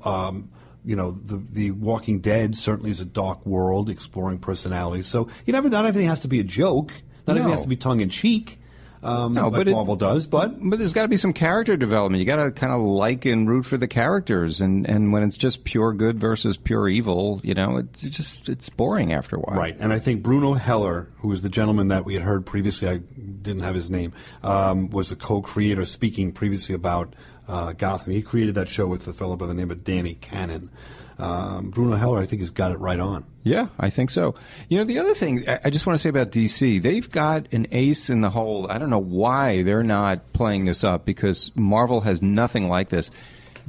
Um, 0.04 0.50
you 0.86 0.96
know, 0.96 1.10
the 1.10 1.36
the 1.36 1.70
Walking 1.72 2.20
Dead 2.20 2.54
certainly 2.56 2.90
is 2.90 3.00
a 3.00 3.04
dark 3.04 3.44
world 3.44 3.90
exploring 3.90 4.38
personalities. 4.38 5.06
So 5.08 5.28
you 5.44 5.52
never 5.52 5.68
not 5.68 5.84
everything 5.84 6.08
has 6.08 6.20
to 6.22 6.28
be 6.28 6.40
a 6.40 6.44
joke. 6.44 6.92
Not 7.26 7.36
everything 7.36 7.52
has 7.56 7.64
to 7.64 7.68
be 7.68 7.76
tongue 7.76 8.00
in 8.00 8.08
cheek. 8.08 8.60
Um, 9.02 9.34
No, 9.34 9.44
like 9.48 9.52
but 9.52 9.68
it- 9.68 9.72
Marvel 9.72 9.94
does, 9.94 10.26
but 10.26 10.56
But 10.58 10.78
there's 10.78 10.92
got 10.94 11.02
to 11.02 11.08
be 11.08 11.18
some 11.18 11.32
character 11.32 11.76
development. 11.76 12.20
You 12.20 12.26
got 12.26 12.42
to 12.42 12.50
kind 12.50 12.72
of 12.72 12.80
like 12.80 13.24
and 13.24 13.48
root 13.48 13.64
for 13.66 13.76
the 13.76 13.86
characters, 13.86 14.60
and 14.60 14.88
and 14.88 15.12
when 15.12 15.22
it's 15.22 15.36
just 15.36 15.64
pure 15.64 15.92
good 15.92 16.18
versus 16.18 16.56
pure 16.56 16.88
evil, 16.88 17.40
you 17.44 17.52
know, 17.54 17.76
it's 17.76 18.02
just 18.02 18.48
it's 18.48 18.68
boring 18.70 19.12
after 19.12 19.36
a 19.36 19.40
while. 19.40 19.56
Right, 19.56 19.76
and 19.78 19.92
I 19.92 19.98
think 19.98 20.22
Bruno 20.22 20.54
Heller, 20.54 21.08
who 21.18 21.28
was 21.28 21.42
the 21.42 21.48
gentleman 21.50 21.88
that 21.88 22.04
we 22.04 22.14
had 22.14 22.22
heard 22.22 22.46
previously, 22.46 22.88
I 22.88 22.96
didn't 23.42 23.62
have 23.62 23.74
his 23.74 23.90
name, 23.90 24.12
um, 24.42 24.88
was 24.90 25.10
the 25.10 25.16
co-creator 25.16 25.84
speaking 25.84 26.32
previously 26.32 26.74
about 26.74 27.14
uh, 27.48 27.72
Gotham. 27.72 28.12
He 28.12 28.22
created 28.22 28.54
that 28.56 28.68
show 28.68 28.86
with 28.86 29.06
a 29.08 29.12
fellow 29.12 29.36
by 29.36 29.46
the 29.46 29.54
name 29.54 29.70
of 29.70 29.84
Danny 29.84 30.14
Cannon. 30.14 30.70
Um, 31.18 31.70
Bruno 31.70 31.96
Heller, 31.96 32.18
I 32.18 32.26
think, 32.26 32.40
has 32.42 32.50
got 32.50 32.72
it 32.72 32.78
right 32.78 33.00
on. 33.00 33.24
Yeah, 33.42 33.68
I 33.80 33.88
think 33.88 34.10
so. 34.10 34.34
You 34.68 34.78
know, 34.78 34.84
the 34.84 34.98
other 34.98 35.14
thing 35.14 35.44
I- 35.64 35.70
just 35.70 35.86
want 35.86 35.98
to 35.98 36.02
say 36.02 36.10
about 36.10 36.30
DC, 36.30 36.82
they've 36.82 37.10
got 37.10 37.46
an 37.52 37.66
ace 37.72 38.10
in 38.10 38.20
the 38.20 38.28
hole. 38.28 38.66
I 38.68 38.76
don't 38.76 38.90
know 38.90 38.98
why 38.98 39.62
they're 39.62 39.82
not 39.82 40.32
playing 40.34 40.66
this 40.66 40.84
up 40.84 41.06
because 41.06 41.52
Marvel 41.56 42.02
has 42.02 42.20
nothing 42.20 42.68
like 42.68 42.90
this. 42.90 43.10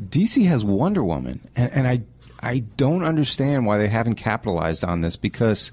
DC 0.09 0.45
has 0.47 0.65
Wonder 0.65 1.03
Woman, 1.03 1.39
and, 1.55 1.71
and 1.71 1.87
I 1.87 2.01
I 2.41 2.59
don't 2.75 3.03
understand 3.03 3.65
why 3.65 3.77
they 3.77 3.87
haven't 3.87 4.15
capitalized 4.15 4.83
on 4.83 5.01
this 5.01 5.15
because 5.15 5.71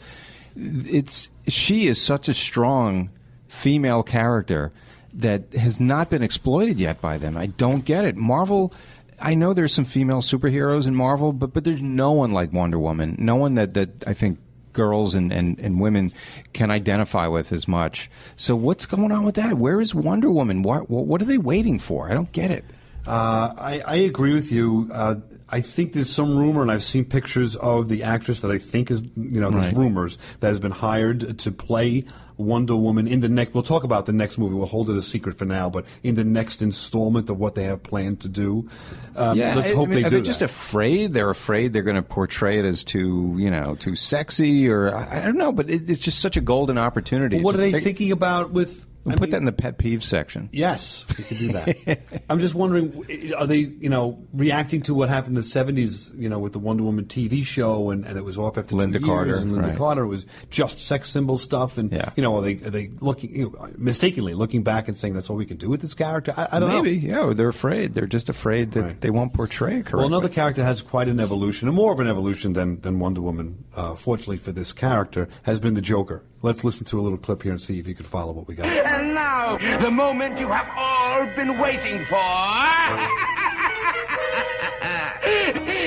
it's 0.56 1.30
she 1.48 1.88
is 1.88 2.00
such 2.00 2.28
a 2.28 2.34
strong 2.34 3.10
female 3.48 4.02
character 4.02 4.72
that 5.14 5.52
has 5.54 5.80
not 5.80 6.10
been 6.10 6.22
exploited 6.22 6.78
yet 6.78 7.00
by 7.00 7.18
them. 7.18 7.36
I 7.36 7.46
don't 7.46 7.84
get 7.84 8.04
it. 8.04 8.16
Marvel 8.16 8.72
I 9.20 9.34
know 9.34 9.52
there's 9.52 9.72
some 9.72 9.84
female 9.84 10.20
superheroes 10.22 10.86
in 10.86 10.94
Marvel, 10.94 11.32
but 11.32 11.52
but 11.52 11.64
there's 11.64 11.82
no 11.82 12.12
one 12.12 12.32
like 12.32 12.52
Wonder 12.52 12.78
Woman. 12.78 13.16
No 13.18 13.36
one 13.36 13.54
that, 13.54 13.74
that 13.74 14.06
I 14.06 14.12
think 14.12 14.38
girls 14.72 15.14
and, 15.14 15.32
and, 15.32 15.58
and 15.60 15.80
women 15.80 16.12
can 16.52 16.70
identify 16.70 17.28
with 17.28 17.52
as 17.52 17.68
much. 17.68 18.10
So 18.36 18.56
what's 18.56 18.86
going 18.86 19.12
on 19.12 19.24
with 19.24 19.36
that? 19.36 19.54
Where 19.54 19.80
is 19.80 19.94
Wonder 19.94 20.30
Woman? 20.30 20.62
What 20.62 20.90
what 20.90 21.22
are 21.22 21.26
they 21.26 21.38
waiting 21.38 21.78
for? 21.78 22.10
I 22.10 22.14
don't 22.14 22.32
get 22.32 22.50
it. 22.50 22.64
Uh, 23.06 23.54
I, 23.58 23.82
I 23.86 23.96
agree 23.96 24.34
with 24.34 24.50
you. 24.50 24.90
Uh, 24.92 25.16
I 25.48 25.60
think 25.60 25.92
there's 25.92 26.10
some 26.10 26.36
rumor, 26.36 26.62
and 26.62 26.70
I've 26.70 26.82
seen 26.82 27.04
pictures 27.04 27.54
of 27.54 27.88
the 27.88 28.02
actress 28.02 28.40
that 28.40 28.50
I 28.50 28.58
think 28.58 28.90
is, 28.90 29.02
you 29.14 29.40
know, 29.40 29.50
there's 29.50 29.66
Right. 29.66 29.76
rumors 29.76 30.18
that 30.40 30.48
has 30.48 30.58
been 30.58 30.72
hired 30.72 31.38
to 31.40 31.52
play 31.52 32.04
Wonder 32.36 32.74
Woman 32.76 33.06
in 33.06 33.20
the 33.20 33.28
next. 33.28 33.54
We'll 33.54 33.62
talk 33.62 33.84
about 33.84 34.06
the 34.06 34.12
next 34.12 34.38
movie. 34.38 34.54
We'll 34.54 34.66
hold 34.66 34.90
it 34.90 34.96
a 34.96 35.02
secret 35.02 35.38
for 35.38 35.44
now, 35.44 35.70
but 35.70 35.84
in 36.02 36.14
the 36.14 36.24
next 36.24 36.62
installment 36.62 37.30
of 37.30 37.38
what 37.38 37.54
they 37.54 37.64
have 37.64 37.82
planned 37.82 38.20
to 38.20 38.28
do, 38.28 38.68
um, 39.16 39.38
yeah, 39.38 39.54
let's 39.54 39.70
I- 39.70 39.74
hope 39.74 39.88
I 39.88 39.90
mean, 39.92 40.00
they 40.00 40.06
are 40.06 40.10
do 40.10 40.16
that. 40.20 40.24
just 40.26 40.42
afraid? 40.42 41.14
They're 41.14 41.30
afraid 41.30 41.72
they're 41.72 41.82
going 41.82 41.96
to 41.96 42.02
portray 42.02 42.58
it 42.58 42.64
as 42.64 42.82
too, 42.84 43.36
you 43.38 43.50
know, 43.50 43.74
too 43.76 43.94
sexy, 43.94 44.68
or 44.68 44.94
I, 44.96 45.20
I 45.20 45.24
don't 45.24 45.36
know. 45.38 45.52
But 45.52 45.70
it, 45.70 45.88
it's 45.88 46.00
just 46.00 46.20
such 46.20 46.36
a 46.36 46.40
golden 46.40 46.78
opportunity. 46.78 47.36
Well, 47.36 47.44
what 47.44 47.54
are 47.54 47.58
they 47.58 47.70
take- 47.70 47.84
thinking 47.84 48.12
about 48.12 48.50
with? 48.52 48.86
We'll 49.04 49.16
put 49.16 49.30
that 49.32 49.38
in 49.38 49.44
the 49.44 49.52
pet 49.52 49.78
peeve 49.78 50.02
section. 50.02 50.48
Yes, 50.52 51.04
we 51.16 51.24
could 51.24 51.38
do 51.38 51.52
that. 51.52 52.00
I'm 52.30 52.40
just 52.40 52.54
wondering, 52.54 53.04
are 53.36 53.46
they, 53.46 53.58
you 53.58 53.90
know, 53.90 54.24
reacting 54.32 54.82
to 54.82 54.94
what 54.94 55.08
happened 55.08 55.36
in 55.36 55.42
the 55.42 55.48
'70s, 55.48 56.18
you 56.18 56.28
know, 56.28 56.38
with 56.38 56.52
the 56.52 56.58
Wonder 56.58 56.84
Woman 56.84 57.04
TV 57.04 57.44
show, 57.44 57.90
and, 57.90 58.04
and 58.06 58.16
it 58.16 58.24
was 58.24 58.38
off 58.38 58.56
after 58.56 58.74
Linda 58.74 58.98
two 58.98 59.06
years, 59.06 59.14
Carter, 59.14 59.36
and 59.36 59.52
Linda 59.52 59.68
right. 59.68 59.76
Carter 59.76 60.06
was 60.06 60.24
just 60.48 60.86
sex 60.86 61.10
symbol 61.10 61.36
stuff, 61.36 61.76
and 61.76 61.92
you 62.16 62.22
know, 62.22 62.36
are 62.36 62.42
they 62.42 62.54
are 62.54 62.70
they 62.70 62.90
looking 63.00 63.34
you 63.34 63.50
know, 63.50 63.68
mistakenly 63.76 64.34
looking 64.34 64.62
back 64.62 64.88
and 64.88 64.96
saying 64.96 65.14
that's 65.14 65.28
all 65.28 65.36
we 65.36 65.46
can 65.46 65.58
do 65.58 65.68
with 65.68 65.82
this 65.82 65.94
character? 65.94 66.32
I, 66.36 66.48
I 66.52 66.60
don't 66.60 66.68
Maybe, 66.70 66.96
know. 66.96 67.16
Maybe, 67.18 67.28
yeah. 67.28 67.34
They're 67.34 67.48
afraid. 67.48 67.94
They're 67.94 68.06
just 68.06 68.28
afraid 68.28 68.72
that 68.72 69.00
they 69.00 69.10
won't 69.10 69.34
portray 69.34 69.78
it 69.78 69.86
correctly. 69.86 69.98
Well, 69.98 70.06
another 70.06 70.28
character 70.28 70.64
has 70.64 70.82
quite 70.82 71.08
an 71.08 71.20
evolution, 71.20 71.68
and 71.68 71.76
more 71.76 71.92
of 71.92 72.00
an 72.00 72.06
evolution 72.06 72.54
than, 72.54 72.80
than 72.80 72.98
Wonder 72.98 73.20
Woman. 73.20 73.64
Uh, 73.74 73.94
fortunately 73.94 74.36
for 74.36 74.52
this 74.52 74.72
character, 74.72 75.28
has 75.42 75.60
been 75.60 75.74
the 75.74 75.82
Joker. 75.82 76.22
Let's 76.44 76.62
listen 76.62 76.84
to 76.88 77.00
a 77.00 77.02
little 77.02 77.16
clip 77.16 77.42
here 77.42 77.52
and 77.52 77.60
see 77.60 77.78
if 77.78 77.88
you 77.88 77.94
can 77.94 78.04
follow 78.04 78.32
what 78.32 78.46
we 78.46 78.54
got. 78.54 78.66
And 78.66 79.14
now, 79.14 79.56
the 79.80 79.90
moment 79.90 80.38
you 80.38 80.46
have 80.48 80.68
all 80.76 81.24
been 81.34 81.58
waiting 81.58 82.04
for. 82.04 82.10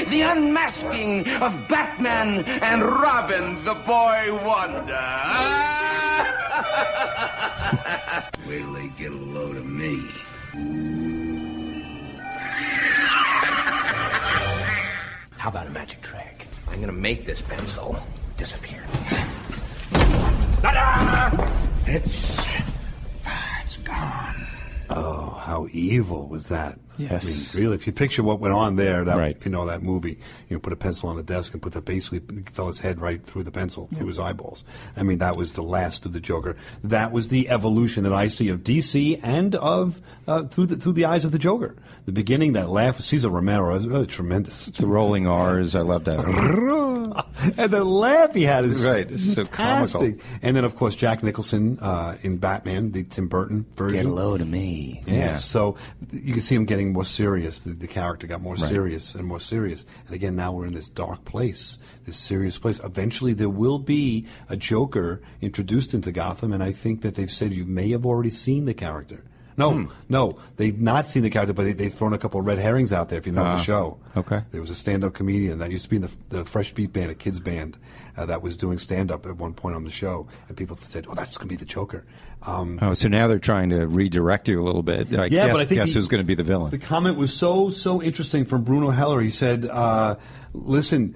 the 0.09 0.21
unmasking 0.25 1.29
of 1.29 1.53
Batman 1.69 2.43
and 2.43 2.81
Robin, 2.81 3.63
the 3.65 3.75
boy 3.75 4.33
wonder. 4.43 4.89
Wait 8.47 8.63
till 8.63 8.73
they 8.73 8.87
get 8.97 9.13
a 9.13 9.15
load 9.15 9.57
of 9.57 9.65
me. 9.67 9.99
How 15.37 15.49
about 15.49 15.67
a 15.67 15.69
magic 15.69 16.01
trick? 16.01 16.47
I'm 16.71 16.79
gonna 16.79 16.93
make 16.93 17.27
this 17.27 17.43
pencil 17.43 17.99
disappear. 18.37 18.83
It's 21.89 22.45
it's 23.63 23.77
gone. 23.77 24.47
Oh, 24.89 25.39
how 25.41 25.67
evil 25.71 26.27
was 26.27 26.47
that? 26.47 26.77
Yes. 26.97 27.25
I 27.53 27.57
mean, 27.57 27.63
really, 27.63 27.75
if 27.75 27.87
you 27.87 27.93
picture 27.93 28.23
what 28.23 28.39
went 28.39 28.53
on 28.53 28.75
there, 28.75 29.03
that, 29.03 29.17
if 29.31 29.45
you 29.45 29.51
know 29.51 29.65
that 29.65 29.83
movie, 29.83 30.19
you 30.49 30.55
know, 30.55 30.59
put 30.59 30.73
a 30.73 30.77
pencil 30.77 31.09
on 31.09 31.17
the 31.17 31.23
desk 31.23 31.53
and 31.53 31.61
put 31.61 31.73
that 31.73 31.85
basically 31.85 32.21
fell 32.51 32.67
his 32.67 32.79
head 32.79 32.99
right 32.99 33.23
through 33.23 33.43
the 33.43 33.51
pencil, 33.51 33.87
through 33.95 34.07
his 34.07 34.19
eyeballs. 34.19 34.63
I 34.95 35.03
mean, 35.03 35.19
that 35.19 35.37
was 35.37 35.53
the 35.53 35.63
last 35.63 36.05
of 36.05 36.13
the 36.13 36.19
Joker. 36.19 36.55
That 36.83 37.11
was 37.11 37.27
the 37.27 37.49
evolution 37.49 38.03
that 38.03 38.13
I 38.13 38.27
see 38.27 38.49
of 38.49 38.63
DC 38.63 39.19
and 39.23 39.55
of 39.55 40.01
uh, 40.27 40.43
through 40.43 40.67
the 40.67 40.75
through 40.75 40.93
the 40.93 41.05
eyes 41.05 41.25
of 41.25 41.31
the 41.31 41.39
Joker. 41.39 41.75
The 42.05 42.11
beginning, 42.11 42.53
that 42.53 42.69
laugh, 42.69 42.99
Cesar 42.99 43.29
Romero 43.29 43.75
is 43.75 43.87
really 43.87 44.07
tremendous. 44.07 44.67
The 44.67 44.87
rolling 44.87 45.27
R's, 45.27 45.75
I 45.75 45.81
love 45.81 46.05
that. 46.05 46.19
and 47.57 47.71
the 47.71 47.83
laugh 47.83 48.33
he 48.33 48.43
had 48.43 48.65
is 48.65 48.85
Right, 48.85 49.09
it's 49.11 49.33
so 49.33 49.45
comical. 49.45 50.13
And 50.41 50.55
then, 50.55 50.63
of 50.63 50.75
course, 50.75 50.95
Jack 50.95 51.23
Nicholson 51.23 51.79
uh, 51.79 52.17
in 52.21 52.37
Batman, 52.37 52.91
the 52.91 53.03
Tim 53.03 53.27
Burton 53.27 53.65
version. 53.75 53.97
Get 53.97 54.05
a 54.05 54.13
load 54.13 54.41
of 54.41 54.47
me. 54.47 55.03
Yeah. 55.05 55.13
Yeah. 55.13 55.35
So 55.35 55.77
you 56.11 56.33
can 56.33 56.41
see 56.41 56.55
him 56.55 56.65
getting 56.65 56.86
more 56.93 57.05
serious. 57.05 57.61
The, 57.61 57.71
the 57.71 57.87
character 57.87 58.27
got 58.27 58.41
more 58.41 58.55
Right. 58.55 58.69
serious 58.69 59.15
and 59.15 59.25
more 59.27 59.39
serious. 59.39 59.85
And 60.05 60.15
again, 60.15 60.35
now 60.35 60.51
we're 60.51 60.65
in 60.67 60.73
this 60.73 60.89
dark 60.89 61.25
place, 61.25 61.77
this 62.05 62.17
serious 62.17 62.57
place. 62.59 62.79
Eventually, 62.83 63.33
there 63.33 63.49
will 63.49 63.79
be 63.79 64.25
a 64.49 64.57
Joker 64.57 65.21
introduced 65.41 65.93
into 65.93 66.11
Gotham, 66.11 66.51
and 66.53 66.63
I 66.63 66.71
think 66.71 67.01
that 67.01 67.15
they've 67.15 67.31
said 67.31 67.53
you 67.53 67.65
may 67.65 67.89
have 67.91 68.05
already 68.05 68.29
seen 68.29 68.65
the 68.65 68.73
character. 68.73 69.23
No, 69.57 69.89
no, 70.07 70.37
they've 70.57 70.79
not 70.79 71.07
seen 71.07 71.23
the 71.23 71.31
character, 71.31 71.51
but 71.51 71.63
they, 71.63 71.73
they've 71.73 71.93
thrown 71.93 72.13
a 72.13 72.19
couple 72.19 72.39
of 72.39 72.45
red 72.45 72.59
herrings 72.59 72.93
out 72.93 73.09
there. 73.09 73.17
If 73.17 73.25
you 73.25 73.31
know 73.33 73.43
Ah, 73.43 73.55
the 73.55 73.61
show, 73.63 73.97
okay. 74.15 74.43
There 74.51 74.61
was 74.61 74.69
a 74.69 74.75
stand-up 74.75 75.15
comedian 75.15 75.57
that 75.59 75.71
used 75.71 75.85
to 75.85 75.89
be 75.89 75.95
in 75.95 76.03
the, 76.03 76.11
the 76.29 76.45
Fresh 76.45 76.73
Beat 76.73 76.93
Band, 76.93 77.09
a 77.09 77.15
kids 77.15 77.39
band 77.39 77.75
uh, 78.15 78.27
that 78.27 78.43
was 78.43 78.55
doing 78.55 78.77
stand-up 78.77 79.25
at 79.25 79.35
one 79.37 79.53
point 79.55 79.75
on 79.75 79.83
the 79.83 79.89
show, 79.89 80.27
and 80.47 80.55
people 80.55 80.77
said, 80.77 81.07
"Oh, 81.09 81.15
that's 81.15 81.37
going 81.39 81.49
to 81.49 81.53
be 81.53 81.57
the 81.57 81.65
Joker." 81.65 82.05
Um, 82.43 82.77
Oh, 82.83 82.93
so 82.93 83.07
now 83.09 83.27
they're 83.27 83.39
trying 83.39 83.71
to 83.71 83.87
redirect 83.87 84.47
you 84.47 84.61
a 84.61 84.63
little 84.63 84.83
bit. 84.83 85.07
Yeah, 85.09 85.27
guess, 85.27 85.47
but 85.53 85.61
I 85.61 85.65
think 85.65 85.81
guess 85.81 85.89
the- 85.89 85.95
who's 85.95 86.07
going 86.07 86.21
to 86.21 86.27
be 86.27 86.35
the 86.35 86.43
villain? 86.43 86.69
The 86.69 86.77
comment 86.77 87.17
was 87.17 87.33
so 87.33 87.71
so 87.71 87.99
interesting 88.01 88.45
from 88.45 88.63
Bruno 88.63 88.91
Heller. 88.91 89.21
He 89.21 89.31
said, 89.31 89.65
uh, 89.65 90.17
"Listen, 90.53 91.15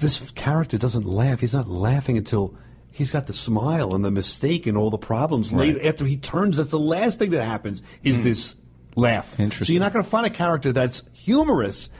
this 0.00 0.30
character 0.30 0.78
doesn't 0.78 1.04
laugh. 1.06 1.40
He's 1.40 1.54
not 1.54 1.68
laughing 1.68 2.16
until." 2.16 2.54
He's 2.96 3.10
got 3.10 3.26
the 3.26 3.32
smile 3.34 3.94
and 3.94 4.02
the 4.04 4.10
mistake 4.10 4.66
and 4.66 4.76
all 4.76 4.88
the 4.90 4.96
problems 4.98 5.52
Right. 5.52 5.74
later. 5.74 5.86
After 5.88 6.04
he 6.06 6.16
turns, 6.16 6.56
that's 6.56 6.70
the 6.70 6.78
last 6.78 7.18
thing 7.18 7.30
that 7.30 7.44
happens 7.44 7.82
is 8.02 8.22
this 8.22 8.54
laugh. 8.94 9.38
Interesting. 9.38 9.66
So 9.66 9.72
you're 9.74 9.80
not 9.82 9.92
going 9.92 10.02
to 10.04 10.10
find 10.10 10.24
a 10.26 10.30
character 10.30 10.72
that's 10.72 11.02
humorous 11.12 11.90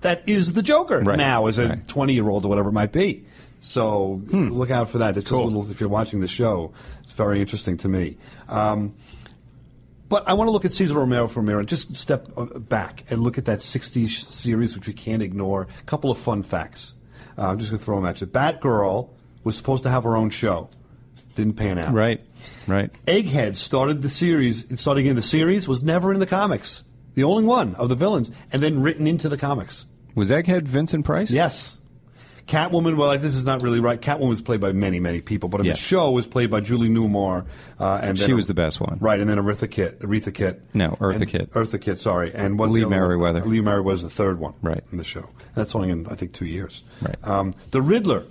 that 0.00 0.28
is 0.28 0.54
the 0.54 0.62
Joker 0.62 1.00
Right. 1.00 1.16
now 1.16 1.46
as 1.46 1.58
a 1.60 1.68
Right. 1.68 1.86
20 1.88 2.14
year 2.14 2.28
old 2.28 2.44
or 2.44 2.48
whatever 2.48 2.70
it 2.70 2.72
might 2.72 2.90
be. 2.92 3.24
So 3.60 4.22
look 4.32 4.70
out 4.70 4.88
for 4.88 4.98
that. 4.98 5.16
It's 5.16 5.30
just 5.30 5.40
a 5.40 5.44
little, 5.44 5.70
if 5.70 5.78
you're 5.80 5.88
watching 5.88 6.20
the 6.20 6.26
show, 6.28 6.72
it's 7.04 7.12
very 7.12 7.40
interesting 7.40 7.76
to 7.78 7.88
me. 7.88 8.16
Um, 8.48 8.94
but 10.08 10.28
I 10.28 10.32
want 10.32 10.48
to 10.48 10.52
look 10.52 10.64
at 10.64 10.72
Cesar 10.72 10.94
Romero 10.94 11.28
for 11.28 11.40
a 11.40 11.42
minute. 11.44 11.66
Just 11.66 11.94
step 11.94 12.26
uh, 12.36 12.46
back 12.58 13.04
and 13.10 13.22
look 13.22 13.38
at 13.38 13.44
that 13.44 13.58
60s 13.60 14.24
series, 14.30 14.74
which 14.74 14.88
we 14.88 14.92
can't 14.94 15.22
ignore. 15.22 15.68
A 15.78 15.82
couple 15.84 16.10
of 16.10 16.18
fun 16.18 16.42
facts. 16.42 16.94
Uh, 17.38 17.42
I'm 17.48 17.58
just 17.58 17.70
going 17.70 17.78
to 17.78 17.84
throw 17.84 17.96
them 17.96 18.06
at 18.06 18.20
you. 18.20 18.26
Batgirl 18.26 19.10
was 19.44 19.56
supposed 19.56 19.82
to 19.84 19.90
have 19.90 20.04
her 20.04 20.16
own 20.16 20.30
show. 20.30 20.68
Didn't 21.34 21.54
pan 21.54 21.78
out. 21.78 21.94
Right, 21.94 22.20
right. 22.66 22.92
Egghead 23.06 23.56
started 23.56 24.02
the 24.02 24.08
series. 24.08 24.66
Starting 24.80 25.06
in 25.06 25.16
the 25.16 25.22
series 25.22 25.68
was 25.68 25.82
never 25.82 26.12
in 26.12 26.18
the 26.20 26.26
comics. 26.26 26.82
The 27.14 27.24
only 27.24 27.44
one 27.44 27.74
of 27.76 27.88
the 27.88 27.94
villains, 27.94 28.30
and 28.52 28.62
then 28.62 28.82
written 28.82 29.06
into 29.06 29.28
the 29.28 29.36
comics. 29.38 29.86
Was 30.14 30.30
Egghead 30.30 30.62
Vincent 30.62 31.04
Price? 31.04 31.30
Yes. 31.30 31.78
Catwoman, 32.46 32.96
well, 32.96 33.16
this 33.16 33.36
is 33.36 33.44
not 33.44 33.62
really 33.62 33.78
right. 33.78 34.00
Catwoman 34.00 34.28
was 34.28 34.42
played 34.42 34.60
by 34.60 34.72
many, 34.72 34.98
many 34.98 35.20
people, 35.20 35.48
but 35.48 35.60
in 35.60 35.66
Yeah. 35.66 35.72
the 35.74 35.78
show 35.78 36.10
was 36.10 36.26
played 36.26 36.50
by 36.50 36.58
Julie 36.60 36.88
Newmar. 36.88 37.44
Uh, 37.78 38.00
and 38.02 38.18
She 38.18 38.32
was 38.32 38.48
the 38.48 38.54
best 38.54 38.80
one. 38.80 38.98
Right, 39.00 39.20
and 39.20 39.30
then 39.30 39.38
Aretha 39.38 39.70
Kitt. 39.70 40.00
Aretha 40.00 40.34
Kitt. 40.34 40.60
No, 40.74 40.96
Eartha 41.00 41.28
Kitt. 41.28 41.52
Eartha 41.52 41.80
Kitt, 41.80 42.00
sorry. 42.00 42.32
And 42.34 42.58
what's 42.58 42.72
Lee 42.72 42.80
the? 42.82 42.88
Meriwether. 42.88 43.42
Lee 43.44 43.60
Meriwether 43.60 43.82
was 43.84 44.02
the 44.02 44.10
third 44.10 44.40
one 44.40 44.54
Right. 44.62 44.82
in 44.90 44.98
the 44.98 45.04
show. 45.04 45.28
That's 45.54 45.76
only 45.76 45.90
in, 45.90 46.08
I 46.08 46.14
think, 46.16 46.32
two 46.32 46.46
years. 46.46 46.82
Right. 47.00 47.16
Um, 47.22 47.54
the 47.70 47.82
Riddler, 47.82 48.24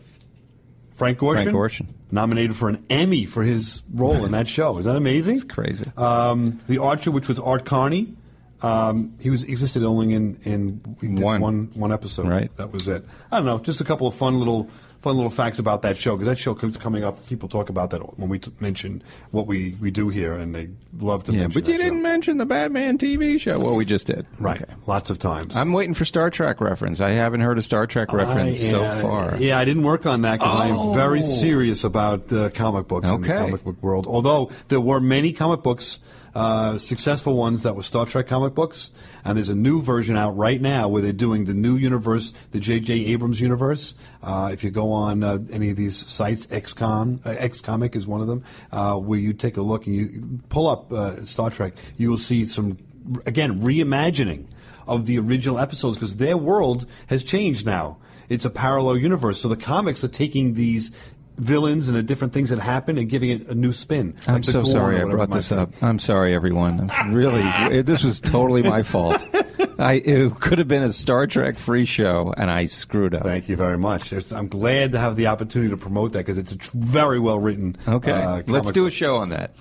Frank 0.99 1.17
Gorshin. 1.17 1.43
Frank 1.43 1.49
Gorshin. 1.57 1.87
Nominated 2.11 2.55
for 2.55 2.69
an 2.69 2.85
Emmy 2.89 3.25
for 3.25 3.43
his 3.43 3.81
role 3.93 4.25
in 4.25 4.31
that 4.33 4.47
show. 4.47 4.77
Is 4.77 4.85
that 4.85 4.95
amazing? 4.95 5.35
It's 5.35 5.43
crazy. 5.43 5.85
Um, 5.97 6.59
the 6.67 6.77
Archer, 6.79 7.09
which 7.09 7.27
was 7.27 7.39
Art 7.39 7.65
Carney. 7.65 8.13
Um, 8.61 9.15
he 9.19 9.29
was 9.29 9.45
existed 9.45 9.83
only 9.83 10.13
in 10.13 10.37
in 10.43 10.81
One. 11.21 11.39
one 11.39 11.71
one 11.75 11.91
episode. 11.93 12.27
Right. 12.27 12.53
That 12.57 12.73
was 12.73 12.87
it. 12.87 13.05
I 13.31 13.37
don't 13.37 13.45
know. 13.45 13.59
Just 13.59 13.79
a 13.79 13.85
couple 13.85 14.05
of 14.05 14.13
fun 14.15 14.37
little 14.37 14.69
fun 15.01 15.15
little 15.15 15.29
facts 15.29 15.59
about 15.59 15.81
that 15.83 15.97
show 15.97 16.15
because 16.15 16.27
that 16.27 16.37
show 16.37 16.53
keeps 16.53 16.77
coming 16.77 17.03
up. 17.03 17.25
People 17.27 17.47
talk 17.49 17.69
about 17.69 17.89
that 17.91 17.99
when 18.19 18.27
we 18.29 18.39
t- 18.39 18.51
mention 18.59 19.01
what 19.31 19.47
we, 19.47 19.75
we 19.79 19.91
do 19.91 20.09
here, 20.09 20.33
and 20.33 20.53
they 20.53 20.69
love 20.99 21.23
to 21.25 21.31
Yeah, 21.31 21.41
mention. 21.41 21.61
but 21.61 21.71
you 21.71 21.77
didn't 21.77 22.01
mention 22.01 22.37
the 22.37 22.45
Batman 22.45 22.97
TV 22.97 23.39
show. 23.39 23.57
Well, 23.59 23.75
we 23.75 23.85
just 23.85 24.07
did. 24.07 24.25
Right. 24.39 24.61
Okay. 24.61 24.73
Lots 24.87 25.09
of 25.09 25.17
times. 25.19 25.55
I'm 25.55 25.71
waiting 25.71 25.93
for 25.93 26.03
Star 26.05 26.29
Trek 26.29 26.59
reference. 26.59 26.99
I 26.99 27.11
haven't 27.11 27.41
heard 27.41 27.57
a 27.57 27.61
Star 27.61 27.87
Trek 27.87 28.11
reference 28.11 28.63
I, 28.63 28.69
so 28.71 28.83
uh, 28.83 29.01
far. 29.01 29.37
Yeah, 29.37 29.57
I 29.57 29.65
didn't 29.65 29.83
work 29.83 30.05
on 30.05 30.23
that 30.23 30.39
because 30.39 30.55
I 30.59 30.67
am 30.67 30.93
very 30.93 31.19
Oh. 31.19 31.21
serious 31.21 31.83
about 31.83 32.27
the 32.27 32.49
comic 32.51 32.87
books 32.87 33.07
in 33.09 33.21
the 33.21 33.27
Okay. 33.33 33.45
comic 33.45 33.63
book 33.63 33.81
world. 33.81 34.05
Although 34.07 34.51
there 34.67 34.81
were 34.81 34.99
many 34.99 35.31
comic 35.33 35.63
books, 35.63 35.99
uh, 36.35 36.77
successful 36.77 37.35
ones 37.35 37.63
that 37.63 37.75
were 37.75 37.83
Star 37.83 38.05
Trek 38.05 38.27
comic 38.27 38.53
books, 38.53 38.91
and 39.23 39.37
there's 39.37 39.49
a 39.49 39.55
new 39.55 39.81
version 39.81 40.15
out 40.17 40.37
right 40.37 40.61
now 40.61 40.87
where 40.87 41.01
they're 41.01 41.11
doing 41.11 41.45
the 41.45 41.53
new 41.53 41.75
universe, 41.75 42.33
the 42.51 42.59
J.J. 42.59 43.05
Abrams 43.07 43.41
universe. 43.41 43.95
Uh, 44.21 44.49
if 44.51 44.63
you 44.63 44.71
go 44.71 44.91
on 44.91 45.23
uh, 45.23 45.39
any 45.51 45.69
of 45.69 45.75
these 45.75 45.95
sites, 45.95 46.45
XCon, 46.47 47.25
uh, 47.25 47.35
XComic 47.35 47.95
is 47.95 48.07
one 48.07 48.21
of 48.21 48.27
them, 48.27 48.43
uh, 48.71 48.95
where 48.95 49.19
you 49.19 49.33
take 49.33 49.57
a 49.57 49.61
look 49.61 49.87
and 49.87 49.95
you 49.95 50.39
pull 50.49 50.67
up 50.67 50.91
uh, 50.91 51.25
Star 51.25 51.49
Trek, 51.49 51.73
you 51.97 52.09
will 52.09 52.17
see 52.17 52.45
some 52.45 52.77
again 53.25 53.59
reimagining 53.59 54.45
of 54.87 55.05
the 55.05 55.19
original 55.19 55.59
episodes 55.59 55.97
because 55.97 56.17
their 56.17 56.37
world 56.37 56.85
has 57.07 57.23
changed 57.23 57.65
now. 57.65 57.97
It's 58.27 58.45
a 58.45 58.49
parallel 58.49 58.97
universe. 58.97 59.41
So 59.41 59.47
the 59.47 59.57
comics 59.57 60.03
are 60.03 60.09
taking 60.09 60.53
these 60.53 60.91
villains 61.39 61.87
and 61.87 61.97
the 61.97 62.03
different 62.03 62.33
things 62.33 62.49
that 62.49 62.59
happen 62.59 62.97
and 62.97 63.09
giving 63.09 63.29
it 63.29 63.47
a 63.47 63.55
new 63.55 63.71
spin. 63.71 64.15
I'm 64.27 64.35
Like 64.35 64.43
so 64.43 64.63
sorry 64.63 65.01
I 65.01 65.05
brought 65.05 65.31
this 65.31 65.49
be. 65.49 65.55
up. 65.55 65.71
I'm 65.81 65.99
sorry, 65.99 66.33
everyone. 66.33 66.89
I'm 66.93 67.13
really, 67.13 67.81
this 67.81 68.03
was 68.03 68.19
totally 68.19 68.61
my 68.61 68.83
fault. 68.83 69.23
I 69.79 69.93
it 69.93 70.35
could 70.41 70.59
have 70.59 70.67
been 70.67 70.83
a 70.83 70.91
Star 70.91 71.25
Trek 71.25 71.57
free 71.57 71.85
show, 71.85 72.33
and 72.35 72.51
I 72.51 72.65
screwed 72.65 73.15
up. 73.15 73.23
Thank 73.23 73.47
you 73.47 73.55
very 73.55 73.77
much. 73.77 74.11
It's- 74.11 74.33
I'm 74.33 74.47
glad 74.49 74.91
to 74.91 74.99
have 74.99 75.15
the 75.15 75.27
opportunity 75.27 75.69
to 75.71 75.77
promote 75.77 76.11
that 76.13 76.19
because 76.19 76.37
it's 76.37 76.51
a 76.51 76.57
tr- 76.57 76.71
very 76.75 77.19
well 77.19 77.39
written. 77.39 77.77
Okay, 77.87 78.11
uh, 78.11 78.43
let's 78.47 78.71
do 78.73 78.85
a 78.87 78.91
show 78.91 79.15
on 79.15 79.29
that. 79.29 79.51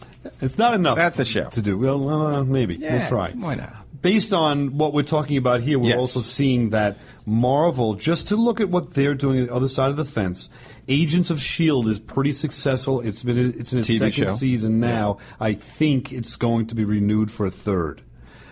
It's 0.41 0.59
not 0.59 0.75
enough. 0.75 0.97
That's 0.97 1.21
a 1.21 1.25
show. 1.25 1.49
to 1.51 1.63
do. 1.63 1.79
Well, 1.79 2.09
uh, 2.09 2.43
maybe 2.45 2.75
Yeah, 2.77 2.99
we'll 2.99 3.07
try. 3.09 3.31
why 3.31 3.55
not? 3.55 3.73
Based 4.03 4.33
on 4.33 4.77
what 4.77 4.93
we're 4.93 5.03
talking 5.03 5.37
about 5.37 5.61
here, 5.61 5.79
we're 5.79 5.91
Yes. 5.91 5.99
also 5.99 6.21
seeing 6.21 6.71
that 6.71 6.99
Marvel, 7.25 7.95
just 7.95 8.29
to 8.29 8.37
look 8.37 8.61
at 8.61 8.69
what 8.71 8.95
they're 8.95 9.15
doing 9.15 9.41
on 9.41 9.47
the 9.47 9.55
other 9.55 9.69
side 9.69 9.91
of 9.91 9.97
the 9.97 10.05
fence, 10.05 10.49
Agents 10.89 11.31
of 11.31 11.41
Shield 11.41 11.87
is 11.89 12.01
pretty 12.01 12.33
successful. 12.33 13.01
It's 13.01 13.23
been 13.23 13.37
it's 13.59 13.73
in 13.73 13.79
its 13.81 13.89
TV 13.89 13.99
second 13.99 14.25
show. 14.29 14.35
season 14.35 14.81
now. 14.81 15.19
I 15.39 15.53
think 15.55 16.13
it's 16.13 16.37
going 16.37 16.67
to 16.69 16.75
be 16.75 16.85
renewed 16.85 17.31
for 17.31 17.47
a 17.47 17.51
third. 17.51 18.03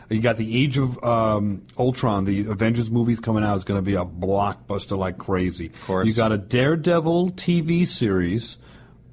You 0.09 0.21
got 0.21 0.37
the 0.37 0.63
Age 0.63 0.79
of 0.79 1.03
um, 1.03 1.65
Ultron, 1.79 2.25
the 2.25 2.47
Avengers 2.47 2.93
movies 2.93 3.19
coming 3.19 3.43
out 3.43 3.57
is 3.57 3.65
going 3.65 3.79
to 3.79 3.83
be 3.83 3.95
a 3.97 4.05
blockbuster 4.05 4.97
like 4.97 5.19
crazy. 5.19 5.67
Of 5.67 5.83
course. 5.87 6.07
You 6.07 6.15
got 6.15 6.31
a 6.31 6.39
Daredevil 6.39 7.31
TV 7.31 7.89
series 7.89 8.59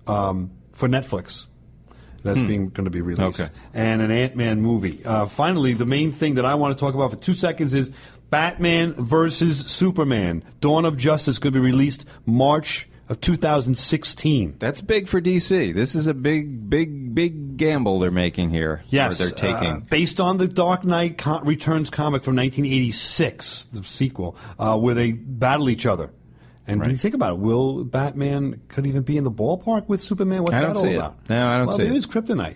um, 0.06 0.52
for 0.74 0.88
Netflix 0.88 1.48
that's 2.24 2.38
being 2.40 2.70
going 2.70 2.86
to 2.86 2.92
be 2.92 3.02
released, 3.02 3.42
Okay. 3.42 3.52
and 3.74 4.02
an 4.02 4.12
Ant 4.12 4.36
Man 4.36 4.62
movie. 4.62 5.04
Uh, 5.04 5.26
finally, 5.26 5.74
the 5.74 5.86
main 5.86 6.12
thing 6.12 6.36
that 6.36 6.46
I 6.46 6.56
want 6.56 6.78
to 6.78 6.80
talk 6.80 6.94
about 6.94 7.10
for 7.12 7.18
two 7.18 7.34
seconds 7.34 7.74
is 7.74 7.90
Batman 8.30 8.94
versus 8.94 9.60
Superman: 9.66 10.44
Dawn 10.62 10.86
of 10.86 10.98
Justice 10.98 11.40
going 11.40 11.54
to 11.54 11.60
be 11.60 11.66
released 11.66 12.06
March 12.26 12.88
of 13.10 13.20
2016. 13.22 14.56
That's 14.60 14.82
big 14.82 15.08
for 15.08 15.22
DC. 15.22 15.74
This 15.74 15.96
is 15.96 16.08
a 16.08 16.14
big, 16.14 16.70
big, 16.70 17.14
big 17.14 17.58
gamble 17.58 18.00
they're 18.00 18.12
making 18.12 18.50
here. 18.52 18.84
Yes, 18.90 19.20
or 19.20 19.26
they're 19.26 19.34
taking. 19.36 19.70
uh, 19.70 19.80
based 19.82 20.20
on 20.20 20.38
the 20.38 20.48
Dark 20.48 20.86
Knight 20.86 21.18
co- 21.18 21.42
Returns 21.42 21.90
comic 21.90 22.24
from 22.24 22.36
1986, 22.36 23.66
the 23.68 23.84
sequel, 23.84 24.36
uh, 24.58 24.78
where 24.78 24.96
they 24.96 25.12
battle 25.12 25.70
each 25.70 25.86
other. 25.86 26.12
And 26.66 26.80
when 26.80 26.92
you 26.92 26.96
think 26.96 27.14
about 27.14 27.34
it, 27.34 27.40
will 27.40 27.84
Batman 27.84 28.62
could 28.70 28.88
even 28.88 29.04
be 29.04 29.18
in 29.18 29.26
the 29.26 29.32
ballpark 29.32 29.90
with 29.90 30.02
Superman? 30.02 30.44
What's 30.44 30.54
I 30.54 30.62
that 30.62 30.68
don't 30.68 30.76
all 30.78 30.82
see 30.82 30.92
it. 30.94 30.96
about? 30.96 31.30
No, 31.30 31.46
I 31.48 31.58
don't 31.58 31.68
well, 31.68 31.78
see 31.78 31.84
it 31.84 31.92
it. 31.92 31.96
is 31.98 32.08
kryptonite. 32.08 32.56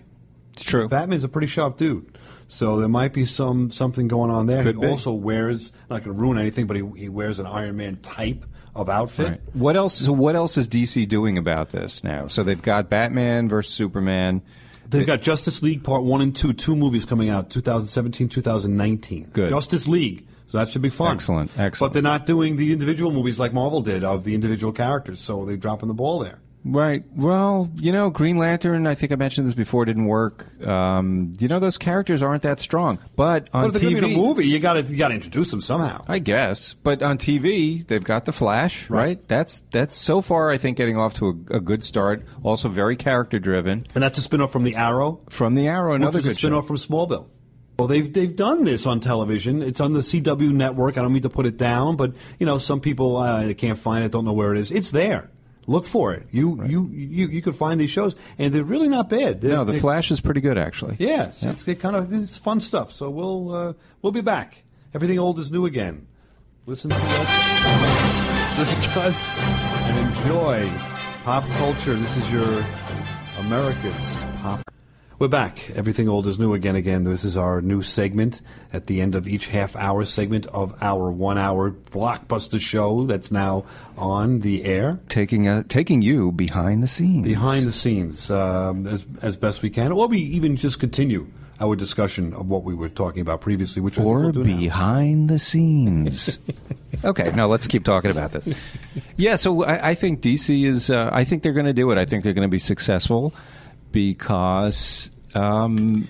it's 0.53 0.63
true. 0.63 0.87
Batman's 0.87 1.25
a 1.25 1.27
pretty 1.27 1.47
sharp 1.47 1.75
dude, 1.75 2.17
so 2.47 2.77
there 2.77 2.87
might 2.87 3.11
be 3.11 3.25
some 3.25 3.69
something 3.69 4.07
going 4.07 4.31
on 4.31 4.45
there. 4.45 4.63
Could 4.63 4.75
he 4.75 4.81
be. 4.81 4.87
also 4.87 5.11
wears 5.11 5.73
not 5.89 6.05
going 6.05 6.15
to 6.15 6.21
ruin 6.21 6.37
anything, 6.37 6.67
but 6.67 6.77
he, 6.77 6.83
he 6.95 7.09
wears 7.09 7.37
an 7.39 7.47
Iron 7.47 7.75
Man 7.75 7.97
type 7.97 8.45
of 8.77 8.89
outfit. 8.89 9.29
Right. 9.29 9.41
What 9.53 9.75
else? 9.75 9.95
So 9.95 10.11
what 10.13 10.35
else 10.35 10.57
is 10.57 10.67
DC 10.67 11.07
doing 11.07 11.37
about 11.37 11.71
this 11.71 12.03
now? 12.03 12.27
So 12.27 12.43
they've 12.43 12.61
got 12.61 12.89
Batman 12.89 13.49
versus 13.49 13.73
Superman. 13.73 14.41
They've 14.89 15.05
got 15.05 15.21
Justice 15.21 15.61
League 15.61 15.83
Part 15.83 16.03
1 16.03 16.21
and 16.21 16.33
2, 16.33 16.53
two 16.53 16.75
movies 16.75 17.03
coming 17.03 17.29
out, 17.29 17.49
2017, 17.49 18.29
2019. 18.29 19.31
Good. 19.33 19.49
Justice 19.49 19.87
League. 19.87 20.25
So 20.47 20.59
that 20.59 20.69
should 20.69 20.81
be 20.81 20.89
fun. 20.89 21.15
Excellent, 21.15 21.51
excellent. 21.59 21.79
But 21.79 21.93
they're 21.93 22.01
not 22.01 22.25
doing 22.25 22.55
the 22.55 22.71
individual 22.71 23.11
movies 23.11 23.37
like 23.37 23.51
Marvel 23.51 23.81
did 23.81 24.05
of 24.05 24.23
the 24.23 24.33
individual 24.33 24.71
characters, 24.71 25.19
so 25.19 25.43
they're 25.43 25.57
dropping 25.57 25.89
the 25.89 25.93
ball 25.93 26.19
there. 26.19 26.39
Right. 26.63 27.03
Well, 27.15 27.69
you 27.75 27.91
know, 27.91 28.09
Green 28.09 28.37
Lantern. 28.37 28.87
I 28.87 28.95
think 28.95 29.11
I 29.11 29.15
mentioned 29.15 29.47
this 29.47 29.53
before. 29.53 29.85
Didn't 29.85 30.05
work. 30.05 30.65
Um, 30.67 31.33
you 31.39 31.47
know, 31.47 31.59
those 31.59 31.77
characters 31.77 32.21
aren't 32.21 32.43
that 32.43 32.59
strong. 32.59 32.99
But 33.15 33.49
on 33.53 33.67
but 33.67 33.75
if 33.75 33.81
they're 33.81 33.91
going 33.91 34.03
TV, 34.03 34.15
a 34.15 34.17
movie, 34.17 34.47
you 34.47 34.59
got 34.59 34.73
to 34.73 34.81
you 34.81 34.97
got 34.97 35.09
to 35.09 35.13
introduce 35.15 35.51
them 35.51 35.61
somehow. 35.61 36.03
I 36.07 36.19
guess. 36.19 36.73
But 36.73 37.01
on 37.01 37.17
TV, 37.17 37.85
they've 37.87 38.03
got 38.03 38.25
the 38.25 38.33
Flash. 38.33 38.89
Right. 38.89 39.25
That's 39.27 39.61
that's 39.71 39.95
so 39.95 40.21
far. 40.21 40.51
I 40.51 40.57
think 40.57 40.77
getting 40.77 40.97
off 40.97 41.13
to 41.15 41.45
a, 41.49 41.57
a 41.57 41.59
good 41.59 41.83
start. 41.83 42.25
Also 42.43 42.67
very 42.69 42.95
character 42.95 43.39
driven. 43.39 43.85
And 43.95 44.03
that's 44.03 44.17
a 44.17 44.21
spin-off 44.21 44.51
from 44.51 44.63
the 44.63 44.75
Arrow. 44.75 45.21
From 45.29 45.53
the 45.53 45.67
Arrow, 45.67 45.93
another 45.93 46.21
good 46.21 46.37
show. 46.37 46.47
spin-off 46.47 46.67
from 46.67 46.77
Smallville. 46.77 47.27
Well, 47.79 47.87
they've 47.87 48.11
they've 48.11 48.35
done 48.35 48.63
this 48.63 48.85
on 48.87 48.99
television. 48.99 49.61
It's 49.61 49.79
on 49.79 49.93
the 49.93 49.99
CW 49.99 50.51
network. 50.51 50.97
I 50.97 51.01
don't 51.01 51.13
mean 51.13 51.21
to 51.21 51.29
put 51.29 51.45
it 51.45 51.57
down, 51.57 51.95
but 51.95 52.15
you 52.39 52.45
know, 52.45 52.57
some 52.57 52.81
people 52.81 53.17
uh, 53.17 53.53
can't 53.53 53.77
find 53.77 54.03
it, 54.03 54.11
don't 54.11 54.25
know 54.25 54.33
where 54.33 54.53
it 54.53 54.59
is. 54.59 54.71
It's 54.71 54.91
there. 54.91 55.29
Look 55.69 55.85
for 55.85 56.13
it. 56.13 56.27
You 56.31 56.63
you 56.65 56.87
you 56.87 57.27
you 57.27 57.41
could 57.41 57.57
find 57.57 57.79
these 57.79 57.89
shows, 57.89 58.15
and 58.37 58.53
they're 58.53 58.63
really 58.63 58.87
not 58.87 59.09
bad. 59.09 59.41
They're, 59.41 59.51
No, 59.51 59.65
the 59.65 59.73
Flash 59.73 60.11
is 60.11 60.21
pretty 60.21 60.39
good 60.39 60.57
actually. 60.57 60.95
Yeah, 60.97 61.27
it's, 61.27 61.43
it's 61.43 61.63
kind 61.81 61.95
of 61.95 62.11
it's 62.13 62.37
fun 62.37 62.61
stuff. 62.61 62.93
So 62.93 63.09
we'll 63.09 63.53
uh, 63.53 63.73
we'll 64.01 64.13
be 64.13 64.21
back. 64.21 64.63
Everything 64.93 65.19
old 65.19 65.39
is 65.39 65.51
new 65.51 65.65
again. 65.65 66.07
Listen 66.65 66.89
to 66.89 66.95
us, 66.97 68.57
discuss, 68.57 69.29
and 69.37 70.07
enjoy 70.07 70.69
pop 71.25 71.43
culture. 71.57 71.95
This 71.95 72.15
is 72.15 72.31
your 72.31 72.65
America's 73.39 74.23
pop. 74.41 74.61
We're 75.19 75.27
back. 75.27 75.71
Everything 75.71 76.07
old 76.07 76.27
is 76.27 76.37
new 76.37 76.53
again. 76.53 76.75
Again, 76.75 77.01
this 77.01 77.23
is 77.23 77.35
our 77.35 77.59
new 77.59 77.81
segment 77.81 78.39
at 78.71 78.85
the 78.85 79.01
end 79.01 79.15
of 79.15 79.27
each 79.27 79.47
half-hour 79.47 80.05
segment 80.05 80.45
of 80.45 80.77
our 80.79 81.09
one-hour 81.09 81.71
blockbuster 81.71 82.59
show 82.59 83.03
that's 83.05 83.31
now 83.31 83.65
on 83.97 84.41
the 84.41 84.63
air. 84.63 84.99
Taking 85.09 85.47
uh, 85.47 85.63
taking 85.67 86.03
you 86.03 86.31
behind 86.31 86.83
the 86.83 86.87
scenes. 86.87 87.23
Behind 87.23 87.65
the 87.65 87.71
scenes, 87.71 88.29
um, 88.29 88.85
as 88.85 89.07
as 89.23 89.37
best 89.37 89.63
we 89.63 89.71
can, 89.71 89.91
or 89.91 90.07
we 90.07 90.19
even 90.19 90.55
just 90.55 90.79
continue 90.79 91.25
our 91.59 91.75
discussion 91.75 92.35
of 92.35 92.47
what 92.47 92.63
we 92.63 92.75
were 92.75 92.87
talking 92.87 93.21
about 93.21 93.41
previously, 93.41 93.81
which 93.81 93.97
or 93.97 94.21
we'll 94.21 94.31
do 94.31 94.43
now. 94.43 94.55
behind 94.55 95.31
the 95.31 95.39
scenes. 95.39 96.37
okay, 97.03 97.31
now 97.31 97.47
let's 97.47 97.65
keep 97.65 97.83
talking 97.83 98.11
about 98.11 98.33
this. 98.33 98.55
Yeah, 99.15 99.35
so 99.35 99.63
I, 99.63 99.89
I 99.89 99.95
think 99.95 100.21
DC 100.21 100.63
is. 100.63 100.91
Uh, 100.91 101.09
I 101.11 101.23
think 101.23 101.41
they're 101.41 101.53
going 101.53 101.65
to 101.65 101.73
do 101.73 101.89
it. 101.89 101.97
I 101.97 102.05
think 102.05 102.23
they're 102.23 102.33
going 102.33 102.47
to 102.47 102.51
be 102.51 102.59
successful 102.59 103.33
because 103.97 105.09
um, 105.33 106.07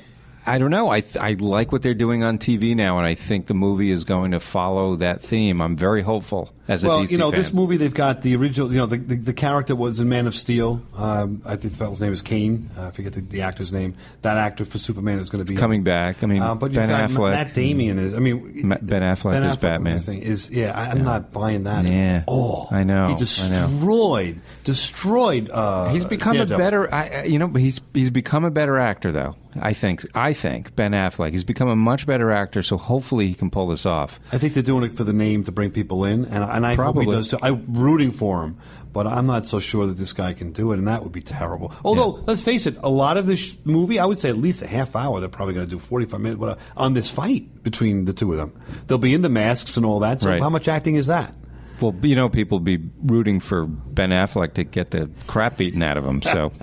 I 0.48 0.58
don't 0.58 0.72
know. 0.72 0.90
I 0.90 1.04
I 1.20 1.34
like 1.34 1.72
what 1.72 1.82
they're 1.82 1.94
doing 1.94 2.24
on 2.24 2.38
TV 2.40 2.76
now, 2.76 2.98
and 2.98 3.06
I 3.06 3.16
think 3.16 3.48
the 3.48 3.54
movie 3.54 3.92
is 3.92 4.04
going 4.06 4.32
to 4.32 4.40
follow 4.40 4.96
that 4.98 5.22
theme. 5.22 5.62
I'm 5.62 5.76
very 5.76 6.02
hopeful 6.02 6.54
as 6.68 6.84
a 6.84 6.88
well, 6.88 7.02
DC 7.04 7.12
you 7.12 7.18
know, 7.18 7.32
fan. 7.32 7.40
this 7.40 7.52
movie 7.54 7.78
they've 7.78 7.94
got 7.94 8.22
the 8.22 8.36
original. 8.36 8.72
You 8.72 8.78
know, 8.80 8.86
the, 8.86 8.98
the, 8.98 9.16
the 9.18 9.34
character 9.34 9.76
was 9.76 10.00
in 10.00 10.08
Man 10.10 10.26
of 10.28 10.34
Steel. 10.34 10.82
Um, 10.96 11.42
I 11.46 11.58
think 11.58 11.74
the 11.74 11.78
fellow's 11.80 12.00
name 12.02 12.14
is 12.14 12.22
Kane. 12.22 12.70
Uh, 12.78 12.88
I 12.88 12.92
forget 12.92 13.14
the, 13.14 13.22
the 13.22 13.42
actor's 13.42 13.74
name. 13.74 13.96
That 14.22 14.38
actor 14.38 14.64
for 14.66 14.80
Superman 14.80 15.20
is 15.20 15.30
going 15.30 15.46
to 15.46 15.52
be 15.52 15.58
coming 15.58 15.84
back. 15.84 16.24
I 16.24 16.28
mean, 16.28 16.42
Uh, 16.42 16.56
but 16.56 16.72
Ben 16.74 16.90
Affleck. 16.90 17.32
Matt 17.32 17.54
Damon 17.54 18.00
is. 18.00 18.14
I 18.14 18.20
mean, 18.20 18.68
Ma- 18.70 18.78
Ben 18.82 19.02
Affleck 19.02 19.32
Ben 19.32 19.44
is 19.44 19.56
Affleck, 19.58 19.62
Batman. 19.62 19.96
Is 19.98 20.50
yeah, 20.52 20.72
I, 20.78 20.92
I'm 20.92 21.04
not 21.04 21.32
buying 21.32 21.64
that. 21.64 21.86
Yeah. 21.86 22.18
at 22.20 22.24
all. 22.28 22.68
I 22.72 22.84
know, 22.84 23.08
He 23.08 23.12
I 23.12 23.12
know. 23.12 23.18
destroyed, 23.18 24.42
destroyed. 24.64 25.50
Uh, 25.50 25.90
He's 25.90 26.06
become 26.06 26.34
Daredevil. 26.36 26.56
a 26.56 26.64
better, 26.64 26.94
I- 26.94 27.24
you 27.24 27.40
know. 27.40 27.48
He's 27.48 27.82
he's 27.94 28.12
become 28.12 28.46
a 28.46 28.52
better 28.52 28.78
actor, 28.78 29.12
though. 29.12 29.36
I 29.62 29.74
think. 29.74 30.06
I 30.16 30.34
think 30.34 30.76
Ben 30.76 30.92
Affleck. 30.92 31.32
He's 31.32 31.44
become 31.44 31.68
a 31.70 31.76
much 31.76 32.06
better 32.06 32.32
actor. 32.32 32.62
So 32.64 32.78
hopefully 32.78 33.28
he 33.28 33.34
can 33.34 33.50
pull 33.50 33.68
this 33.68 33.86
off. 33.86 34.20
I 34.32 34.38
think 34.38 34.54
they're 34.54 34.64
doing 34.64 34.84
it 34.84 34.94
for 34.94 35.04
the 35.04 35.14
name 35.14 35.44
to 35.46 35.52
bring 35.52 35.72
people 35.72 36.06
in, 36.06 36.26
and, 36.26 36.44
and 36.44 36.66
I 36.66 36.76
Probably. 36.76 37.06
hope 37.06 37.14
he 37.14 37.18
does 37.18 37.28
too. 37.30 37.38
I'm 37.42 37.66
rooting 37.74 38.12
for 38.12 38.44
him, 38.44 38.58
but 38.94 39.08
I'm 39.08 39.26
not 39.26 39.46
so 39.46 39.60
sure 39.60 39.86
that 39.88 39.98
this 39.98 40.14
guy 40.14 40.34
can 40.34 40.52
do 40.52 40.72
it, 40.72 40.80
and 40.80 40.88
that 40.88 41.04
would 41.04 41.12
be 41.12 41.22
terrible. 41.22 41.74
Although, 41.84 42.24
let's 42.28 42.42
face 42.42 42.66
it, 42.66 42.78
a 42.82 42.90
lot 42.90 43.18
of 43.18 43.26
this 43.28 43.58
movie, 43.66 44.00
I 44.00 44.06
would 44.06 44.20
say 44.20 44.30
at 44.30 44.38
least 44.38 44.62
a 44.62 44.68
half 44.68 44.96
hour, 44.96 45.20
they're 45.20 45.30
probably 45.30 45.54
going 45.54 45.66
to 45.68 45.70
do 45.70 45.80
45 45.80 46.20
minutes 46.20 46.62
on 46.76 46.94
this 46.94 47.10
fight 47.12 47.64
between 47.64 48.06
the 48.06 48.14
two 48.14 48.32
of 48.32 48.38
them. 48.38 48.60
They'll 48.88 48.98
be 48.98 49.14
in 49.14 49.22
the 49.22 49.30
masks 49.30 49.78
and 49.78 49.86
all 49.86 50.00
that, 50.02 50.22
so 50.22 50.30
Right. 50.30 50.42
how 50.42 50.50
much 50.50 50.68
acting 50.68 50.96
is 50.96 51.08
that? 51.08 51.34
Well, 51.82 51.96
you 52.02 52.16
know, 52.16 52.30
people 52.30 52.60
be 52.60 52.80
rooting 53.04 53.40
for 53.40 53.66
Ben 53.68 54.10
Affleck 54.10 54.54
to 54.56 54.64
get 54.64 54.92
the 54.92 55.10
crap 55.28 55.58
beaten 55.58 55.84
out 55.84 55.98
of 55.98 56.06
him. 56.06 56.22
So 56.22 56.52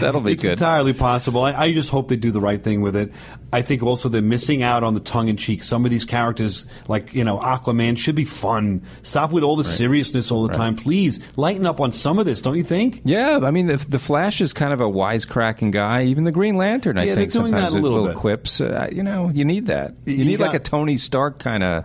that'll 0.00 0.20
be 0.20 0.32
it's 0.32 0.42
good. 0.42 0.52
entirely 0.52 0.92
possible. 0.92 1.42
I, 1.42 1.52
I 1.52 1.72
just 1.72 1.90
hope 1.90 2.08
they 2.08 2.16
do 2.16 2.30
the 2.30 2.40
right 2.40 2.62
thing 2.62 2.80
with 2.80 2.96
it. 2.96 3.12
I 3.52 3.62
think 3.62 3.82
also 3.82 4.08
they're 4.08 4.20
missing 4.22 4.62
out 4.62 4.82
on 4.82 4.94
the 4.94 5.00
tongue 5.00 5.28
in 5.28 5.36
cheek. 5.36 5.62
Some 5.62 5.84
of 5.84 5.90
these 5.90 6.04
characters, 6.04 6.66
like 6.88 7.14
you 7.14 7.22
know 7.24 7.38
Aquaman, 7.38 7.96
should 7.98 8.14
be 8.16 8.24
fun. 8.24 8.82
Stop 9.02 9.30
with 9.32 9.44
all 9.44 9.56
the 9.56 9.64
seriousness 9.64 10.30
all 10.30 10.42
the 10.42 10.48
Right. 10.48 10.56
time, 10.56 10.76
please. 10.76 11.20
Lighten 11.36 11.64
up 11.66 11.80
on 11.80 11.92
some 11.92 12.18
of 12.18 12.26
this, 12.26 12.40
don't 12.40 12.56
you 12.56 12.62
think? 12.64 13.00
Yeah, 13.04 13.40
I 13.42 13.50
mean, 13.50 13.66
the, 13.68 13.76
the 13.76 13.98
Flash 13.98 14.40
is 14.40 14.52
kind 14.52 14.72
of 14.72 14.80
a 14.80 14.84
wisecracking 14.84 15.70
guy. 15.72 16.04
Even 16.04 16.24
the 16.24 16.32
Green 16.32 16.56
Lantern, 16.56 16.98
I 16.98 17.04
Yeah, 17.04 17.14
think, 17.14 17.30
they're 17.32 17.42
doing 17.42 17.52
sometimes 17.52 17.72
that 17.74 17.78
a 17.78 17.82
little 17.82 17.98
little 18.00 18.12
bit. 18.14 18.16
quips. 18.20 18.60
Uh, 18.60 18.88
you 18.90 19.02
know, 19.02 19.30
you 19.30 19.44
need 19.44 19.66
that. 19.66 19.94
You, 20.04 20.14
You 20.16 20.24
need 20.24 20.40
like 20.40 20.54
a 20.54 20.58
Tony 20.58 20.96
Stark 20.96 21.38
kind 21.38 21.62
of 21.62 21.84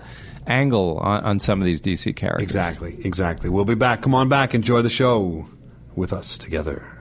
angle 0.49 0.97
on, 0.97 1.23
on 1.23 1.39
some 1.39 1.59
of 1.59 1.65
these 1.65 1.81
DC 1.81 2.15
characters. 2.15 2.43
Exactly, 2.43 2.97
exactly. 3.03 3.49
We'll 3.49 3.65
be 3.65 3.75
back. 3.75 4.01
Come 4.01 4.15
on 4.15 4.27
back. 4.27 4.53
Enjoy 4.53 4.81
the 4.81 4.89
show 4.89 5.47
with 5.95 6.11
us 6.11 6.37
together. 6.37 6.98